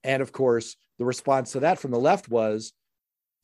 And 0.03 0.21
of 0.21 0.31
course, 0.31 0.75
the 0.99 1.05
response 1.05 1.53
to 1.53 1.61
that 1.61 1.79
from 1.79 1.91
the 1.91 1.99
left 1.99 2.29
was 2.29 2.73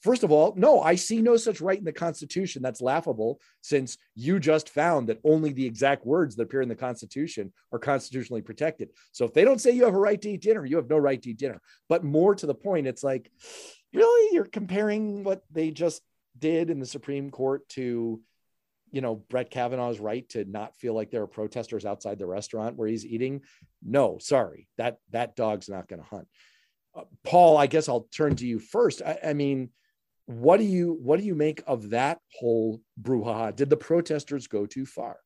First 0.02 0.24
of 0.24 0.32
all, 0.32 0.54
no, 0.56 0.82
I 0.82 0.96
see 0.96 1.22
no 1.22 1.36
such 1.36 1.60
right 1.60 1.78
in 1.78 1.84
the 1.84 1.92
Constitution. 1.92 2.62
That's 2.62 2.82
laughable 2.82 3.42
since 3.62 3.98
you 4.16 4.40
just 4.40 4.70
found 4.70 5.10
that 5.10 5.20
only 5.26 5.52
the 5.52 5.66
exact 5.66 6.06
words 6.06 6.36
that 6.36 6.44
appear 6.44 6.62
in 6.62 6.70
the 6.70 6.76
Constitution 6.76 7.52
are 7.74 7.80
constitutionally 7.80 8.42
protected. 8.42 8.92
So 9.12 9.26
if 9.26 9.34
they 9.34 9.44
don't 9.44 9.60
say 9.60 9.72
you 9.72 9.84
have 9.84 9.96
a 9.96 10.00
right 10.00 10.22
to 10.22 10.30
eat 10.30 10.42
dinner, 10.42 10.66
you 10.66 10.78
have 10.78 10.90
no 10.90 10.98
right 10.98 11.22
to 11.22 11.30
eat 11.32 11.38
dinner. 11.38 11.62
But 11.90 12.06
more 12.06 12.34
to 12.36 12.46
the 12.46 12.56
point, 12.56 12.88
it's 12.88 13.04
like, 13.04 13.30
really, 13.94 14.34
you're 14.34 14.46
comparing 14.46 15.24
what 15.24 15.44
they 15.52 15.72
just 15.72 16.02
did 16.38 16.70
in 16.70 16.80
the 16.80 16.86
Supreme 16.86 17.30
Court 17.30 17.68
to, 17.70 18.22
you 18.92 19.02
know, 19.02 19.16
Brett 19.16 19.52
Kavanaugh's 19.52 20.00
right 20.00 20.28
to 20.30 20.46
not 20.46 20.78
feel 20.78 20.94
like 20.94 21.12
there 21.12 21.24
are 21.24 21.28
protesters 21.28 21.86
outside 21.86 22.20
the 22.20 22.26
restaurant 22.26 22.78
where 22.78 22.88
he's 22.88 23.06
eating. 23.06 23.42
No, 23.84 24.18
sorry, 24.20 24.70
that 24.78 25.00
that 25.12 25.36
dog's 25.36 25.68
not 25.68 25.90
going 25.90 26.02
to 26.02 26.08
hunt. 26.08 26.28
Uh, 26.96 27.04
Paul, 27.26 27.58
I 27.58 27.68
guess 27.68 27.90
I'll 27.90 28.08
turn 28.12 28.38
to 28.38 28.48
you 28.48 28.60
first. 28.60 29.02
I, 29.06 29.20
I 29.28 29.34
mean, 29.34 29.72
what 30.30 30.58
do 30.58 30.64
you 30.64 30.96
what 31.02 31.20
do 31.20 31.26
you 31.26 31.34
make 31.34 31.64
of 31.66 31.90
that 31.90 32.20
whole 32.40 32.80
brouhaha? 33.02 33.56
Did 33.56 33.72
the 33.72 33.78
protesters 33.78 34.46
go 34.46 34.68
too 34.68 34.86
far? 34.86 35.18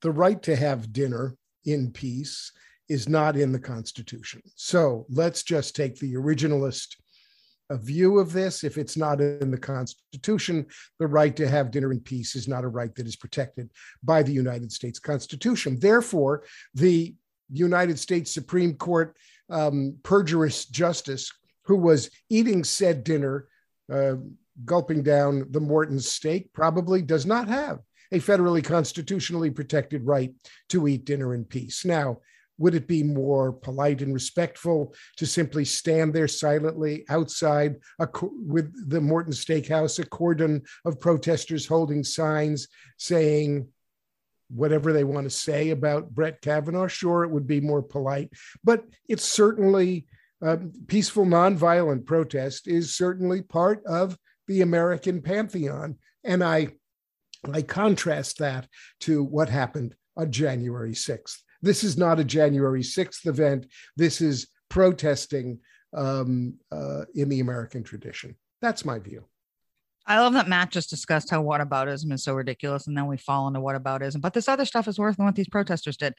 The 0.00 0.10
right 0.10 0.42
to 0.42 0.56
have 0.56 0.92
dinner 0.92 1.36
in 1.64 1.92
peace 1.92 2.50
is 2.88 3.08
not 3.08 3.36
in 3.36 3.52
the 3.52 3.60
Constitution. 3.60 4.42
So 4.56 5.06
let's 5.08 5.44
just 5.44 5.76
take 5.76 6.00
the 6.00 6.14
originalist 6.14 6.96
view 7.70 8.18
of 8.18 8.32
this. 8.32 8.64
If 8.64 8.76
it's 8.76 8.96
not 8.96 9.20
in 9.20 9.52
the 9.52 9.56
Constitution, 9.56 10.66
the 10.98 11.06
right 11.06 11.36
to 11.36 11.48
have 11.48 11.70
dinner 11.70 11.92
in 11.92 12.00
peace 12.00 12.34
is 12.34 12.48
not 12.48 12.64
a 12.64 12.68
right 12.68 12.92
that 12.96 13.06
is 13.06 13.14
protected 13.14 13.70
by 14.02 14.24
the 14.24 14.32
United 14.32 14.72
States 14.72 14.98
Constitution. 14.98 15.78
Therefore, 15.78 16.42
the 16.74 17.14
United 17.52 18.00
States 18.00 18.34
Supreme 18.34 18.74
Court 18.74 19.16
um, 19.48 19.96
perjurious 20.02 20.66
justice 20.66 21.30
who 21.66 21.76
was 21.76 22.10
eating 22.28 22.64
said 22.64 23.04
dinner 23.04 23.46
uh, 23.92 24.14
gulping 24.64 25.02
down 25.02 25.46
the 25.50 25.60
Morton 25.60 26.00
steak 26.00 26.52
probably 26.52 27.02
does 27.02 27.26
not 27.26 27.48
have 27.48 27.80
a 28.12 28.18
federally 28.18 28.62
constitutionally 28.62 29.50
protected 29.50 30.06
right 30.06 30.32
to 30.68 30.86
eat 30.86 31.04
dinner 31.04 31.34
in 31.34 31.44
peace. 31.44 31.84
Now, 31.84 32.18
would 32.58 32.74
it 32.74 32.86
be 32.86 33.02
more 33.02 33.52
polite 33.52 34.00
and 34.00 34.14
respectful 34.14 34.94
to 35.16 35.26
simply 35.26 35.64
stand 35.64 36.14
there 36.14 36.28
silently 36.28 37.04
outside 37.08 37.76
a, 37.98 38.08
with 38.22 38.88
the 38.88 39.00
Morton 39.00 39.32
Steakhouse, 39.32 39.98
a 39.98 40.06
cordon 40.06 40.62
of 40.84 41.00
protesters 41.00 41.66
holding 41.66 42.04
signs 42.04 42.68
saying 42.96 43.66
whatever 44.50 44.92
they 44.92 45.04
want 45.04 45.24
to 45.24 45.30
say 45.30 45.70
about 45.70 46.14
Brett 46.14 46.40
Kavanaugh? 46.40 46.86
Sure, 46.86 47.24
it 47.24 47.30
would 47.30 47.46
be 47.46 47.60
more 47.60 47.82
polite, 47.82 48.30
but 48.62 48.84
it's 49.08 49.24
certainly 49.24 50.06
uh, 50.42 50.56
peaceful 50.86 51.24
nonviolent 51.24 52.06
protest 52.06 52.66
is 52.68 52.94
certainly 52.94 53.42
part 53.42 53.84
of 53.86 54.18
the 54.46 54.60
American 54.60 55.22
pantheon. 55.22 55.96
And 56.22 56.42
I, 56.42 56.68
I 57.52 57.62
contrast 57.62 58.38
that 58.38 58.68
to 59.00 59.22
what 59.22 59.48
happened 59.48 59.94
on 60.16 60.30
January 60.30 60.92
6th. 60.92 61.38
This 61.62 61.82
is 61.82 61.96
not 61.96 62.20
a 62.20 62.24
January 62.24 62.82
6th 62.82 63.26
event. 63.26 63.66
This 63.96 64.20
is 64.20 64.48
protesting 64.68 65.60
um, 65.94 66.58
uh, 66.70 67.04
in 67.14 67.28
the 67.28 67.40
American 67.40 67.82
tradition. 67.82 68.36
That's 68.60 68.84
my 68.84 68.98
view. 68.98 69.24
I 70.06 70.20
love 70.20 70.34
that 70.34 70.48
Matt 70.48 70.70
just 70.70 70.90
discussed 70.90 71.30
how 71.30 71.42
whataboutism 71.42 72.12
is 72.12 72.22
so 72.22 72.34
ridiculous, 72.34 72.86
and 72.86 72.96
then 72.96 73.06
we 73.06 73.16
fall 73.16 73.48
into 73.48 73.60
whataboutism. 73.60 74.20
But 74.20 74.34
this 74.34 74.48
other 74.48 74.66
stuff 74.66 74.86
is 74.86 74.98
worse 74.98 75.16
than 75.16 75.24
what 75.24 75.34
these 75.34 75.48
protesters 75.48 75.96
did. 75.96 76.14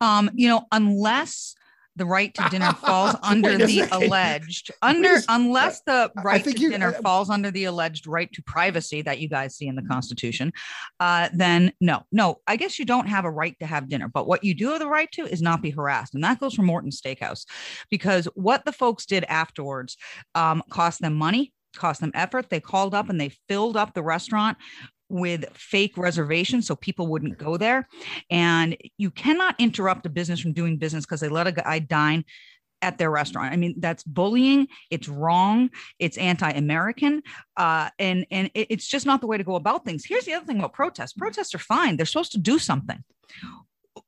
Um, 0.00 0.30
you 0.34 0.48
know, 0.48 0.66
unless 0.70 1.56
the 1.96 2.06
right 2.06 2.32
to 2.34 2.46
dinner 2.50 2.72
falls 2.80 3.16
under 3.22 3.56
the 3.58 3.80
second. 3.80 4.02
alleged 4.04 4.70
under 4.82 5.14
Please. 5.14 5.26
unless 5.28 5.80
the 5.82 6.10
right 6.22 6.44
to 6.44 6.58
you, 6.58 6.70
dinner 6.70 6.94
uh, 6.94 7.02
falls 7.02 7.30
under 7.30 7.50
the 7.50 7.64
alleged 7.64 8.06
right 8.06 8.32
to 8.32 8.42
privacy 8.42 9.02
that 9.02 9.18
you 9.18 9.28
guys 9.28 9.56
see 9.56 9.66
in 9.66 9.74
the 9.74 9.82
constitution 9.82 10.52
uh, 11.00 11.28
then 11.32 11.72
no 11.80 12.02
no 12.12 12.36
i 12.46 12.56
guess 12.56 12.78
you 12.78 12.84
don't 12.84 13.08
have 13.08 13.24
a 13.24 13.30
right 13.30 13.56
to 13.60 13.66
have 13.66 13.88
dinner 13.88 14.08
but 14.08 14.26
what 14.26 14.44
you 14.44 14.54
do 14.54 14.70
have 14.70 14.78
the 14.78 14.88
right 14.88 15.10
to 15.12 15.26
is 15.26 15.42
not 15.42 15.62
be 15.62 15.70
harassed 15.70 16.14
and 16.14 16.22
that 16.22 16.38
goes 16.38 16.54
for 16.54 16.62
morton 16.62 16.90
steakhouse 16.90 17.46
because 17.90 18.26
what 18.34 18.64
the 18.64 18.72
folks 18.72 19.06
did 19.06 19.24
afterwards 19.24 19.96
um, 20.34 20.62
cost 20.70 21.00
them 21.00 21.14
money 21.14 21.52
cost 21.76 22.00
them 22.00 22.10
effort. 22.14 22.50
They 22.50 22.60
called 22.60 22.94
up 22.94 23.08
and 23.08 23.20
they 23.20 23.30
filled 23.48 23.76
up 23.76 23.94
the 23.94 24.02
restaurant 24.02 24.56
with 25.08 25.44
fake 25.54 25.96
reservations 25.96 26.66
so 26.66 26.76
people 26.76 27.06
wouldn't 27.06 27.38
go 27.38 27.56
there. 27.56 27.88
And 28.30 28.76
you 28.98 29.10
cannot 29.10 29.54
interrupt 29.58 30.06
a 30.06 30.10
business 30.10 30.40
from 30.40 30.52
doing 30.52 30.78
business 30.78 31.04
because 31.04 31.20
they 31.20 31.28
let 31.28 31.46
a 31.46 31.52
guy 31.52 31.78
dine 31.78 32.24
at 32.82 32.98
their 32.98 33.10
restaurant. 33.10 33.52
I 33.52 33.56
mean, 33.56 33.74
that's 33.78 34.02
bullying. 34.02 34.68
It's 34.90 35.08
wrong. 35.08 35.70
It's 35.98 36.18
anti-American, 36.18 37.22
uh, 37.56 37.90
and 37.98 38.26
and 38.30 38.50
it's 38.54 38.86
just 38.86 39.06
not 39.06 39.20
the 39.20 39.26
way 39.26 39.38
to 39.38 39.44
go 39.44 39.56
about 39.56 39.84
things. 39.84 40.04
Here's 40.04 40.24
the 40.24 40.34
other 40.34 40.46
thing 40.46 40.58
about 40.58 40.74
protests. 40.74 41.14
Protests 41.14 41.54
are 41.54 41.58
fine. 41.58 41.96
They're 41.96 42.06
supposed 42.06 42.32
to 42.32 42.38
do 42.38 42.58
something. 42.58 43.02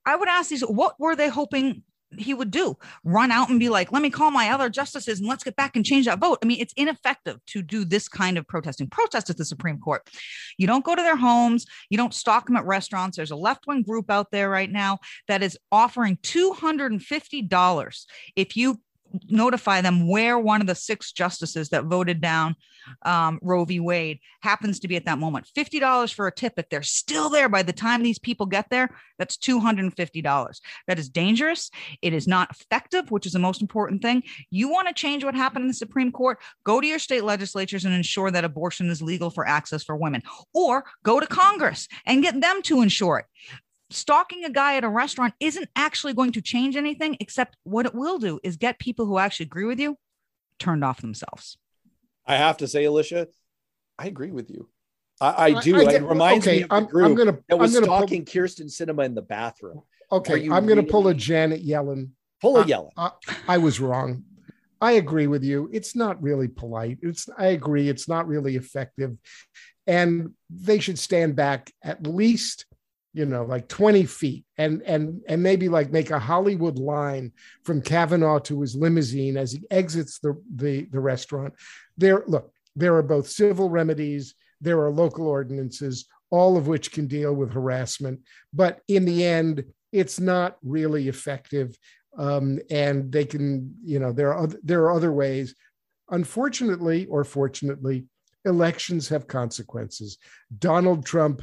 I 0.05 0.17
would 0.17 0.29
ask 0.29 0.51
these: 0.51 0.63
What 0.63 0.95
were 0.99 1.17
they 1.17 1.29
hoping 1.29 1.83
he 2.17 2.33
would 2.33 2.51
do 2.51 2.77
run 3.05 3.31
out 3.31 3.51
and 3.51 3.61
be 3.61 3.69
like 3.69 3.93
let 3.93 4.01
me 4.01 4.11
call 4.11 4.31
my 4.31 4.51
other 4.51 4.71
justices 4.71 5.19
and 5.19 5.29
let's 5.29 5.45
get 5.45 5.57
back 5.57 5.77
and 5.77 5.85
change 5.85 6.07
that 6.07 6.19
vote. 6.19 6.39
I 6.43 6.47
mean 6.47 6.61
it's 6.61 6.73
ineffective 6.77 7.39
to 7.47 7.63
do 7.63 7.85
this 7.85 8.09
kind 8.09 8.39
of 8.39 8.47
protesting. 8.47 8.89
Protest 8.89 9.31
at 9.31 9.37
the 9.37 9.45
supreme 9.45 9.79
court. 9.79 10.09
You 10.57 10.67
don't 10.67 10.85
go 10.85 10.95
to 10.95 11.03
their 11.03 11.17
homes. 11.17 11.67
You 11.91 11.99
don't 11.99 12.15
stalk 12.15 12.47
them 12.47 12.57
at 12.57 12.65
restaurants. 12.65 13.17
There's 13.17 13.31
a 13.31 13.37
left-wing 13.37 13.83
group 13.83 14.11
out 14.11 14.31
there 14.31 14.49
right 14.49 14.71
now 14.71 14.99
that 15.29 15.43
is 15.43 15.59
offering 15.71 16.17
$250 16.19 18.05
if 18.37 18.57
you 18.57 18.81
notify 19.29 19.81
them 19.81 20.09
where 20.09 20.39
one 20.39 20.61
of 20.61 20.67
the 20.67 20.75
six 20.75 21.13
justices 21.13 21.69
that 21.71 21.85
voted 21.85 22.21
down 22.21 22.57
um, 23.03 23.39
Roe 23.43 23.65
v. 23.65 23.81
Wade 23.81 24.21
happens 24.41 24.81
to 24.81 24.89
be 24.89 24.97
at 24.97 25.05
that 25.07 25.19
moment. 25.19 25.49
$50 25.57 26.13
for 26.15 26.27
a 26.27 26.33
tip. 26.33 26.55
If 26.57 26.69
they're 26.69 26.83
still 26.83 27.29
there 27.29 27.49
by 27.49 27.63
the 27.63 27.73
time 27.73 28.03
these 28.03 28.19
people 28.19 28.47
get 28.47 28.71
there, 28.71 28.91
that's 29.19 29.37
$250. 29.37 30.61
That 30.87 30.99
is 30.99 31.09
dangerous. 31.09 31.71
It 32.03 32.13
is 32.13 32.27
not 32.27 32.51
effective, 32.51 33.11
which 33.11 33.27
is 33.27 33.33
the 33.33 33.39
most 33.39 33.61
important 33.61 34.03
thing. 34.03 34.23
You 34.51 34.71
want 34.71 34.89
to 34.89 34.95
change 34.95 35.25
what 35.25 35.35
happened 35.35 35.63
in 35.63 35.69
the 35.69 35.75
Supreme 35.75 36.13
Court? 36.13 36.39
Go 36.65 36.81
to 36.81 36.87
your 36.87 36.99
state 36.99 37.25
legislatures 37.25 37.85
and 37.85 37.95
ensure 37.95 38.31
that 38.31 38.45
abortion 38.45 38.89
is 38.89 39.03
legal 39.03 39.31
for 39.31 39.47
access 39.47 39.85
for 39.85 39.97
women, 39.97 40.23
or 40.55 40.85
go 41.03 41.21
to 41.21 41.27
Congress 41.27 41.89
and 42.07 42.23
get 42.23 42.41
them 42.41 42.63
to 42.63 42.83
ensure 42.83 43.19
it 43.19 43.27
stalking 43.91 44.45
a 44.45 44.51
guy 44.51 44.77
at 44.77 44.85
a 44.85 44.89
restaurant 44.89 45.35
isn't 45.41 45.69
actually 45.77 46.15
going 46.15 46.33
to 46.33 46.41
change 46.41 46.77
anything, 46.77 47.17
except 47.21 47.57
what 47.65 47.87
it 47.87 47.95
will 47.95 48.19
do 48.19 48.41
is 48.43 48.57
get 48.57 48.79
people 48.79 49.07
who 49.07 49.19
actually 49.19 49.47
agree 49.47 49.65
with 49.65 49.81
you 49.81 49.97
turned 50.59 50.85
off 50.85 51.01
themselves. 51.01 51.57
I 52.27 52.37
have 52.37 52.59
to 52.59 52.69
say, 52.69 52.85
Alicia, 52.85 53.29
I 53.99 54.07
agree 54.07 54.31
with 54.31 54.51
you. 54.51 54.69
I, 55.21 55.45
I 55.47 55.61
do. 55.61 55.77
I, 55.77 55.85
I, 55.85 55.93
it 55.95 56.03
reminds 56.03 56.47
okay, 56.47 56.59
me 56.59 56.63
of 56.65 56.73
I'm, 56.73 56.83
the 56.85 56.89
group 56.91 57.05
I'm 57.07 57.15
gonna, 57.15 57.39
that 57.49 57.59
was 57.59 57.75
I'm 57.75 57.83
gonna 57.83 57.97
stalking 57.97 58.25
pull, 58.25 58.35
Kyrsten 58.35 58.67
Sinema 58.67 59.05
in 59.05 59.15
the 59.15 59.23
bathroom. 59.23 59.83
Okay, 60.13 60.49
I'm 60.51 60.67
going 60.67 60.77
to 60.77 60.91
pull 60.91 61.09
a 61.09 61.15
Janet 61.15 61.67
Yellen. 61.67 62.11
Pull 62.41 62.59
a 62.59 62.65
Yellen. 62.65 62.91
I 63.49 63.59
was 63.59 63.81
wrong. 63.81 64.25
I 64.81 64.93
agree 64.93 65.27
with 65.27 65.43
you. 65.43 65.69
It's 65.73 65.97
not 65.97 66.23
really 66.23 66.47
polite. 66.47 66.99
It's 67.03 67.29
I 67.37 67.49
agree. 67.49 67.89
It's 67.89 68.09
not 68.09 68.29
really 68.29 68.55
effective, 68.57 69.17
and 69.87 70.35
they 70.49 70.79
should 70.79 70.99
stand 70.99 71.35
back 71.35 71.73
at 71.83 72.07
least 72.07 72.65
you 73.15 73.25
know 73.25 73.43
like 73.45 73.69
20 73.69 74.05
feet 74.05 74.45
and 74.59 74.83
and 74.83 75.23
and 75.29 75.43
maybe 75.43 75.69
like 75.69 75.91
make 75.91 76.11
a 76.11 76.19
hollywood 76.19 76.79
line 76.79 77.33
from 77.65 77.81
kavanaugh 77.81 78.39
to 78.39 78.61
his 78.61 78.77
limousine 78.77 79.37
as 79.37 79.53
he 79.53 79.65
exits 79.71 80.19
the 80.19 80.41
the, 80.55 80.87
the 80.91 81.01
restaurant. 81.01 81.55
There 81.97 82.25
look 82.27 82.53
there 82.77 82.95
are 82.97 83.03
both 83.03 83.29
civil 83.29 83.71
remedies 83.71 84.35
there 84.61 84.81
are 84.81 84.91
local 84.91 85.27
ordinances 85.27 86.07
all 86.31 86.57
of 86.59 86.67
which 86.67 86.93
can 86.93 87.07
deal 87.07 87.33
with 87.33 87.53
harassment. 87.53 88.21
But 88.53 88.81
in 88.89 89.05
the 89.05 89.25
end 89.25 89.65
it's 89.93 90.21
not 90.21 90.59
really 90.63 91.09
effective 91.09 91.77
um, 92.19 92.59
and 92.71 93.11
they 93.11 93.25
can 93.25 93.75
you 93.83 93.99
know 93.99 94.13
there 94.13 94.33
are 94.33 94.43
other, 94.45 94.59
there 94.63 94.83
are 94.83 94.93
other 94.93 95.13
ways. 95.13 95.55
Unfortunately 96.11 97.07
or 97.07 97.25
fortunately 97.25 98.07
elections 98.45 99.09
have 99.09 99.27
consequences. 99.27 100.19
Donald 100.59 101.05
trump 101.05 101.43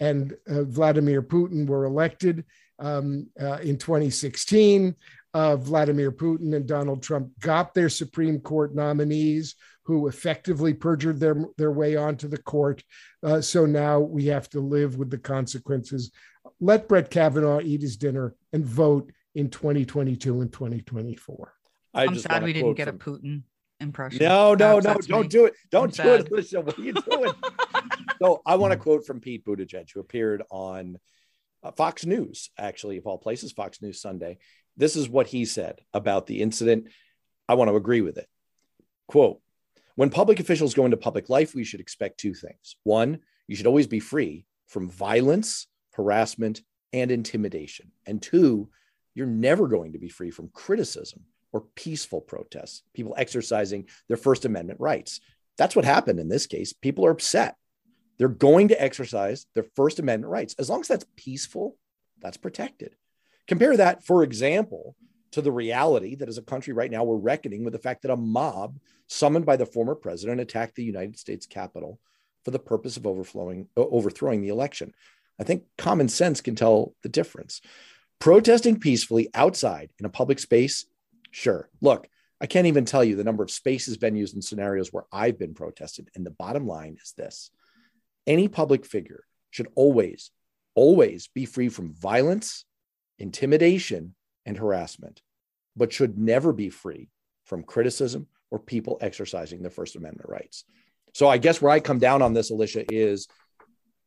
and 0.00 0.34
uh, 0.48 0.64
Vladimir 0.64 1.22
Putin 1.22 1.66
were 1.66 1.84
elected 1.84 2.44
um, 2.78 3.28
uh, 3.40 3.58
in 3.58 3.76
2016. 3.76 4.94
Uh, 5.32 5.56
Vladimir 5.56 6.10
Putin 6.10 6.56
and 6.56 6.66
Donald 6.66 7.02
Trump 7.02 7.30
got 7.38 7.72
their 7.72 7.88
Supreme 7.88 8.40
Court 8.40 8.74
nominees 8.74 9.54
who 9.84 10.08
effectively 10.08 10.74
perjured 10.74 11.20
their, 11.20 11.44
their 11.56 11.72
way 11.72 11.96
onto 11.96 12.28
the 12.28 12.38
court. 12.38 12.82
Uh, 13.22 13.40
so 13.40 13.66
now 13.66 13.98
we 13.98 14.26
have 14.26 14.48
to 14.48 14.60
live 14.60 14.96
with 14.96 15.10
the 15.10 15.18
consequences. 15.18 16.10
Let 16.60 16.88
Brett 16.88 17.10
Kavanaugh 17.10 17.60
eat 17.60 17.82
his 17.82 17.96
dinner 17.96 18.34
and 18.52 18.64
vote 18.64 19.12
in 19.34 19.50
2022 19.50 20.40
and 20.40 20.52
2024. 20.52 21.54
I 21.94 22.04
am 22.04 22.18
sad 22.18 22.42
we 22.42 22.52
didn't 22.52 22.74
get 22.74 22.88
from... 22.88 22.96
a 22.96 22.98
Putin 22.98 23.42
impression. 23.80 24.24
No, 24.24 24.54
no, 24.54 24.78
no, 24.78 24.94
don't 24.94 25.22
me. 25.22 25.28
do 25.28 25.46
it. 25.46 25.54
Don't 25.70 25.84
I'm 25.84 25.90
do 25.90 25.94
sad. 25.96 26.20
it, 26.20 26.30
Alicia. 26.30 26.60
What 26.60 26.78
are 26.78 26.82
you 26.82 26.92
doing? 26.92 27.32
so 28.20 28.42
I 28.44 28.56
want 28.56 28.72
to 28.72 28.78
quote 28.78 29.06
from 29.06 29.20
Pete 29.20 29.44
Buttigieg, 29.44 29.90
who 29.92 30.00
appeared 30.00 30.42
on 30.50 30.98
uh, 31.62 31.72
Fox 31.72 32.04
News, 32.04 32.50
actually, 32.58 32.96
of 32.98 33.06
all 33.06 33.18
places, 33.18 33.52
Fox 33.52 33.80
News 33.82 34.00
Sunday. 34.00 34.38
This 34.76 34.96
is 34.96 35.08
what 35.08 35.26
he 35.26 35.44
said 35.44 35.80
about 35.92 36.26
the 36.26 36.40
incident. 36.40 36.88
I 37.48 37.54
want 37.54 37.70
to 37.70 37.76
agree 37.76 38.00
with 38.00 38.18
it. 38.18 38.28
Quote, 39.08 39.40
when 39.96 40.10
public 40.10 40.40
officials 40.40 40.74
go 40.74 40.84
into 40.84 40.96
public 40.96 41.28
life, 41.28 41.54
we 41.54 41.64
should 41.64 41.80
expect 41.80 42.18
two 42.18 42.34
things. 42.34 42.76
One, 42.84 43.20
you 43.46 43.56
should 43.56 43.66
always 43.66 43.86
be 43.86 44.00
free 44.00 44.46
from 44.68 44.88
violence, 44.88 45.66
harassment, 45.92 46.62
and 46.92 47.10
intimidation. 47.10 47.90
And 48.06 48.22
two, 48.22 48.70
you're 49.14 49.26
never 49.26 49.68
going 49.68 49.92
to 49.92 49.98
be 49.98 50.08
free 50.08 50.30
from 50.30 50.50
criticism 50.52 51.24
or 51.52 51.64
peaceful 51.74 52.20
protests, 52.20 52.82
people 52.94 53.14
exercising 53.16 53.88
their 54.08 54.16
First 54.16 54.44
Amendment 54.44 54.80
rights. 54.80 55.20
That's 55.58 55.74
what 55.74 55.84
happened 55.84 56.20
in 56.20 56.28
this 56.28 56.46
case. 56.46 56.72
People 56.72 57.04
are 57.06 57.10
upset. 57.10 57.56
They're 58.20 58.28
going 58.28 58.68
to 58.68 58.80
exercise 58.80 59.46
their 59.54 59.64
First 59.74 59.98
Amendment 59.98 60.30
rights. 60.30 60.54
As 60.58 60.68
long 60.68 60.80
as 60.80 60.88
that's 60.88 61.06
peaceful, 61.16 61.78
that's 62.20 62.36
protected. 62.36 62.94
Compare 63.48 63.78
that, 63.78 64.04
for 64.04 64.22
example, 64.22 64.94
to 65.30 65.40
the 65.40 65.50
reality 65.50 66.16
that 66.16 66.28
as 66.28 66.36
a 66.36 66.42
country 66.42 66.74
right 66.74 66.90
now, 66.90 67.02
we're 67.02 67.16
reckoning 67.16 67.64
with 67.64 67.72
the 67.72 67.78
fact 67.78 68.02
that 68.02 68.10
a 68.10 68.16
mob 68.16 68.78
summoned 69.06 69.46
by 69.46 69.56
the 69.56 69.64
former 69.64 69.94
president 69.94 70.38
attacked 70.38 70.74
the 70.74 70.84
United 70.84 71.18
States 71.18 71.46
Capitol 71.46 71.98
for 72.44 72.50
the 72.50 72.58
purpose 72.58 72.98
of 72.98 73.06
overflowing, 73.06 73.68
overthrowing 73.74 74.42
the 74.42 74.50
election. 74.50 74.92
I 75.40 75.44
think 75.44 75.64
common 75.78 76.10
sense 76.10 76.42
can 76.42 76.54
tell 76.54 76.94
the 77.02 77.08
difference. 77.08 77.62
Protesting 78.18 78.78
peacefully 78.78 79.30
outside 79.32 79.88
in 79.98 80.04
a 80.04 80.10
public 80.10 80.38
space 80.38 80.84
Sure. 81.30 81.68
Look, 81.80 82.08
I 82.40 82.46
can't 82.46 82.66
even 82.66 82.84
tell 82.84 83.04
you 83.04 83.16
the 83.16 83.24
number 83.24 83.42
of 83.42 83.50
spaces, 83.50 83.98
venues, 83.98 84.34
and 84.34 84.42
scenarios 84.42 84.92
where 84.92 85.04
I've 85.12 85.38
been 85.38 85.54
protested. 85.54 86.10
And 86.14 86.24
the 86.24 86.30
bottom 86.30 86.66
line 86.66 86.96
is 87.02 87.12
this 87.16 87.50
any 88.30 88.46
public 88.46 88.86
figure 88.86 89.24
should 89.50 89.68
always, 89.74 90.30
always 90.74 91.28
be 91.34 91.44
free 91.44 91.68
from 91.68 91.92
violence, 91.92 92.64
intimidation, 93.18 94.14
and 94.46 94.56
harassment, 94.56 95.20
but 95.76 95.92
should 95.92 96.16
never 96.16 96.52
be 96.52 96.70
free 96.70 97.10
from 97.44 97.64
criticism 97.64 98.28
or 98.52 98.60
people 98.60 98.98
exercising 99.00 99.62
their 99.62 99.70
First 99.70 99.96
Amendment 99.96 100.28
rights. 100.28 100.64
So 101.12 101.28
I 101.28 101.38
guess 101.38 101.60
where 101.60 101.72
I 101.72 101.80
come 101.80 101.98
down 101.98 102.22
on 102.22 102.32
this, 102.32 102.50
Alicia, 102.50 102.84
is 102.88 103.26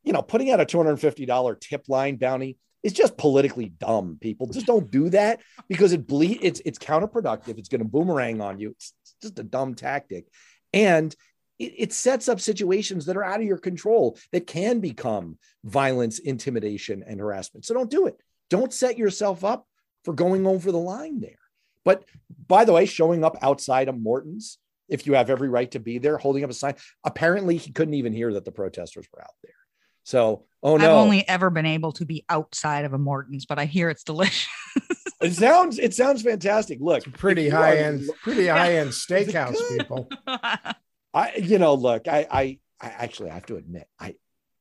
you 0.03 0.13
know, 0.13 0.21
putting 0.21 0.51
out 0.51 0.61
a 0.61 0.65
$250 0.65 1.59
tip 1.59 1.85
line 1.87 2.17
bounty 2.17 2.57
is 2.83 2.93
just 2.93 3.17
politically 3.17 3.69
dumb. 3.69 4.17
People 4.19 4.47
just 4.47 4.65
don't 4.65 4.91
do 4.91 5.09
that 5.09 5.41
because 5.69 5.93
it 5.93 6.05
bleed. 6.05 6.39
It's 6.41 6.61
it's 6.65 6.77
counterproductive. 6.77 7.57
It's 7.57 7.69
going 7.69 7.79
to 7.79 7.87
boomerang 7.87 8.41
on 8.41 8.59
you. 8.59 8.71
It's, 8.71 8.93
it's 9.03 9.15
just 9.21 9.39
a 9.39 9.43
dumb 9.43 9.75
tactic, 9.75 10.27
and 10.73 11.15
it, 11.59 11.73
it, 11.77 11.93
sets 11.93 12.27
up 12.27 12.39
situations 12.39 13.05
that 13.05 13.17
are 13.17 13.23
out 13.23 13.39
of 13.39 13.45
your 13.45 13.57
control 13.57 14.17
that 14.31 14.47
can 14.47 14.79
become 14.79 15.37
violence, 15.63 16.19
intimidation, 16.19 17.03
and 17.05 17.19
harassment. 17.19 17.65
So 17.65 17.73
don't 17.73 17.89
do 17.89 18.07
it. 18.07 18.17
Don't 18.49 18.73
set 18.73 18.97
yourself 18.97 19.43
up 19.43 19.67
for 20.03 20.13
going 20.13 20.45
over 20.45 20.71
the 20.71 20.77
line 20.77 21.21
there. 21.21 21.37
But 21.85 22.05
by 22.47 22.65
the 22.65 22.73
way, 22.73 22.85
showing 22.85 23.23
up 23.23 23.37
outside 23.41 23.87
of 23.87 23.99
Morton's, 23.99 24.57
if 24.89 25.07
you 25.07 25.13
have 25.13 25.29
every 25.29 25.49
right 25.49 25.69
to 25.71 25.79
be 25.79 25.97
there, 25.97 26.17
holding 26.17 26.43
up 26.43 26.49
a 26.49 26.53
sign. 26.53 26.75
Apparently, 27.03 27.57
he 27.57 27.71
couldn't 27.71 27.93
even 27.93 28.13
hear 28.13 28.33
that 28.33 28.45
the 28.45 28.51
protesters 28.51 29.07
were 29.13 29.21
out 29.21 29.33
there. 29.43 29.53
So, 30.03 30.45
oh 30.61 30.77
no. 30.77 30.85
I've 30.85 30.97
only 30.97 31.27
ever 31.27 31.49
been 31.49 31.65
able 31.65 31.93
to 31.93 32.05
be 32.05 32.25
outside 32.29 32.85
of 32.85 32.93
a 32.93 32.97
Morton's, 32.97 33.45
but 33.45 33.57
I 33.57 33.65
hear 33.65 33.89
it's 33.89 34.03
delicious. 34.03 34.49
it 35.21 35.33
sounds 35.33 35.79
it 35.79 35.93
sounds 35.93 36.21
fantastic. 36.21 36.79
Look, 36.81 37.11
pretty 37.13 37.49
high 37.49 37.77
are- 37.77 37.83
end, 37.85 38.09
pretty 38.21 38.47
high 38.47 38.75
end 38.75 38.89
steakhouse 38.89 39.55
people. 39.69 40.09
I 41.13 41.35
you 41.35 41.59
know, 41.59 41.73
look, 41.75 42.07
I 42.07 42.27
I 42.29 42.59
I 42.81 42.87
actually 42.87 43.29
have 43.29 43.45
to 43.47 43.55
admit, 43.57 43.87
I 43.99 44.15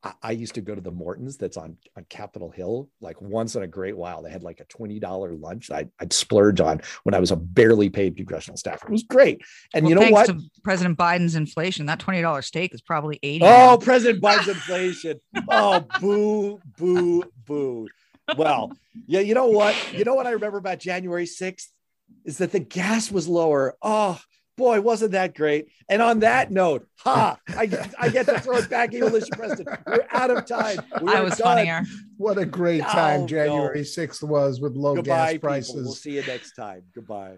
I, 0.05 0.13
I 0.23 0.31
used 0.33 0.55
to 0.57 0.61
go 0.61 0.75
to 0.75 0.81
the 0.81 0.91
Mortons 0.91 1.37
that's 1.37 1.57
on 1.57 1.77
on 1.97 2.05
Capitol 2.09 2.51
Hill 2.51 2.89
like 3.01 3.21
once 3.23 3.55
in 3.57 3.63
a 3.63 3.67
great 3.67 3.97
while. 3.97 4.23
They 4.23 4.31
had 4.31 4.43
like 4.43 4.61
a 4.61 4.65
twenty 4.65 4.99
dollar 4.99 5.33
lunch 5.35 5.71
I'd, 5.71 5.91
I'd 6.01 6.13
splurge 6.13 6.61
on 6.61 6.81
when 7.05 7.15
I 7.15 7.21
was 7.21 7.31
a 7.31 7.37
barely 7.37 7.89
paid 7.89 8.17
congressional 8.17 8.57
staffer. 8.57 8.89
It 8.89 8.93
was 8.93 9.05
great, 9.05 9.43
and 9.75 9.85
Well, 9.85 9.91
you 9.91 9.95
know 9.95 10.01
thanks 10.03 10.13
what? 10.13 10.27
to 10.39 10.41
President 10.63 10.99
Biden's 10.99 11.35
inflation, 11.37 11.87
that 11.87 12.01
twenty 12.01 12.21
dollars 12.21 12.47
steak 12.47 12.75
is 12.75 12.83
probably 12.83 13.19
eighty. 13.23 13.45
Oh. 13.45 13.79
President 13.81 14.23
Biden's 14.23 14.49
inflation. 14.49 15.21
Oh, 15.49 15.87
boo, 16.01 16.61
boo, 16.77 17.25
boo. 17.47 17.89
Well, 18.37 18.73
yeah, 19.07 19.21
you 19.21 19.35
know 19.35 19.47
what? 19.49 19.75
You 19.93 20.05
know 20.05 20.15
what 20.15 20.27
I 20.27 20.31
remember 20.31 20.59
about 20.59 20.79
January 20.79 21.25
6th 21.27 21.67
is 22.25 22.39
that 22.39 22.53
the 22.53 22.61
gas 22.61 23.11
was 23.11 23.27
lower. 23.29 23.77
Oh, 23.83 24.19
boy, 24.57 24.81
wasn't 24.81 25.13
that 25.13 25.35
great? 25.35 25.67
And 25.89 26.01
on 26.03 26.21
that 26.21 26.51
note, 26.51 26.87
ha, 26.99 27.39
I, 27.57 27.67
get- 27.67 27.95
I 27.99 28.09
get 28.09 28.27
to 28.27 28.39
throw 28.41 28.57
it 28.59 28.69
back 28.71 28.91
at 28.91 28.95
you, 28.95 29.07
Alicia 29.07 29.31
Preston. 29.37 29.67
We're 29.87 30.07
out 30.11 30.31
of 30.31 30.47
time. 30.47 30.79
We 31.01 31.13
I 31.13 31.21
was 31.21 31.37
done. 31.37 31.57
funnier. 31.59 31.83
What 32.17 32.39
a 32.39 32.47
great 32.47 32.83
time 32.83 33.23
no. 33.23 33.27
January 33.27 33.81
6th 33.83 34.23
was 34.23 34.61
with 34.61 34.75
low 34.77 34.95
Goodbye, 34.97 35.09
gas 35.11 35.33
people. 35.33 35.49
prices. 35.49 35.75
We'll 35.75 35.93
see 35.95 36.13
you 36.17 36.23
next 36.27 36.53
time. 36.53 36.83
Goodbye. 36.95 37.37